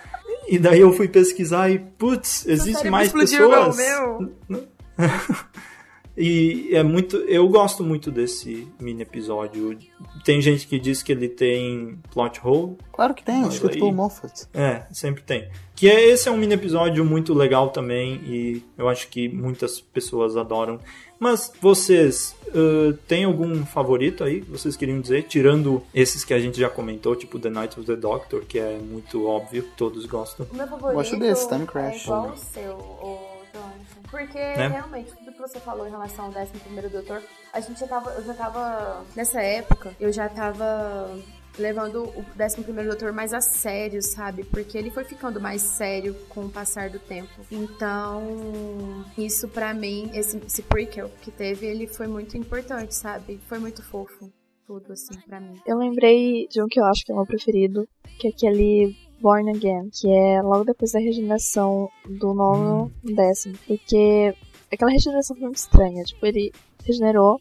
E 0.47 0.59
daí 0.59 0.81
eu 0.81 0.93
fui 0.93 1.09
pesquisar 1.09 1.71
e, 1.71 1.79
putz, 1.79 2.47
existe 2.47 2.91
mais 2.91 3.09
explodiu 3.09 3.47
igual 3.47 3.71
o 3.71 3.75
pessoas. 3.75 4.19
meu. 4.49 4.69
E 6.17 6.71
é 6.73 6.83
muito. 6.83 7.17
Eu 7.17 7.49
gosto 7.49 7.83
muito 7.83 8.11
desse 8.11 8.69
mini 8.81 9.03
episódio. 9.03 9.77
Tem 10.25 10.41
gente 10.41 10.67
que 10.67 10.79
diz 10.79 11.03
que 11.03 11.11
ele 11.11 11.29
tem 11.29 11.99
plot 12.13 12.41
hole. 12.45 12.77
Claro 12.93 13.15
que 13.15 13.25
tem, 13.25 13.47
escrito 13.49 13.79
pelo 13.79 13.93
Moffat. 13.93 14.47
É, 14.55 14.85
sempre 14.93 15.23
tem. 15.23 15.49
Que 15.75 15.89
é, 15.89 16.09
esse 16.09 16.29
é 16.29 16.31
um 16.31 16.37
mini 16.37 16.55
episódio 16.55 17.05
muito 17.05 17.35
legal 17.35 17.71
também. 17.71 18.21
E 18.25 18.63
eu 18.79 18.89
acho 18.89 19.09
que 19.09 19.29
muitas 19.29 19.81
pessoas 19.81 20.37
adoram. 20.37 20.79
Mas 21.19 21.53
vocês 21.61 22.37
uh, 22.49 22.93
têm 23.09 23.25
algum 23.25 23.65
favorito 23.65 24.23
aí 24.23 24.41
que 24.41 24.51
vocês 24.51 24.77
queriam 24.77 25.01
dizer? 25.01 25.25
Tirando 25.25 25.83
esses 25.93 26.25
que 26.25 26.35
a 26.35 26.39
gente 26.39 26.61
já 26.61 26.69
comentou, 26.69 27.17
tipo 27.17 27.39
The 27.39 27.51
Night 27.51 27.79
of 27.79 27.87
the 27.87 27.97
Doctor, 27.97 28.43
que 28.43 28.59
é 28.59 28.79
muito 28.79 29.27
óbvio, 29.27 29.65
todos 29.77 30.07
gostam. 30.07 30.47
O 30.53 30.57
meu 30.57 30.67
favorito 30.67 30.97
Gosto 30.97 31.19
desse, 31.19 31.49
Time 31.49 31.67
Crash. 31.67 32.03
é 32.03 32.05
igual 32.05 32.29
o 32.29 32.37
seu, 32.37 32.73
o 32.75 33.19
Jonathan. 33.53 33.94
Porque 34.15 34.39
realmente, 34.39 35.11
tudo 35.17 35.33
que 35.33 35.41
você 35.41 35.59
falou 35.59 35.89
em 35.89 35.91
relação 35.91 36.27
ao 36.27 36.33
11º 36.33 36.89
Doutor, 36.89 37.21
a 37.53 37.59
gente 37.59 37.81
já 37.81 37.89
tava, 37.89 38.11
eu 38.13 38.23
já 38.23 38.33
tava, 38.33 39.05
nessa 39.17 39.43
época, 39.43 39.93
eu 39.99 40.13
já 40.13 40.29
tava 40.29 41.19
levando 41.59 42.05
o 42.05 42.25
11º 42.39 42.85
Doutor 42.85 43.13
mais 43.13 43.35
a 43.35 43.41
sério, 43.41 44.01
sabe? 44.01 44.45
Porque 44.45 44.79
ele 44.79 44.93
foi 44.93 45.03
ficando 45.03 45.41
mais 45.41 45.63
sério 45.63 46.15
com 46.29 46.43
o 46.43 46.49
passar 46.49 46.91
do 46.91 47.01
tempo. 47.01 47.33
Então, 47.51 49.05
isso 49.19 49.49
pra 49.49 49.75
mim, 49.75 50.09
esse, 50.15 50.37
esse 50.47 50.63
prequel 50.63 51.11
que 51.21 51.33
teve, 51.33 51.67
ele 51.67 51.89
foi 51.89 52.07
muito 52.07 52.39
importante, 52.39 52.95
sabe? 52.95 53.41
Foi 53.49 53.59
muito 53.59 53.83
fofo. 53.83 54.33
Tudo, 54.65 54.93
assim, 54.93 55.21
pra 55.27 55.41
mim. 55.41 55.61
Eu 55.67 55.77
lembrei 55.77 56.47
de 56.49 56.63
um 56.63 56.67
que 56.67 56.81
eu 56.81 56.85
acho 56.87 57.05
que 57.05 57.11
é 57.11 57.15
o 57.15 57.19
meu 57.19 57.27
preferido, 57.27 57.87
que 58.19 58.29
é 58.29 58.31
aquele 58.31 58.97
Born 59.21 59.51
Again, 59.51 59.91
que 59.91 60.09
é 60.11 60.43
logo 60.43 60.65
depois 60.65 60.93
da 60.93 60.99
regeneração 60.99 61.89
do 62.09 62.35
nono 62.35 62.93
décimo. 63.03 63.57
Porque 63.67 64.35
aquela 64.73 64.91
regeneração 64.91 65.37
foi 65.37 65.47
muito 65.47 65.57
estranha. 65.57 66.05
Tipo, 66.05 66.27
ele 66.27 66.53
regenerou, 66.85 67.41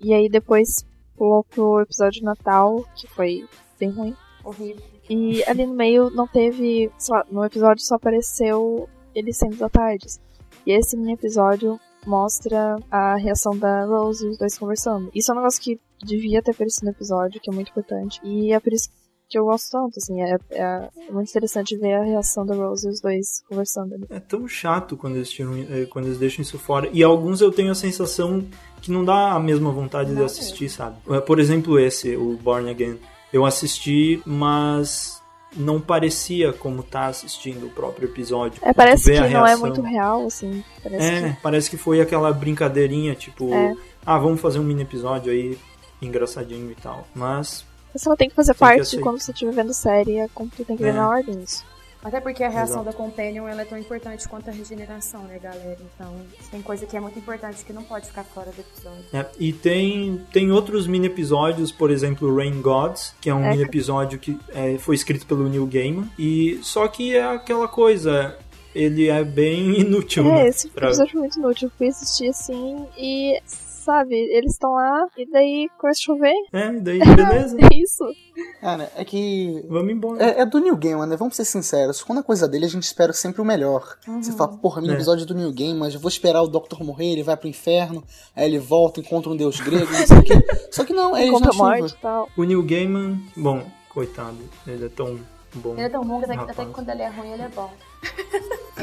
e 0.00 0.12
aí 0.12 0.28
depois 0.28 0.84
pulou 1.16 1.44
pro 1.44 1.80
episódio 1.80 2.20
de 2.20 2.24
Natal, 2.24 2.84
que 2.96 3.06
foi 3.06 3.46
bem 3.78 3.90
ruim. 3.90 4.16
Horrível. 4.44 4.82
E 5.08 5.42
ali 5.44 5.66
no 5.66 5.74
meio 5.74 6.10
não 6.10 6.26
teve. 6.26 6.90
Só, 6.98 7.22
no 7.30 7.44
episódio 7.44 7.84
só 7.84 7.96
apareceu 7.96 8.88
ele 9.14 9.32
sendo 9.32 9.56
da 9.56 9.68
tardes. 9.68 10.20
E 10.66 10.72
esse 10.72 10.96
mini 10.96 11.12
episódio 11.12 11.78
mostra 12.06 12.76
a 12.90 13.16
reação 13.16 13.56
da 13.56 13.84
Rose 13.84 14.24
e 14.24 14.30
os 14.30 14.38
dois 14.38 14.58
conversando. 14.58 15.10
Isso 15.14 15.30
é 15.30 15.34
um 15.34 15.38
negócio 15.38 15.62
que 15.62 15.80
devia 16.02 16.42
ter 16.42 16.52
aparecido 16.52 16.86
no 16.86 16.92
episódio, 16.92 17.40
que 17.40 17.50
é 17.50 17.52
muito 17.52 17.70
importante. 17.70 18.20
E 18.24 18.52
é 18.52 18.58
por 18.58 18.72
isso 18.72 18.88
que 19.32 19.38
eu 19.38 19.46
gosto 19.46 19.70
tanto, 19.72 19.98
assim. 19.98 20.20
É, 20.22 20.36
é 20.50 20.88
muito 21.10 21.30
interessante 21.30 21.74
ver 21.76 21.94
a 21.94 22.02
reação 22.04 22.44
da 22.44 22.54
Rose 22.54 22.86
e 22.86 22.90
os 22.90 23.00
dois 23.00 23.42
conversando 23.48 23.94
ali. 23.94 24.04
É 24.10 24.20
tão 24.20 24.46
chato 24.46 24.94
quando 24.96 25.16
eles, 25.16 25.30
tiram, 25.30 25.56
eh, 25.56 25.86
quando 25.88 26.04
eles 26.06 26.18
deixam 26.18 26.42
isso 26.42 26.58
fora. 26.58 26.88
E 26.92 27.02
alguns 27.02 27.40
eu 27.40 27.50
tenho 27.50 27.72
a 27.72 27.74
sensação 27.74 28.44
que 28.82 28.90
não 28.90 29.04
dá 29.04 29.32
a 29.32 29.40
mesma 29.40 29.70
vontade 29.72 30.14
de 30.14 30.22
assistir, 30.22 30.68
sabe? 30.68 30.96
Eh, 31.10 31.20
Por 31.20 31.40
exemplo, 31.40 31.78
esse, 31.78 32.14
o 32.16 32.36
Born 32.36 32.68
Again. 32.70 32.98
Eu 33.32 33.46
assisti, 33.46 34.20
mas 34.26 35.22
não 35.56 35.80
parecia 35.80 36.52
como 36.52 36.82
tá 36.82 37.06
assistindo 37.06 37.66
o 37.66 37.70
próprio 37.70 38.08
episódio. 38.08 38.58
É, 38.62 38.72
parece 38.74 39.10
que 39.12 39.20
não 39.30 39.46
é 39.46 39.56
muito 39.56 39.80
real, 39.80 40.26
assim. 40.26 40.62
Parece 40.82 41.06
É, 41.06 41.32
que. 41.32 41.40
parece 41.42 41.70
que 41.70 41.76
foi 41.78 42.00
aquela 42.02 42.30
brincadeirinha, 42.32 43.14
tipo, 43.14 43.52
É. 43.52 43.74
ah, 44.04 44.18
vamos 44.18 44.40
fazer 44.40 44.58
um 44.58 44.62
mini 44.64 44.82
episódio 44.82 45.32
aí 45.32 45.56
engraçadinho 46.02 46.70
e 46.70 46.74
tal. 46.74 47.06
Mas 47.14 47.64
Você 47.94 48.08
não 48.08 48.16
tem 48.16 48.28
que 48.28 48.34
fazer 48.34 48.52
Tem 48.52 48.54
que 48.54 48.58
parte 48.60 48.80
aceitar. 48.82 49.02
quando 49.02 49.20
você 49.20 49.32
estiver 49.32 49.52
vendo 49.52 49.72
série, 49.74 50.16
é 50.18 50.28
como 50.34 50.50
tu 50.50 50.64
tem 50.64 50.76
que 50.76 50.82
ver 50.82 50.90
É. 50.90 50.92
na 50.92 51.08
ordem 51.08 51.42
isso. 51.42 51.64
Até 52.04 52.20
porque 52.20 52.42
a 52.42 52.48
reação 52.48 52.82
Exato. 52.82 52.86
da 52.86 52.92
Companion 52.92 53.46
ela 53.46 53.62
é 53.62 53.64
tão 53.64 53.78
importante 53.78 54.26
quanto 54.26 54.50
a 54.50 54.52
regeneração, 54.52 55.22
né, 55.22 55.38
galera? 55.38 55.78
Então, 55.94 56.12
tem 56.50 56.60
coisa 56.60 56.84
que 56.84 56.96
é 56.96 57.00
muito 57.00 57.16
importante 57.16 57.64
que 57.64 57.72
não 57.72 57.84
pode 57.84 58.08
ficar 58.08 58.24
fora 58.24 58.50
do 58.50 58.60
episódio. 58.60 59.04
É, 59.12 59.24
e 59.38 59.52
tem, 59.52 60.20
tem 60.32 60.50
outros 60.50 60.88
mini 60.88 61.06
episódios, 61.06 61.70
por 61.70 61.92
exemplo, 61.92 62.34
Rain 62.34 62.60
Gods, 62.60 63.14
que 63.20 63.30
é 63.30 63.34
um 63.34 63.44
É. 63.44 63.50
mini 63.50 63.62
episódio 63.62 64.18
que 64.18 64.36
é, 64.48 64.78
foi 64.78 64.96
escrito 64.96 65.24
pelo 65.26 65.48
Neil 65.48 65.64
Gaiman. 65.64 66.10
E 66.18 66.58
só 66.62 66.88
que 66.88 67.14
é 67.14 67.22
aquela 67.22 67.68
coisa, 67.68 68.36
ele 68.74 69.06
é 69.08 69.22
bem 69.22 69.78
inútil, 69.78 70.26
É, 70.26 70.32
né? 70.42 70.48
esse 70.48 70.66
Pra- 70.70 70.88
episódio 70.88 71.12
foi 71.12 71.20
muito 71.20 71.38
inútil. 71.38 71.68
Eu 71.68 71.72
fui 71.78 71.86
assistir 71.86 72.30
assim 72.30 72.84
e, 72.98 73.38
sabe, 73.82 74.14
eles 74.14 74.52
estão 74.52 74.72
lá 74.72 75.06
e 75.16 75.30
daí 75.30 75.68
começa 75.78 76.00
a 76.00 76.04
chover. 76.04 76.34
É, 76.52 76.68
e 76.68 76.80
daí 76.80 76.98
beleza, 77.16 77.56
É 77.60 77.74
isso. 77.74 78.04
Cara, 78.60 78.90
é 78.96 79.04
que. 79.04 79.64
vamos 79.68 79.92
embora. 79.92 80.22
É, 80.24 80.40
é 80.40 80.46
do 80.46 80.58
New 80.58 80.76
Game, 80.76 81.04
né? 81.06 81.16
Vamos 81.16 81.36
ser 81.36 81.44
sinceros. 81.44 82.02
Quando 82.02 82.18
a 82.20 82.22
coisa 82.22 82.48
dele, 82.48 82.64
a 82.64 82.68
gente 82.68 82.84
espera 82.84 83.12
sempre 83.12 83.40
o 83.42 83.44
melhor. 83.44 83.96
Você 84.06 84.32
fala, 84.32 84.56
porra, 84.56 84.80
mini 84.80 84.92
É. 84.92 84.96
episódio 84.96 85.26
do 85.26 85.34
New 85.34 85.52
Game, 85.52 85.78
mas 85.78 85.94
eu 85.94 86.00
vou 86.00 86.08
esperar 86.08 86.42
o 86.42 86.48
Doctor 86.48 86.82
morrer, 86.82 87.12
ele 87.12 87.22
vai 87.22 87.36
pro 87.36 87.48
inferno, 87.48 88.02
aí 88.34 88.46
ele 88.46 88.58
volta, 88.58 89.00
encontra 89.00 89.30
um 89.30 89.36
deus 89.36 89.60
grego, 89.60 89.90
não 89.92 90.06
sei 90.06 90.18
o 90.18 90.22
quê. 90.22 90.34
Só 90.70 90.84
que 90.84 90.92
não, 90.92 91.16
é 91.16 91.26
e 91.26 91.92
tal. 92.00 92.28
O 92.36 92.44
Neil 92.44 92.62
Gaiman, 92.62 93.20
bom, 93.36 93.62
coitado, 93.88 94.38
ele 94.66 94.86
é 94.86 94.88
tão 94.88 95.18
bom. 95.54 95.72
Ele 95.72 95.82
é 95.82 95.88
tão 95.88 96.04
bom 96.04 96.18
que 96.20 96.24
até, 96.24 96.34
até 96.34 96.64
que 96.64 96.70
quando 96.70 96.88
ele 96.88 97.02
é 97.02 97.08
ruim, 97.08 97.32
ele 97.32 97.42
é 97.42 97.48
bom. 97.48 97.70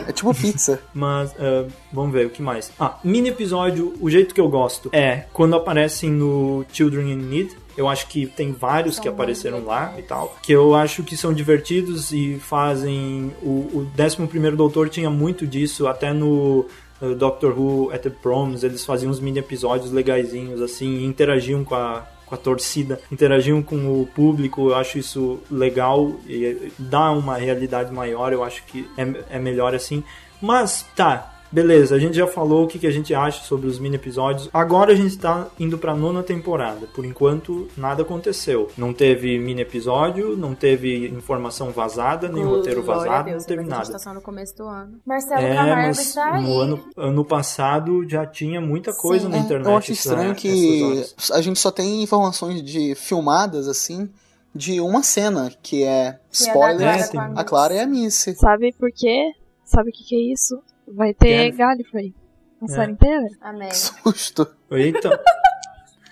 É 0.08 0.12
tipo 0.12 0.34
pizza. 0.34 0.82
Mas, 0.94 1.34
é, 1.38 1.68
vamos 1.92 2.12
ver, 2.12 2.26
o 2.26 2.30
que 2.30 2.42
mais? 2.42 2.72
Ah, 2.80 2.98
mini 3.04 3.30
episódio, 3.30 3.94
o 4.00 4.10
jeito 4.10 4.34
que 4.34 4.42
eu 4.42 4.50
gosto 4.50 4.90
é 4.92 5.26
quando 5.32 5.56
aparecem 5.56 6.10
no 6.10 6.66
Children 6.72 7.12
in 7.12 7.18
Need. 7.18 7.58
Eu 7.78 7.88
acho 7.88 8.08
que 8.08 8.26
tem 8.26 8.52
vários 8.52 8.96
São 8.96 9.04
que 9.04 9.08
apareceram 9.08 9.64
lá 9.64 9.94
e 9.98 10.02
tal. 10.02 10.36
Que 10.42 10.52
eu 10.52 10.76
acho 10.76 11.04
que 11.04 11.16
são 11.16 11.34
divertidos 11.34 12.12
e 12.12 12.40
fazem. 12.40 13.32
O, 13.42 13.50
o 13.72 13.92
11 13.98 14.56
Doutor 14.56 14.90
tinha 14.90 15.10
muito 15.10 15.46
disso, 15.46 15.88
até 15.88 16.12
no. 16.12 16.66
uh, 17.02 17.16
Doctor 17.16 17.58
Who 17.58 17.92
at 17.94 18.02
the 18.02 18.10
Proms, 18.10 18.64
eles 18.64 18.84
faziam 18.86 19.12
uns 19.12 19.20
mini 19.20 19.40
episódios 19.40 19.92
legaisinhos, 19.92 20.62
assim, 20.62 20.98
e 20.98 21.06
interagiam 21.06 21.64
com 21.64 21.76
a, 21.76 22.06
com 22.30 22.36
a 22.36 22.38
torcida, 22.38 23.02
interagiam 23.12 23.62
com 23.62 24.02
o 24.02 24.06
público, 24.06 24.70
eu 24.70 24.76
acho 24.76 25.00
isso 25.00 25.40
legal 25.50 26.14
e 26.28 26.72
dá 26.78 27.12
uma 27.12 27.36
realidade 27.36 27.92
maior, 27.92 28.32
eu 28.32 28.44
acho 28.44 28.64
que 28.66 28.88
é, 28.96 29.38
é 29.38 29.40
melhor 29.40 29.74
assim. 29.74 30.04
Mas 30.40 30.86
tá, 30.96 31.39
beleza, 31.52 31.96
a 31.96 32.00
gente 32.00 32.16
já 32.16 32.28
falou 32.28 32.64
o 32.64 32.68
que, 32.68 32.78
que 32.80 32.88
a 32.88 32.92
gente 32.92 33.14
acha 33.14 33.44
sobre 33.44 33.68
os 33.68 33.80
mini 33.80 33.96
episódios. 33.96 34.50
Agora 34.54 34.92
a 34.94 34.96
gente 34.96 35.18
tá 35.18 35.48
indo 35.60 35.78
pra 35.78 35.96
nona 35.96 36.22
temporada. 36.24 36.88
Por 36.94 37.06
enquanto, 37.06 37.68
nada 37.78 38.04
aconteceu. 38.04 38.70
Não 38.78 38.94
teve 38.94 39.38
mini 39.40 39.62
episódio, 39.62 40.36
não 40.38 40.54
teve 40.56 41.08
informação 41.10 41.72
vazada, 41.72 42.28
nem 42.30 42.44
roteiro 42.44 42.82
a 42.82 42.84
vazado, 42.84 43.30
Deus, 43.30 43.44
não 43.44 43.48
teve 43.48 43.62
A 43.62 43.66
nada. 43.66 43.84
gente 43.86 43.94
tá 43.94 44.00
só 44.00 44.14
no 44.14 44.22
começo 44.22 44.56
do 44.58 44.64
ano. 44.68 45.00
Marcelo 45.06 45.42
É, 45.42 45.56
Camargo 45.56 45.76
mas 45.88 46.00
está 46.00 46.34
aí. 46.36 46.44
no 46.44 46.60
ano, 46.60 46.80
ano 46.98 47.26
passado 47.26 48.08
já 48.08 48.26
tinha 48.26 48.60
muita 48.62 48.94
coisa 48.94 49.26
Sim. 49.26 49.32
na 49.32 49.38
É, 49.38 49.40
internet. 49.40 49.68
Eu 49.70 49.78
acho 49.78 49.92
estranho 49.92 50.36
que 50.36 51.04
a 51.32 51.42
gente 51.42 51.60
só 51.60 51.72
tem 51.72 52.04
informações 52.04 52.62
de 52.64 52.96
filmadas, 52.96 53.68
assim, 53.68 54.10
de 54.54 54.80
uma 54.82 55.04
cena, 55.04 55.52
que 55.62 55.84
é, 55.84 56.14
Que 56.14 56.18
é 56.18 56.20
spoiler, 56.32 56.78
Clara 56.80 57.08
com 57.10 57.20
a 57.20 57.24
a 57.24 57.30
Miss. 57.30 57.44
Clara 57.44 57.74
e 57.76 57.80
a 57.80 57.86
Missy. 57.88 58.34
Sabe 58.36 58.74
por 58.74 58.92
quê? 58.92 59.32
Sabe 59.64 59.90
o 59.90 59.94
que, 59.94 60.04
que 60.04 60.16
é 60.16 60.34
isso? 60.34 60.60
Vai 60.94 61.14
ter 61.14 61.52
Gallifrey. 61.52 62.14
A 62.62 62.66
É. 62.66 62.68
série 62.68 62.92
inteira? 62.92 63.28
Amém. 63.42 63.72
Susto. 63.72 64.48
Eita. 64.72 65.20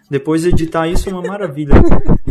Depois 0.10 0.46
editar 0.46 0.88
isso 0.88 1.10
é 1.10 1.12
uma 1.12 1.22
maravilha. 1.22 1.74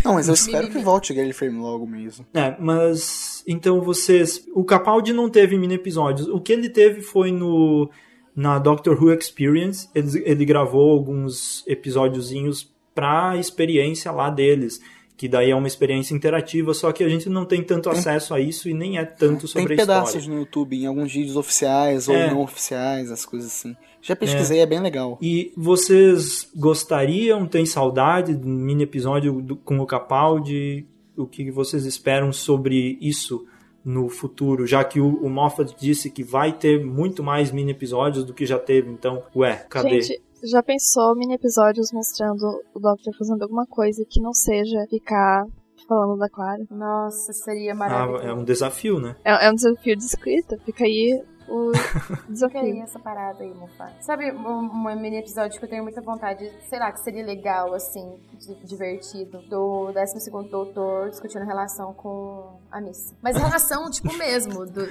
Não, 0.03 0.15
mas 0.15 0.29
eu 0.29 0.35
espero 0.35 0.71
que 0.71 0.79
volte 0.79 1.13
Gary 1.13 1.33
Frame 1.35 1.59
logo 1.59 1.87
mesmo. 1.87 2.25
É, 2.33 2.57
mas 2.59 3.45
então 3.47 3.81
vocês. 3.83 4.47
O 4.55 4.65
Capaldi 4.65 5.13
não 5.13 5.29
teve 5.29 5.59
mini 5.59 5.75
episódios. 5.75 6.27
O 6.29 6.41
que 6.41 6.53
ele 6.53 6.71
teve 6.71 7.03
foi 7.03 7.31
no 7.31 7.91
na 8.35 8.59
Doctor 8.59 9.03
Who 9.03 9.13
Experience. 9.13 9.89
Ele, 9.95 10.23
ele 10.25 10.45
gravou 10.47 10.91
alguns 10.91 11.63
episódiozinhos 11.67 12.75
pra 12.95 13.37
experiência 13.37 14.11
lá 14.11 14.31
deles. 14.31 14.81
Que 15.17 15.27
daí 15.29 15.51
é 15.51 15.57
uma 15.57 15.67
experiência 15.67 16.15
interativa, 16.15 16.75
só 16.75 16.93
que 16.93 17.03
a 17.03 17.09
gente 17.09 17.29
não 17.29 17.45
tem 17.47 17.63
tanto 17.63 17.89
acesso 17.89 18.35
a 18.35 18.41
isso 18.41 18.69
e 18.69 18.75
nem 18.75 18.99
é 18.99 19.05
tanto 19.05 19.49
sobre 19.49 19.69
Tem 19.69 19.79
a 19.79 19.81
história. 19.83 20.01
pedaços 20.03 20.27
no 20.27 20.37
YouTube, 20.39 20.77
em 20.77 20.87
alguns 20.87 21.13
vídeos 21.13 21.37
oficiais 21.37 22.07
ou 22.09 22.15
É. 22.15 22.31
não 22.31 22.43
oficiais, 22.43 23.11
as 23.11 23.25
coisas 23.25 23.51
assim. 23.51 23.75
Já 24.03 24.15
pesquisei, 24.15 24.61
é, 24.61 24.67
bem 24.67 24.79
legal. 24.81 25.19
E 25.23 25.53
vocês 25.57 26.49
gostariam, 26.55 27.47
tem 27.47 27.65
saudade 27.67 28.35
do 28.35 28.47
mini 28.47 28.83
episódio 28.85 29.41
do- 29.41 29.57
com 29.57 29.79
o 29.81 29.87
Capaldi? 29.87 30.87
O 31.17 31.27
que 31.27 31.51
vocês 31.51 31.87
esperam 31.87 32.31
sobre 32.33 32.99
isso 33.01 33.47
no 33.85 34.09
futuro? 34.09 34.67
Já 34.67 34.85
que 34.85 35.01
o, 35.01 35.09
o 35.25 35.31
Moffat 35.31 35.75
disse 35.81 36.11
que 36.11 36.23
vai 36.23 36.53
ter 36.53 36.85
muito 36.85 37.23
mais 37.23 37.51
mini 37.51 37.71
episódios 37.73 38.23
do 38.25 38.35
que 38.35 38.45
já 38.45 38.59
teve, 38.59 38.91
então, 38.91 39.23
ué, 39.35 39.65
cadê? 39.71 40.03
Gente, 40.03 40.21
já 40.51 40.63
pensou 40.63 41.15
mini 41.17 41.35
episódios 41.35 41.93
mostrando 41.93 42.63
o 42.75 42.79
Doctor 42.81 43.15
fazendo 43.19 43.43
alguma 43.43 43.67
coisa 43.67 44.05
que 44.09 44.21
não 44.21 44.33
seja 44.33 44.87
ficar 44.89 45.45
falando 45.89 46.19
da 46.19 46.29
Clara? 46.29 46.63
Nossa, 46.71 47.33
seria 47.33 47.73
Ah, 47.73 47.77
maravilhoso. 47.77 48.25
é 48.25 48.33
um 48.35 48.45
desafio, 48.45 48.99
né? 49.01 49.17
É, 49.25 49.47
é 49.47 49.51
um 49.51 49.55
desafio 49.55 49.97
de 49.97 50.05
escrita. 50.05 50.59
Fica 50.65 50.85
aí 50.85 51.23
o 51.49 51.73
desafio. 52.29 52.83
essa 52.83 52.99
parada 52.99 53.43
aí, 53.43 53.53
Mofá. 53.55 53.91
Sabe 54.01 54.33
um, 54.33 54.47
um 54.87 55.01
mini 55.01 55.19
episódio 55.19 55.59
que 55.59 55.65
eu 55.65 55.69
tenho 55.69 55.83
muita 55.83 56.01
vontade, 56.01 56.51
sei 56.69 56.79
lá, 56.79 56.93
que 56.93 57.01
seria 57.01 57.25
legal, 57.25 57.73
assim, 57.75 58.19
di- 58.39 58.55
divertido, 58.65 59.41
do 59.49 59.93
12º 59.93 60.49
Doutor 60.51 61.11
discutindo 61.11 61.45
relação 61.45 61.93
com 61.95 62.59
a 62.71 62.81
Miss. 62.81 63.15
Mas 63.23 63.37
relação, 63.37 63.91
tipo, 63.91 64.13
mesmo. 64.17 64.65
do- 64.67 64.87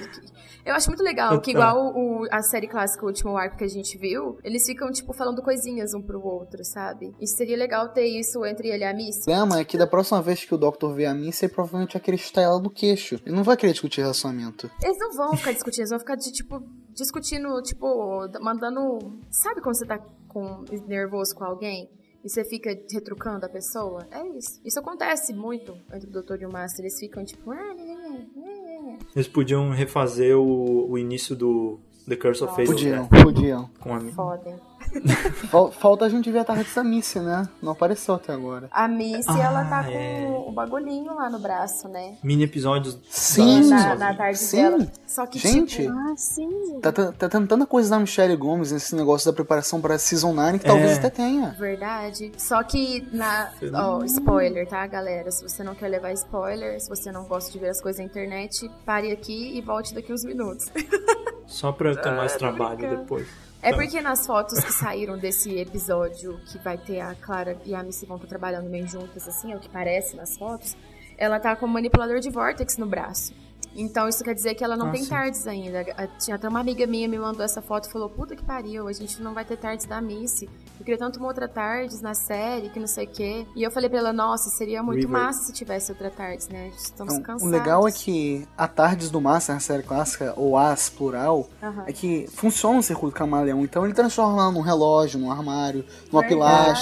eu 0.64 0.74
acho 0.74 0.88
muito 0.88 1.02
legal 1.02 1.40
que 1.40 1.52
Total. 1.52 1.78
igual 1.78 1.96
o- 1.96 2.26
a 2.30 2.42
série 2.42 2.66
clássica, 2.66 3.04
o 3.04 3.08
último 3.08 3.36
arco 3.36 3.56
que 3.56 3.64
a 3.64 3.68
gente 3.68 3.96
viu, 3.98 4.38
eles 4.42 4.64
ficam, 4.66 4.90
tipo, 4.90 5.12
falando 5.12 5.42
coisinhas 5.42 5.94
um 5.94 6.02
pro 6.02 6.20
outro, 6.24 6.64
sabe? 6.64 7.14
E 7.20 7.26
seria 7.26 7.56
legal 7.56 7.88
ter 7.90 8.06
isso 8.06 8.44
entre 8.44 8.68
ele 8.68 8.82
e 8.82 8.86
a 8.86 8.92
Miss. 8.94 9.18
O 9.22 9.24
problema 9.24 9.60
é 9.60 9.64
que 9.64 9.78
da 9.78 9.86
próxima 9.86 10.20
vez 10.22 10.44
que 10.44 10.54
o 10.54 10.58
Doctor 10.58 10.92
ver 10.94 11.06
a 11.06 11.14
Missy, 11.14 11.44
ele 11.46 11.52
provavelmente 11.54 11.92
vai 11.94 12.02
querer 12.02 12.18
chutar 12.18 12.42
ela 12.42 12.60
do 12.60 12.70
queixo. 12.70 13.16
Ele 13.24 13.34
não 13.34 13.42
vai 13.44 13.56
querer 13.56 13.72
discutir 13.72 14.00
relacionamento. 14.00 14.70
Eles 14.82 14.98
não 14.98 15.12
vão 15.12 15.36
ficar 15.36 15.52
discutindo, 15.52 15.80
eles 15.80 15.90
vão 15.90 15.98
ficar, 15.98 16.16
de, 16.16 16.32
tipo, 16.32 16.45
discutindo, 16.94 17.60
tipo, 17.62 18.28
mandando. 18.40 19.20
Sabe 19.30 19.60
quando 19.60 19.76
você 19.76 19.86
tá 19.86 19.98
com, 20.28 20.64
nervoso 20.86 21.34
com 21.34 21.44
alguém? 21.44 21.90
E 22.24 22.28
você 22.28 22.44
fica 22.44 22.70
retrucando 22.90 23.46
a 23.46 23.48
pessoa? 23.48 24.06
É 24.10 24.26
isso. 24.36 24.60
Isso 24.64 24.80
acontece 24.80 25.32
muito 25.32 25.76
entre 25.92 26.08
o 26.08 26.12
Doutor 26.12 26.42
e 26.42 26.46
o 26.46 26.50
Master. 26.50 26.84
Eles 26.84 26.98
ficam 26.98 27.24
tipo. 27.24 27.52
"Ah, 27.52 27.74
né, 27.74 27.84
né, 27.84 28.26
né, 28.34 28.60
né, 28.64 28.80
né." 28.82 28.98
Eles 29.14 29.28
podiam 29.28 29.70
refazer 29.70 30.36
o, 30.36 30.90
o 30.90 30.98
início 30.98 31.36
do 31.36 31.78
The 32.08 32.16
Curse 32.16 32.42
of 32.42 32.54
Fate 32.56 32.66
Podiam, 32.66 33.02
né? 33.02 33.22
podiam. 33.22 33.70
com 33.80 33.94
a 33.94 34.00
Foda, 34.00 34.60
Falta 35.78 36.04
a 36.04 36.08
gente 36.08 36.30
ver 36.30 36.40
a 36.40 36.44
tarde 36.44 36.66
da 36.74 36.84
Missy, 36.84 37.20
né? 37.20 37.48
Não 37.62 37.72
apareceu 37.72 38.14
até 38.14 38.32
agora. 38.32 38.68
A 38.70 38.86
Missy, 38.88 39.28
Ah, 39.28 39.38
ela 39.38 39.64
tá 39.64 39.84
com 39.84 39.90
é. 39.90 40.44
o 40.46 40.52
bagulhinho 40.52 41.14
lá 41.14 41.28
no 41.30 41.38
braço, 41.38 41.88
né? 41.88 42.16
mini 42.22 42.44
episódios 42.44 42.98
Sim. 43.08 43.68
da- 43.70 43.94
Na, 43.94 44.14
tarde 44.14 44.38
Sim. 44.38 44.56
dela. 44.62 44.86
Só 45.06 45.26
que, 45.26 45.38
Gente. 45.38 45.82
tipo. 45.82 45.92
Ah, 45.92 46.14
sim. 46.16 46.80
Tá, 46.80 46.92
tá, 46.92 47.28
tendo 47.28 47.46
tanta 47.46 47.66
coisa 47.66 47.90
da 47.90 47.98
Michelle 47.98 48.36
Gomes 48.36 48.72
nesse 48.72 48.94
negócio 48.94 49.30
da 49.30 49.34
preparação 49.34 49.80
pra 49.80 49.98
Season 49.98 50.32
9 50.32 50.58
que 50.58 50.64
talvez 50.66 50.92
É. 50.92 50.94
até 50.98 51.10
tenha. 51.10 51.50
Verdade. 51.58 52.32
Só 52.36 52.62
que 52.62 53.06
na. 53.12 53.50
Ó, 53.74 54.02
spoiler, 54.04 54.66
tá, 54.68 54.86
galera? 54.86 55.30
Se 55.30 55.42
você 55.42 55.62
não 55.64 55.74
quer 55.74 55.88
levar 55.88 56.12
spoiler, 56.12 56.80
se 56.80 56.88
você 56.88 57.10
não 57.12 57.24
gosta 57.24 57.50
de 57.50 57.58
ver 57.58 57.70
as 57.70 57.80
coisas 57.80 57.98
na 58.00 58.04
internet, 58.06 58.70
pare 58.84 59.10
aqui 59.12 59.56
e 59.56 59.60
volte 59.60 59.94
daqui 59.94 60.12
uns 60.12 60.24
minutos. 60.24 60.66
Só 61.46 61.70
pra 61.72 61.94
ter 61.94 62.10
mais 62.10 62.32
Ah, 62.32 62.34
tô 62.34 62.38
trabalho 62.40 62.76
brincando. 62.76 63.00
depois. 63.02 63.26
É 63.66 63.70
Tá. 63.72 63.78
porque 63.78 64.00
nas 64.00 64.24
fotos 64.24 64.62
que 64.62 64.72
saíram 64.72 65.18
desse 65.18 65.58
episódio, 65.58 66.38
que 66.46 66.56
vai 66.58 66.78
ter 66.78 67.00
a 67.00 67.16
Clara 67.16 67.58
e 67.64 67.74
a 67.74 67.82
Missy 67.82 68.06
vão 68.06 68.16
estar 68.16 68.28
trabalhando 68.28 68.70
meio 68.70 68.86
juntas, 68.86 69.26
assim, 69.26 69.52
é 69.52 69.56
o 69.56 69.58
que 69.58 69.68
parece 69.68 70.14
nas 70.14 70.36
fotos, 70.38 70.76
ela 71.18 71.40
tá 71.40 71.56
com 71.56 71.66
um 71.66 71.68
manipulador 71.68 72.20
de 72.20 72.30
Vortex 72.30 72.76
no 72.78 72.86
braço. 72.86 73.34
Então 73.78 74.08
isso 74.08 74.24
quer 74.24 74.32
dizer 74.32 74.54
que 74.54 74.64
ela 74.64 74.74
não 74.74 74.88
Ah, 74.88 74.90
tem 74.92 75.02
sim. 75.02 75.10
tardes 75.10 75.46
ainda. 75.46 75.80
A- 75.98 76.06
Tinha 76.06 76.36
até 76.36 76.48
uma 76.48 76.60
amiga 76.60 76.86
minha 76.86 77.06
me 77.06 77.18
mandou 77.18 77.44
essa 77.44 77.60
foto 77.60 77.88
e 77.88 77.92
falou: 77.92 78.08
Puta 78.08 78.34
que 78.34 78.42
pariu, 78.42 78.88
a 78.88 78.92
gente 78.92 79.20
não 79.20 79.34
vai 79.34 79.44
ter 79.44 79.58
tardes 79.58 79.84
da 79.84 80.00
Missy. 80.00 80.48
Eu 80.78 80.84
queria 80.84 80.96
tanto 80.98 81.18
uma 81.18 81.28
outra 81.28 81.46
tardes 81.46 82.00
na 82.00 82.14
série, 82.14 82.70
que 82.70 82.80
não 82.80 82.86
sei 82.86 83.04
o 83.04 83.08
quê. 83.10 83.46
E 83.54 83.62
eu 83.62 83.70
falei 83.70 83.90
pra 83.90 83.98
ela: 83.98 84.14
Nossa, 84.14 84.48
seria 84.48 84.82
muito 84.82 85.00
River. 85.06 85.12
massa 85.20 85.44
se 85.44 85.52
tivesse 85.52 85.92
outra 85.92 86.10
tardes, 86.10 86.48
né? 86.48 86.70
Estamos 86.74 87.12
Então, 87.14 87.22
cansados. 87.34 87.42
o 87.42 87.50
legal 87.54 87.86
é 87.86 87.92
que 87.92 88.48
a 88.56 88.66
Tardes 88.66 89.10
do 89.10 89.20
Master 89.20 89.54
na 89.54 89.60
série 89.60 89.82
clássica, 89.82 90.32
ou 90.38 90.56
As 90.56 90.88
plural, 90.88 91.46
Aham. 91.62 91.84
é 91.86 91.92
que 91.92 92.26
funciona 92.32 92.78
o 92.78 92.82
circuito 92.82 93.14
camaleão. 93.14 93.62
Então 93.62 93.84
ele 93.84 93.92
transforma 93.92 94.40
ela 94.40 94.52
num 94.52 94.62
relógio, 94.62 95.20
num 95.20 95.30
armário, 95.30 95.84
numa 96.10 96.22
Verdade. 96.22 96.28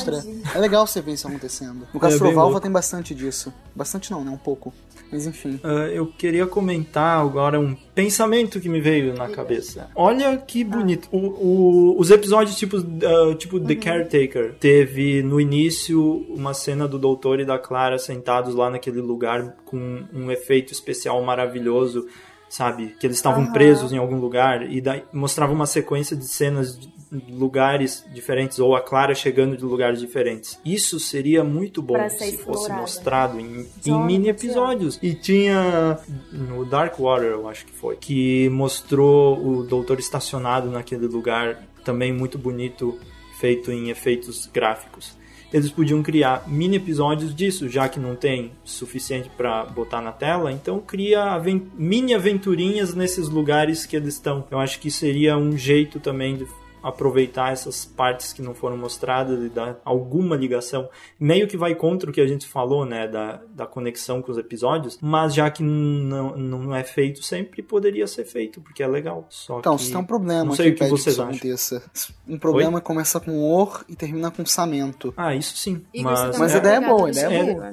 pilastra. 0.04 0.22
É 0.54 0.58
legal 0.60 0.86
você 0.86 1.00
ver 1.00 1.14
isso 1.14 1.26
acontecendo. 1.26 1.74
No 1.80 1.86
É 1.86 1.90
bem 1.92 2.00
Castrovalva 2.02 2.42
louco. 2.42 2.60
tem 2.60 2.70
bastante 2.70 3.16
disso. 3.16 3.52
Bastante 3.74 4.12
não, 4.12 4.22
né? 4.22 4.30
Um 4.30 4.36
pouco. 4.38 4.72
Mas 5.12 5.26
enfim. 5.26 5.60
Ah, 5.62 5.88
eu 5.92 6.06
queria 6.06 6.44
comentar 6.46 6.63
agora 6.98 7.58
um 7.60 7.74
pensamento 7.94 8.60
que 8.60 8.68
me 8.68 8.80
veio 8.80 9.14
na 9.14 9.28
cabeça. 9.28 9.88
Olha 9.94 10.36
que 10.36 10.62
bonito. 10.64 11.08
O- 11.12 11.18
o- 11.18 12.00
os 12.00 12.10
episódios 12.10 12.56
tipo, 12.56 12.76
ah, 12.78 13.34
tipo 13.36 13.60
The 13.60 13.74
Caretaker 13.76 14.54
teve 14.58 15.22
no 15.22 15.40
início 15.40 16.24
uma 16.28 16.54
cena 16.54 16.86
do 16.88 16.98
Doutor 16.98 17.40
e 17.40 17.44
da 17.44 17.58
Clara 17.58 17.98
sentados 17.98 18.54
lá 18.54 18.70
naquele 18.70 19.00
lugar 19.00 19.56
com 19.64 20.02
um 20.12 20.30
efeito 20.30 20.72
especial 20.72 21.22
maravilhoso. 21.22 22.06
Sabe? 22.54 22.94
Que 23.00 23.08
eles 23.08 23.16
estavam 23.16 23.42
Aham. 23.42 23.52
presos 23.52 23.92
em 23.92 23.98
algum 23.98 24.16
lugar 24.16 24.70
e 24.70 24.80
daí 24.80 25.02
mostrava 25.12 25.52
uma 25.52 25.66
sequência 25.66 26.16
de 26.16 26.28
cenas 26.28 26.78
de 26.78 26.88
lugares 27.28 28.04
diferentes 28.14 28.60
ou 28.60 28.76
a 28.76 28.80
Clara 28.80 29.12
chegando 29.12 29.56
de 29.56 29.64
lugares 29.64 29.98
diferentes. 29.98 30.56
Isso 30.64 31.00
seria 31.00 31.42
muito 31.42 31.82
bom 31.82 32.08
se 32.08 32.38
fosse 32.38 32.70
mostrado 32.70 33.40
em, 33.40 33.66
em 33.84 34.06
mini 34.06 34.28
episódios. 34.28 35.00
E 35.02 35.14
tinha 35.14 35.98
no 36.30 36.64
Dark 36.64 36.96
Water, 36.96 37.32
eu 37.32 37.48
acho 37.48 37.66
que 37.66 37.72
foi, 37.72 37.96
que 37.96 38.48
mostrou 38.50 39.44
o 39.44 39.64
doutor 39.64 39.98
estacionado 39.98 40.70
naquele 40.70 41.08
lugar, 41.08 41.60
também 41.84 42.12
muito 42.12 42.38
bonito, 42.38 42.96
feito 43.40 43.72
em 43.72 43.90
efeitos 43.90 44.46
gráficos. 44.46 45.16
Eles 45.54 45.70
podiam 45.70 46.02
criar 46.02 46.48
mini 46.48 46.78
episódios 46.78 47.32
disso, 47.32 47.68
já 47.68 47.88
que 47.88 48.00
não 48.00 48.16
tem 48.16 48.50
suficiente 48.64 49.30
para 49.36 49.64
botar 49.64 50.00
na 50.00 50.10
tela, 50.10 50.50
então 50.50 50.80
cria 50.80 51.40
mini 51.78 52.12
aventurinhas 52.12 52.92
nesses 52.92 53.28
lugares 53.28 53.86
que 53.86 53.94
eles 53.94 54.14
estão. 54.14 54.44
Eu 54.50 54.58
acho 54.58 54.80
que 54.80 54.90
seria 54.90 55.38
um 55.38 55.56
jeito 55.56 56.00
também 56.00 56.36
de 56.36 56.44
aproveitar 56.84 57.52
essas 57.52 57.84
partes 57.84 58.32
que 58.32 58.42
não 58.42 58.54
foram 58.54 58.76
mostradas 58.76 59.42
e 59.44 59.48
dar 59.48 59.80
alguma 59.84 60.36
ligação. 60.36 60.88
Meio 61.18 61.48
que 61.48 61.56
vai 61.56 61.74
contra 61.74 62.10
o 62.10 62.12
que 62.12 62.20
a 62.20 62.26
gente 62.26 62.46
falou, 62.46 62.84
né, 62.84 63.08
da, 63.08 63.40
da 63.54 63.66
conexão 63.66 64.20
com 64.20 64.30
os 64.30 64.38
episódios, 64.38 64.98
mas 65.00 65.34
já 65.34 65.50
que 65.50 65.62
não, 65.62 66.36
não 66.36 66.74
é 66.76 66.84
feito 66.84 67.22
sempre, 67.22 67.62
poderia 67.62 68.06
ser 68.06 68.24
feito, 68.24 68.60
porque 68.60 68.82
é 68.82 68.86
legal. 68.86 69.26
Só 69.30 69.58
Então, 69.60 69.76
que 69.76 69.84
se 69.84 69.90
tem 69.90 70.00
um 70.00 70.04
problema 70.04 70.44
não 70.44 70.54
sei 70.54 70.70
o 70.70 70.74
que 70.74 70.84
vocês 70.86 71.18
acham. 71.18 71.30
aconteça. 71.30 71.82
Um 72.28 72.38
problema 72.38 72.78
é 72.78 72.80
começar 72.80 73.20
com 73.20 73.38
or 73.42 73.84
e 73.88 73.96
termina 73.96 74.30
com 74.30 74.44
samento. 74.44 75.12
Ah, 75.16 75.34
isso 75.34 75.56
sim. 75.56 75.82
Mas 75.96 76.20
tá 76.20 76.38
Mas 76.38 76.54
a 76.54 76.58
ideia 76.58 76.76
é 76.76 76.80
boa, 76.80 77.06
a 77.08 77.10
ideia 77.10 77.26
é 77.26 77.54
boa. 77.54 77.70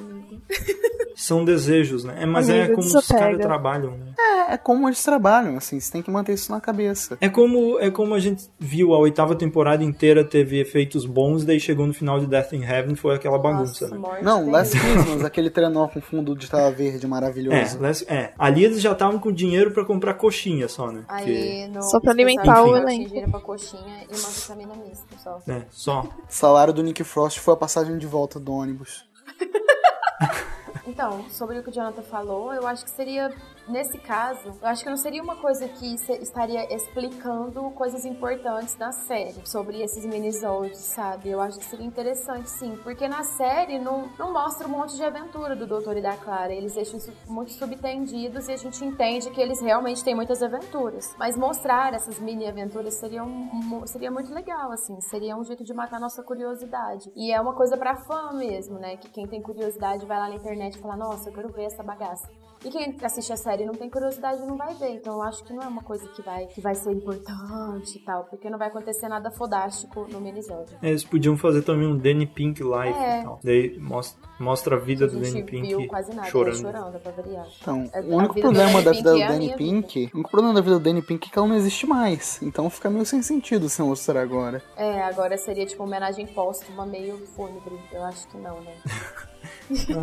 são 1.16 1.44
desejos, 1.46 2.04
né? 2.04 2.16
É, 2.22 2.26
mas 2.26 2.50
é 2.50 2.68
como 2.68 2.80
os 2.80 3.08
caras 3.08 3.38
trabalham, 3.40 3.92
né? 3.98 4.14
É, 4.20 4.54
é 4.54 4.58
como 4.58 4.88
eles 4.88 5.04
trabalham, 5.04 5.58
assim, 5.58 5.80
você 5.80 5.92
tem 5.92 6.02
que 6.02 6.10
manter 6.12 6.34
isso 6.34 6.52
na 6.52 6.60
cabeça. 6.62 7.18
É 7.22 7.30
como, 7.30 7.80
é 7.80 7.90
como 7.92 8.14
a 8.14 8.20
gente 8.20 8.50
viu, 8.60 8.94
a 8.94 8.98
oitava 9.00 9.36
temporada 9.36 9.84
inteira 9.84 10.24
teve 10.24 10.60
efeitos 10.60 11.06
bons, 11.06 11.44
daí 11.46 11.60
chegou 11.60 11.86
no 11.88 11.94
final 11.94 12.20
de 12.20 12.28
Death 12.28 12.54
in 12.54 12.64
Heaven, 12.64 12.96
foi 12.96 13.16
aquela 13.16 13.38
bagunça, 13.38 13.88
Nossa, 13.90 13.96
né? 13.96 14.20
Não, 14.22 14.36
terrível. 14.38 14.52
Last 14.52 14.80
Christmas, 14.80 15.26
aquele 15.26 15.50
trenó 15.50 15.88
com 15.88 16.02
fundo 16.02 16.36
de 16.36 16.50
tela 16.50 16.72
verde 16.72 17.06
É, 17.06 17.10
maravilhoso. 17.10 17.80
les- 17.80 18.06
é, 18.08 18.34
ali 18.38 18.64
eles 18.66 18.82
já 18.82 18.92
estavam 18.92 19.20
com 19.20 19.32
dinheiro 19.32 19.72
pra 19.72 19.86
comprar 19.86 20.14
coxinha 20.16 20.68
só, 20.68 20.92
né? 20.92 21.04
Aí, 21.08 21.68
no 21.68 21.82
Só 21.84 22.00
pra 22.00 22.12
alimentar 22.12 22.64
o 22.64 22.76
elenco. 22.78 23.08
dinheiro 23.10 23.32
pra 23.32 23.40
coxinha 23.40 24.06
e 24.10 24.16
uma 24.16 24.30
vitamina 24.30 24.74
mista 24.76 25.06
só. 25.24 25.40
é, 25.48 25.62
só. 25.70 26.02
O 26.02 26.10
salário 26.28 26.74
do 26.74 26.84
Nick 26.84 27.04
Frost 27.04 27.40
foi 27.40 27.54
a 27.54 27.58
passagem 27.58 27.98
de 27.98 28.06
volta 28.08 28.40
do 28.40 28.52
ônibus. 28.54 29.06
Então, 30.86 31.30
sobre 31.30 31.60
o 31.60 31.64
que 31.64 31.70
o 31.70 31.74
Jonathan 31.74 32.02
falou, 32.02 32.54
eu 32.54 32.66
acho 32.66 32.84
que 32.84 32.90
seria, 32.90 33.32
nesse 33.72 33.98
caso, 33.98 34.54
eu 34.62 34.68
acho 34.68 34.84
que 34.84 34.90
não 34.90 34.98
seria 34.98 35.24
uma 35.24 35.36
coisa 35.36 35.68
que 35.68 35.96
estaria 35.96 36.74
explicando 36.74 37.70
coisas 37.72 38.06
importantes 38.06 38.76
da 38.76 38.92
série, 38.92 39.42
sobre 39.46 39.82
esses 39.82 40.06
minisodes, 40.06 40.80
sabe? 40.80 41.30
Eu 41.30 41.42
acho 41.42 41.58
que 41.58 41.66
seria 41.66 41.86
interessante, 41.86 42.50
sim, 42.50 42.78
porque 42.84 43.08
na 43.08 43.24
série 43.24 43.80
não, 43.80 44.10
não 44.18 44.34
mostra 44.34 44.68
um 44.68 44.72
monte 44.72 44.96
de 44.96 45.04
aventura 45.04 45.56
do 45.56 45.66
Doutor 45.66 45.98
e 45.98 46.02
da 46.02 46.16
Clara, 46.18 46.54
eles 46.54 46.74
deixam 46.74 46.98
isso 46.98 47.12
muito 47.28 47.52
subtendidos 47.52 48.48
e 48.48 48.54
a 48.54 48.58
gente 48.58 48.84
entende 48.84 49.30
que 49.32 49.42
eles 49.42 49.62
realmente 49.62 50.04
têm 50.04 50.16
muitas 50.16 50.44
aventuras. 50.44 51.16
Mas 51.18 51.38
mostrar 51.38 51.94
essas 51.94 52.20
mini 52.20 52.48
aventuras 52.48 52.96
seria, 52.96 53.24
um, 53.24 53.86
seria 53.86 54.12
muito 54.12 54.34
legal, 54.34 54.72
assim, 54.72 55.00
seria 55.02 55.36
um 55.36 55.44
jeito 55.44 55.64
de 55.64 55.74
matar 55.74 56.00
nossa 56.00 56.22
curiosidade. 56.24 57.12
E 57.16 57.32
é 57.32 57.40
uma 57.40 57.54
coisa 57.54 57.78
pra 57.78 57.96
fã 57.96 58.34
mesmo, 58.34 58.78
né? 58.80 58.98
Que 58.98 59.10
quem 59.10 59.28
tem 59.28 59.42
curiosidade 59.42 60.06
vai 60.06 60.18
lá 60.18 60.30
na 60.30 60.36
internet 60.36 60.76
e 60.76 60.82
fala, 60.82 60.96
nossa, 60.96 61.30
eu 61.30 61.34
quero 61.34 61.50
ver 61.50 61.64
essa 61.64 61.84
bagaça. 61.84 62.30
E 62.64 62.70
quem 62.70 62.96
assiste 63.02 63.34
a 63.34 63.38
série 63.38 63.66
não 63.66 63.74
tem 63.74 63.90
curiosidade 63.90 64.42
não 64.46 64.56
vai 64.56 64.74
ver. 64.76 64.90
Então 64.92 65.16
eu 65.16 65.22
acho 65.24 65.44
que 65.44 65.52
não 65.52 65.64
é 65.64 65.68
uma 65.68 65.82
coisa 65.82 66.08
que 66.10 66.22
vai, 66.22 66.46
que 66.46 66.62
vai 66.62 66.76
ser 66.76 66.92
importante 66.92 67.98
e 67.98 68.00
tal, 68.02 68.26
porque 68.26 68.50
não 68.50 68.58
vai 68.60 68.68
acontecer 68.68 69.08
nada 69.08 69.32
fodástico 69.32 70.08
no 70.12 70.22
minisódio. 70.22 70.78
Eles 70.82 71.04
podiam 71.04 71.36
fazer 71.38 71.64
também 71.64 71.88
um 71.88 71.98
Danny 71.98 72.28
Pink 72.28 72.62
live 72.64 72.98
É. 72.98 73.22
e 73.22 73.24
tal. 73.24 73.40
Daí 73.44 73.80
mostra, 73.80 74.22
mostra 74.40 74.76
a 74.76 74.80
vida 74.80 75.06
A 75.06 75.08
do 75.08 75.20
Danny 75.20 75.44
Pink 75.44 75.68
viu 75.76 75.88
quase 75.88 76.14
nada, 76.14 76.28
chorando. 76.30 76.58
chorando 76.62 77.00
pra 77.00 77.12
variar. 77.12 77.48
Então, 77.62 77.90
É, 77.94 78.02
o 78.02 78.16
único 78.16 78.40
problema 78.40 78.82
da 78.82 78.92
vida 78.92 79.12
do 79.12 79.22
é 79.22 79.28
Danny 79.28 79.46
minha 79.46 79.58
Pink, 79.58 80.10
o 80.14 80.18
único 80.18 80.30
problema 80.30 80.54
da 80.54 80.62
vida 80.62 80.78
do 80.78 80.84
Danny 80.84 81.02
Pink 81.02 81.28
é 81.28 81.32
que 81.32 81.40
ela 81.40 81.48
não 81.48 81.56
existe 81.56 81.88
mais. 81.88 82.40
Então 82.44 82.70
fica 82.70 82.90
meio 82.90 83.06
sem 83.06 83.22
sentido 83.24 83.68
se 83.70 83.82
mostrar 83.82 84.22
agora. 84.22 84.62
É, 84.78 85.02
agora 85.02 85.36
seria 85.38 85.66
tipo 85.66 85.82
uma 85.82 85.88
homenagem 85.88 86.28
póstuma 86.28 86.86
meio 86.86 87.18
fúnebre. 87.36 87.80
Eu 87.92 88.04
acho 88.04 88.28
que 88.28 88.38
não, 88.38 88.62
né? 88.62 88.76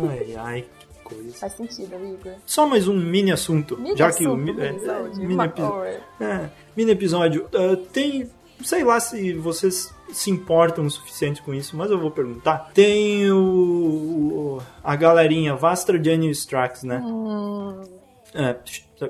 Ai, 0.09 0.35
ai, 0.35 0.65
coisa. 1.09 1.37
Faz 1.37 1.53
sentido, 1.53 1.95
Igor. 1.95 2.33
Só 2.45 2.65
mais 2.67 2.87
um 2.87 2.93
mini 2.93 3.31
assunto. 3.31 3.77
Mini 3.77 3.97
já 3.97 4.11
que 4.11 4.25
o 4.27 4.33
assunto, 4.33 4.53
mi- 4.53 4.61
é, 4.61 4.71
minisódio, 4.71 5.17
mini, 5.21 5.33
uma 5.33 5.45
epi- 5.45 5.61
cor. 5.61 5.85
é, 6.21 6.49
mini 6.75 6.91
episódio. 6.91 7.47
ah, 7.53 7.77
tem. 7.91 8.29
Sei 8.63 8.83
lá 8.83 8.99
se 8.99 9.33
vocês 9.35 9.93
se 10.11 10.29
importam 10.29 10.85
o 10.85 10.91
suficiente 10.91 11.41
com 11.41 11.53
isso, 11.53 11.77
mas 11.77 11.89
eu 11.89 11.97
vou 11.99 12.11
perguntar. 12.11 12.71
Tem 12.73 13.31
o. 13.31 13.37
o- 13.37 14.61
a 14.83 14.95
galerinha 14.95 15.55
Vastra 15.55 16.01
Gianni 16.03 16.29
Strax, 16.31 16.83
né? 16.83 16.97
Hum, 17.03 17.81
É, 18.33 18.55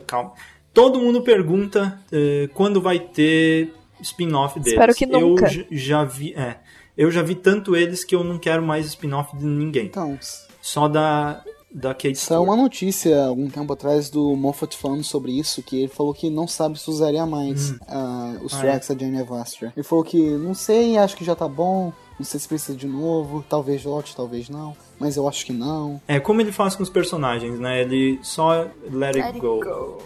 calma. 0.07 0.33
Todo 0.73 0.99
mundo 0.99 1.21
pergunta 1.23 1.99
eh, 2.11 2.47
quando 2.53 2.79
vai 2.79 2.99
ter 2.99 3.73
spin-off 4.01 4.59
deles. 4.59 4.73
Espero 4.73 4.93
que 4.93 5.05
nunca. 5.05 5.45
Eu 5.51 5.65
já 5.71 6.03
vi, 6.05 6.33
é, 6.35 6.57
eu 6.95 7.09
já 7.11 7.21
vi 7.21 7.35
tanto 7.35 7.75
eles 7.75 8.03
que 8.05 8.15
eu 8.15 8.23
não 8.23 8.37
quero 8.37 8.61
mais 8.63 8.85
spin-off 8.85 9.35
de 9.35 9.45
ninguém. 9.45 9.87
Então, 9.87 10.17
Só 10.61 10.87
da 10.87 11.43
da 11.71 11.93
Kate 11.93 12.15
saiu 12.17 12.43
uma 12.43 12.55
notícia 12.55 13.25
algum 13.25 13.47
tempo 13.49 13.71
atrás 13.73 14.09
do 14.09 14.35
Moffat 14.35 14.75
falando 14.77 15.03
sobre 15.03 15.31
isso, 15.37 15.61
que 15.61 15.77
ele 15.83 15.87
falou 15.87 16.13
que 16.13 16.29
não 16.29 16.47
sabe 16.47 16.79
se 16.79 16.89
usaria 16.89 17.25
mais 17.25 17.75
ah, 17.87 18.37
os 18.43 18.53
Ah, 18.55 18.59
tracks 18.59 18.87
da 18.89 18.95
Jane 18.97 19.21
Vastra. 19.23 19.71
Ele 19.75 19.83
falou 19.83 20.03
que 20.03 20.19
não 20.37 20.53
sei, 20.53 20.97
acho 20.97 21.15
que 21.15 21.23
já 21.23 21.35
tá 21.35 21.47
bom, 21.47 21.93
não 22.17 22.25
sei 22.25 22.39
se 22.39 22.47
precisa 22.47 22.77
de 22.77 22.87
novo, 22.87 23.45
talvez 23.47 23.83
volte, 23.83 24.15
talvez 24.15 24.49
não, 24.49 24.75
mas 24.99 25.15
eu 25.15 25.27
acho 25.27 25.45
que 25.45 25.53
não. 25.53 26.01
É 26.07 26.19
como 26.19 26.41
ele 26.41 26.51
faz 26.51 26.75
com 26.75 26.83
os 26.83 26.89
personagens, 26.89 27.59
né? 27.59 27.81
Ele 27.81 28.19
só 28.23 28.63
let 28.91 29.15
it, 29.15 29.17
Let 29.19 29.25
it 29.27 29.39
go. 29.39 29.59
go. 29.59 29.97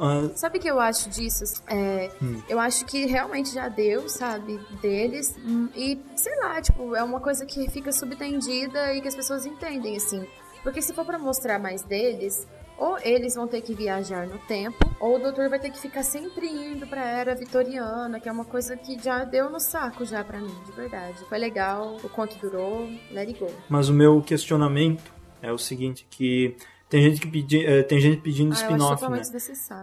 Ah, 0.00 0.28
Sabe 0.36 0.58
o 0.58 0.60
que 0.60 0.70
eu 0.70 0.78
acho 0.78 1.08
disso? 1.10 1.42
É, 1.66 2.10
Hum. 2.22 2.40
Eu 2.48 2.60
acho 2.60 2.84
que 2.84 3.06
realmente 3.06 3.52
já 3.52 3.68
deu, 3.68 4.08
sabe, 4.08 4.60
deles. 4.80 5.34
Hum, 5.44 5.68
E, 5.74 5.98
sei 6.14 6.36
lá, 6.38 6.60
tipo, 6.60 6.94
é 6.94 7.02
uma 7.02 7.18
coisa 7.20 7.44
que 7.44 7.68
fica 7.70 7.90
subtendida 7.90 8.94
e 8.94 9.00
que 9.00 9.08
as 9.08 9.14
pessoas 9.16 9.44
entendem, 9.46 9.96
assim. 9.96 10.24
Porque 10.62 10.82
se 10.82 10.92
for 10.92 11.04
pra 11.04 11.18
mostrar 11.18 11.58
mais 11.58 11.82
deles, 11.82 12.46
ou 12.76 12.96
eles 13.00 13.34
vão 13.34 13.48
ter 13.48 13.60
que 13.60 13.74
viajar 13.74 14.26
no 14.26 14.38
tempo, 14.40 14.78
ou 15.00 15.16
o 15.16 15.18
doutor 15.18 15.48
vai 15.48 15.58
ter 15.58 15.70
que 15.70 15.78
ficar 15.80 16.02
sempre 16.02 16.46
indo 16.46 16.86
pra 16.86 17.04
era 17.04 17.34
vitoriana, 17.34 18.20
que 18.20 18.28
é 18.28 18.32
uma 18.32 18.44
coisa 18.44 18.76
que 18.76 18.98
já 19.02 19.24
deu 19.24 19.50
no 19.50 19.58
saco 19.58 20.04
já 20.04 20.22
pra 20.22 20.38
mim, 20.40 20.54
de 20.64 20.72
verdade. 20.72 21.18
Foi 21.28 21.38
legal, 21.38 21.96
o 22.02 22.08
quanto 22.08 22.36
durou, 22.38 22.88
let 23.10 23.28
it 23.28 23.38
go. 23.38 23.48
mas 23.68 23.88
o 23.88 23.92
meu 23.92 24.20
questionamento 24.22 25.12
é 25.42 25.52
o 25.52 25.58
seguinte, 25.58 26.06
que 26.10 26.56
tem 26.88 27.02
gente 27.02 27.20
que 27.20 27.28
pedi, 27.28 27.66
eh, 27.66 27.82
tem 27.82 28.00
gente 28.00 28.20
pedindo 28.20 28.52
Ah, 28.52 28.54
spin-off, 28.54 29.02
né? 29.10 29.20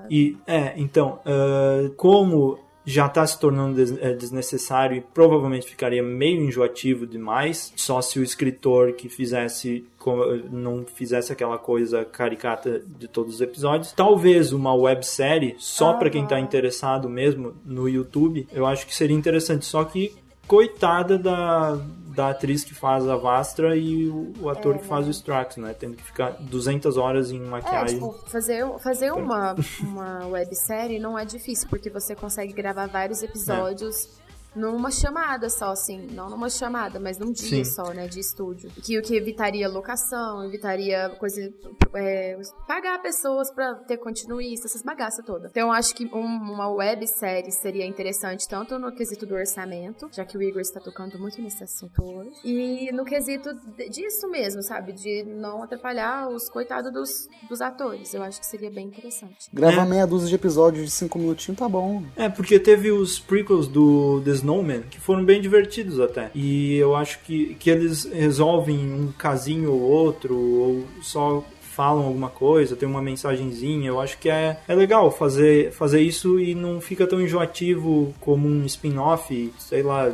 E 0.10 0.38
é, 0.48 0.74
então, 0.78 1.20
ah, 1.26 1.92
como 1.98 2.60
já 2.86 3.08
está 3.08 3.26
se 3.26 3.40
tornando 3.40 3.76
des- 3.76 3.98
eh, 4.00 4.14
desnecessário 4.14 4.98
e 4.98 5.02
provavelmente 5.02 5.66
ficaria 5.66 6.04
meio 6.04 6.42
enjoativo 6.44 7.06
demais, 7.08 7.74
só 7.76 8.02
se 8.02 8.20
o 8.20 8.24
escritor 8.24 8.94
que 8.94 9.10
fizesse 9.10 9.86
não 10.52 10.86
fizesse 10.86 11.34
aquela 11.34 11.58
coisa 11.58 12.06
caricata 12.06 12.80
de 12.86 13.08
todos 13.08 13.36
os 13.36 13.42
episódios. 13.42 13.92
Talvez 13.92 14.52
uma 14.54 14.74
websérie 14.76 15.56
só 15.58 15.94
para 15.94 16.12
quem 16.12 16.24
está 16.24 16.40
interessado 16.40 17.10
mesmo 17.10 17.54
no 17.66 17.90
YouTube, 17.90 18.48
eu 18.54 18.66
acho 18.68 18.86
que 18.86 18.96
seria 18.96 19.16
interessante, 19.18 19.66
só 19.66 19.84
que 19.84 20.14
coitada 20.48 21.18
da, 21.18 21.76
da 22.16 22.30
atriz 22.30 22.64
que 22.64 22.74
faz 22.74 23.08
a 23.08 23.16
Vastra 23.16 23.76
e 23.76 24.08
o, 24.08 24.34
o 24.40 24.50
ator 24.50 24.76
É, 24.76 24.78
que 24.80 24.86
faz 24.86 25.08
o 25.08 25.12
Strax, 25.12 25.58
né? 25.58 25.76
Tendo 25.78 25.96
que 25.98 26.04
ficar 26.04 26.32
200 26.40 26.98
horas 26.98 27.32
em 27.32 27.44
É, 27.44 27.48
maquiagem. 27.48 27.96
tipo, 28.00 28.14
fazer, 28.28 28.66
fazer 28.80 29.12
uma, 29.12 29.56
uma 29.82 30.26
websérie 30.28 30.98
não 31.00 31.18
é 31.20 31.26
difícil, 31.26 31.68
porque 31.70 31.90
você 31.90 32.16
consegue 32.16 32.54
gravar 32.54 32.88
vários 32.88 33.22
episódios 33.22 34.10
numa 34.56 34.90
chamada 34.92 35.50
só, 35.50 35.72
assim. 35.72 36.08
Não 36.12 36.30
numa 36.30 36.50
chamada, 36.50 37.00
mas 37.00 37.18
num 37.18 37.32
dia 37.32 37.64
Sim. 37.64 37.66
só, 37.66 37.92
né, 37.94 38.08
de 38.08 38.20
estúdio. 38.20 38.70
Que 38.84 38.98
o 38.98 39.02
que 39.02 39.16
evitaria 39.16 39.68
locação, 39.68 40.44
evitaria 40.46 41.10
coisa... 41.20 41.42
é, 41.94 42.40
pagar 42.68 43.02
pessoas 43.02 43.52
pra 43.54 43.76
ter 43.76 43.98
continuista, 43.98 44.68
essas 44.68 44.82
bagaças 44.82 45.26
todas. 45.26 45.52
Então 45.52 45.68
eu 45.68 45.72
acho 45.74 45.94
que 45.96 46.06
um- 46.06 46.54
uma 46.54 46.70
websérie 46.70 47.52
seria 47.52 47.86
interessante 47.86 48.48
tanto 48.48 48.78
no 48.80 48.92
quesito 48.92 49.26
do 49.26 49.36
orçamento, 49.36 50.10
já 50.12 50.24
que 50.26 50.38
o 50.38 50.42
Igor 50.42 50.62
está 50.62 50.80
tocando 50.80 51.18
muito 51.20 51.42
nesse 51.42 51.64
assunto 51.64 52.04
hoje, 52.04 52.32
e 52.44 52.92
no 52.92 53.04
quesito 53.06 53.50
disso 53.90 54.30
mesmo, 54.30 54.62
sabe? 54.64 54.94
De 54.94 55.24
não 55.24 55.64
atrapalhar 55.64 56.30
os 56.30 56.50
coitados 56.50 56.92
dos, 56.94 57.10
dos 57.50 57.62
atores. 57.62 58.14
Eu 58.14 58.24
acho 58.24 58.40
que 58.40 58.46
seria 58.46 58.70
bem 58.72 58.88
interessante. 58.88 59.50
Gravar 59.54 59.86
É. 59.86 59.90
meia 59.90 60.06
dúzia 60.08 60.30
de 60.30 60.36
episódios 60.36 60.86
de 60.86 60.92
cinco 60.92 61.18
minutinhos 61.20 61.60
tá 61.60 61.68
bom. 61.68 62.04
É, 62.16 62.30
porque 62.30 62.60
teve 62.60 62.92
os 62.92 63.20
prequels 63.20 63.68
do 63.68 64.22
The 64.24 64.45
Snowman, 64.46 64.84
que 64.90 65.00
foram 65.00 65.26
bem 65.26 65.42
divertidos 65.42 66.00
até. 66.00 66.30
E 66.36 66.76
eu 66.78 66.96
acho 66.96 67.20
que, 67.20 67.56
que 67.56 67.70
eles 67.70 68.06
resolvem 68.06 68.78
um 68.78 69.12
casinho 69.12 69.72
ou 69.72 69.82
outro, 69.82 70.38
ou 70.38 70.86
só 71.02 71.44
falam 71.60 72.06
alguma 72.06 72.30
coisa, 72.30 72.76
tem 72.76 72.88
uma 72.88 73.02
mensagenzinha. 73.02 73.90
Eu 73.90 74.00
acho 74.00 74.18
que 74.18 74.30
é, 74.30 74.58
é 74.68 74.76
legal 74.76 75.12
fazer, 75.12 75.74
fazer 75.74 76.02
isso 76.02 76.40
e 76.40 76.56
não 76.56 76.80
fica 76.80 77.06
tão 77.06 77.20
enjoativo 77.20 78.14
como 78.22 78.48
um 78.48 78.66
spin-off, 78.66 79.54
sei 79.58 79.84
lá. 79.84 80.14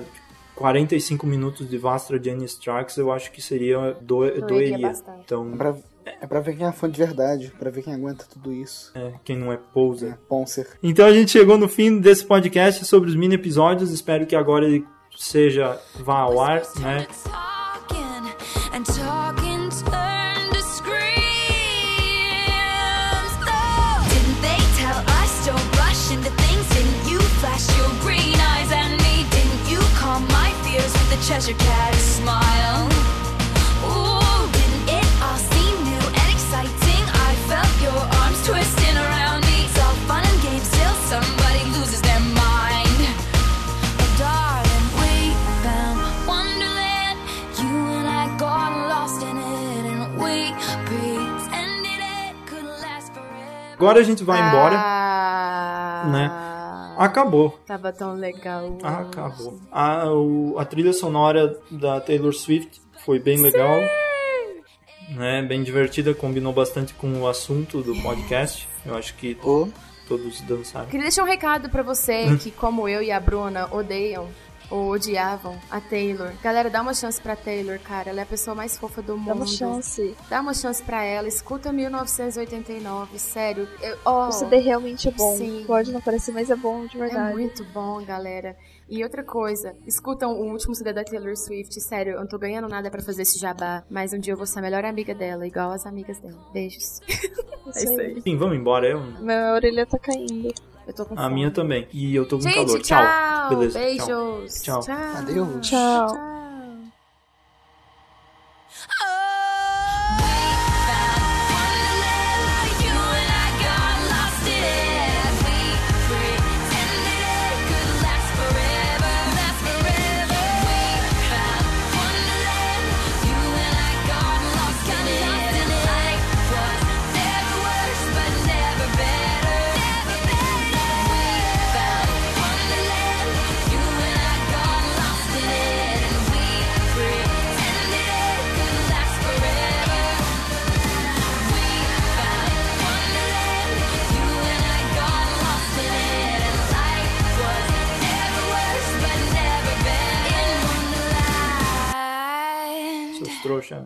45 0.56 1.26
minutos 1.26 1.68
de 1.68 1.76
Vastra 1.76 2.22
Jenny 2.22 2.46
Strax, 2.46 2.98
eu 2.98 3.12
acho 3.12 3.32
que 3.32 3.42
seria 3.42 3.94
do, 4.00 4.20
Doeria 4.20 4.42
doeria. 4.42 4.94
Então, 5.26 5.58
pra, 5.58 5.76
é 6.06 6.28
pra 6.28 6.40
ver 6.40 6.56
quem 6.56 6.66
é 6.66 6.72
fã 6.72 6.90
de 6.90 6.98
verdade, 6.98 7.54
pra 7.58 7.70
ver 7.70 7.84
quem 7.84 7.94
aguenta 7.94 8.26
tudo 8.26 8.54
isso. 8.54 8.92
é, 8.96 9.14
quem 9.24 9.38
não 9.38 9.52
é 9.52 9.58
poser. 9.58 10.18
Poncer. 10.28 10.68
Então 10.82 11.06
a 11.06 11.14
gente 11.14 11.32
chegou 11.32 11.58
no 11.58 11.68
fim 11.68 12.00
desse 12.00 12.26
podcast 12.26 12.86
sobre 12.86 13.10
os 13.10 13.16
mini 13.16 13.36
episódios. 13.36 13.92
Espero 13.92 14.26
que 14.26 14.36
agora 14.36 14.66
ele 14.66 14.86
seja 15.16 15.80
vá 16.00 16.20
ao 16.20 16.40
ar, 16.40 16.62
né? 16.80 17.08
Talking 17.24 18.32
and 18.74 18.86
Agora 53.82 54.00
a 54.00 54.04
gente 54.04 54.24
vai 54.24 54.38
embora, 54.40 54.76
Ah, 54.78 56.04
né? 56.12 56.32
Acabou. 57.04 57.60
Tava 57.66 57.92
tão 57.92 58.14
legal. 58.14 58.78
Acabou. 58.84 59.60
A, 59.72 60.06
o- 60.12 60.56
a 60.60 60.64
trilha 60.66 60.94
sonora 60.94 61.58
da 61.72 62.00
Taylor 62.00 62.32
Swift 62.32 62.80
foi 63.04 63.18
bem 63.18 63.42
legal. 63.42 63.80
Né, 65.10 65.42
bem 65.42 65.64
divertida, 65.64 66.14
combinou 66.14 66.54
bastante 66.54 66.94
com 66.94 67.12
o 67.22 67.28
assunto 67.28 67.82
do 67.82 67.96
podcast. 68.04 68.70
Eu 68.86 68.96
acho 68.96 69.16
que 69.16 69.36
Ô, 69.44 69.68
todos 70.08 70.40
dançaram. 70.42 70.86
Queria 70.86 71.02
deixar 71.06 71.24
um 71.24 71.28
recado 71.28 71.68
pra 71.70 71.82
Hum. 71.82 71.86
você 71.86 72.38
que, 72.38 72.52
como 72.52 72.88
eu 72.88 73.02
e 73.02 73.12
a 73.12 73.20
Bruna, 73.20 73.68
odeiam 73.74 74.28
ou 74.72 74.90
odiavam 74.92 75.56
a 75.70 75.80
Taylor. 75.82 76.32
Galera, 76.42 76.70
dá 76.70 76.82
uma 76.82 76.94
chance 76.94 77.22
pra 77.22 77.36
Taylor, 77.36 77.78
cara. 77.80 78.10
Ela 78.10 78.22
é 78.22 78.24
a 78.24 78.26
pessoa 78.26 78.56
mais 78.56 78.78
fofa 78.78 79.02
do 79.02 79.18
mundo. 79.18 79.28
Dá 79.28 79.34
uma 79.36 79.46
chance. 79.46 80.16
Dá 80.30 80.42
uma 80.42 80.54
chance 80.54 80.82
pra 80.82 81.04
ela. 81.04 81.28
Escuta 81.28 81.72
1989, 81.72 83.20
sério. 83.20 83.68
Eu, 83.82 83.98
ó, 84.06 84.30
O 84.30 84.32
CD 84.32 84.58
realmente 84.58 85.08
é 85.08 85.12
bom. 85.12 85.36
Sim. 85.38 85.64
Pode 85.68 85.92
não 85.92 86.02
parecer, 86.02 86.32
mas 86.32 86.50
é 86.50 86.56
bom 86.56 86.86
de 86.86 86.98
É 86.98 87.00
verdade. 87.02 87.34
muito 87.34 87.64
bom, 87.66 88.04
galera. 88.04 88.56
E 88.90 89.04
outra 89.04 89.24
coisa, 89.24 89.74
escutam 89.88 90.34
o 90.34 90.52
último 90.52 90.76
CD 90.76 90.92
da 90.94 91.04
Taylor 91.04 91.36
Swift. 91.38 91.80
Sério, 91.82 92.14
eu 92.14 92.20
não 92.20 92.28
tô 92.28 92.38
ganhando 92.38 92.68
nada 92.68 92.90
pra 92.92 93.02
fazer 93.02 93.22
esse 93.22 93.40
jabá, 93.40 93.84
mas 93.90 94.12
um 94.14 94.20
dia 94.20 94.34
eu 94.34 94.38
vou 94.38 94.46
ser 94.46 94.60
a 94.60 94.62
melhor 94.62 94.84
amiga 94.84 95.14
dela, 95.16 95.48
igual 95.48 95.72
as 95.72 95.86
amigas 95.86 96.20
dela. 96.20 96.38
Beijos. 96.54 97.00
É 97.74 97.84
isso 97.84 98.02
aí. 98.02 98.22
Sim, 98.22 98.38
vamos 98.38 98.58
embora. 98.58 98.86
Eu, 98.86 99.00
Minha 99.22 99.54
orelha 99.54 99.86
tá 99.86 99.98
caindo. 99.98 100.54
Eu 100.88 100.94
tô 100.94 101.06
com 101.06 101.14
a 101.14 101.24
fome. 101.24 101.36
minha 101.36 101.52
também. 101.52 101.88
E 101.92 102.16
eu 102.16 102.28
tô 102.28 102.38
com 102.38 102.44
Gente, 102.44 102.56
calor. 102.56 102.82
tchau. 102.82 103.04
Tchau. 103.04 103.50
Beleza. 103.50 103.80
Tchau. 103.80 103.86
Beijos. 103.86 104.62
Tchau. 104.62 104.82
Adeus. 105.18 105.68
Tchau. 105.68 106.08
Tchau. 106.08 106.32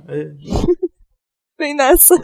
É. 0.08 0.26
Bem 1.58 1.74
nessa. 1.74 2.16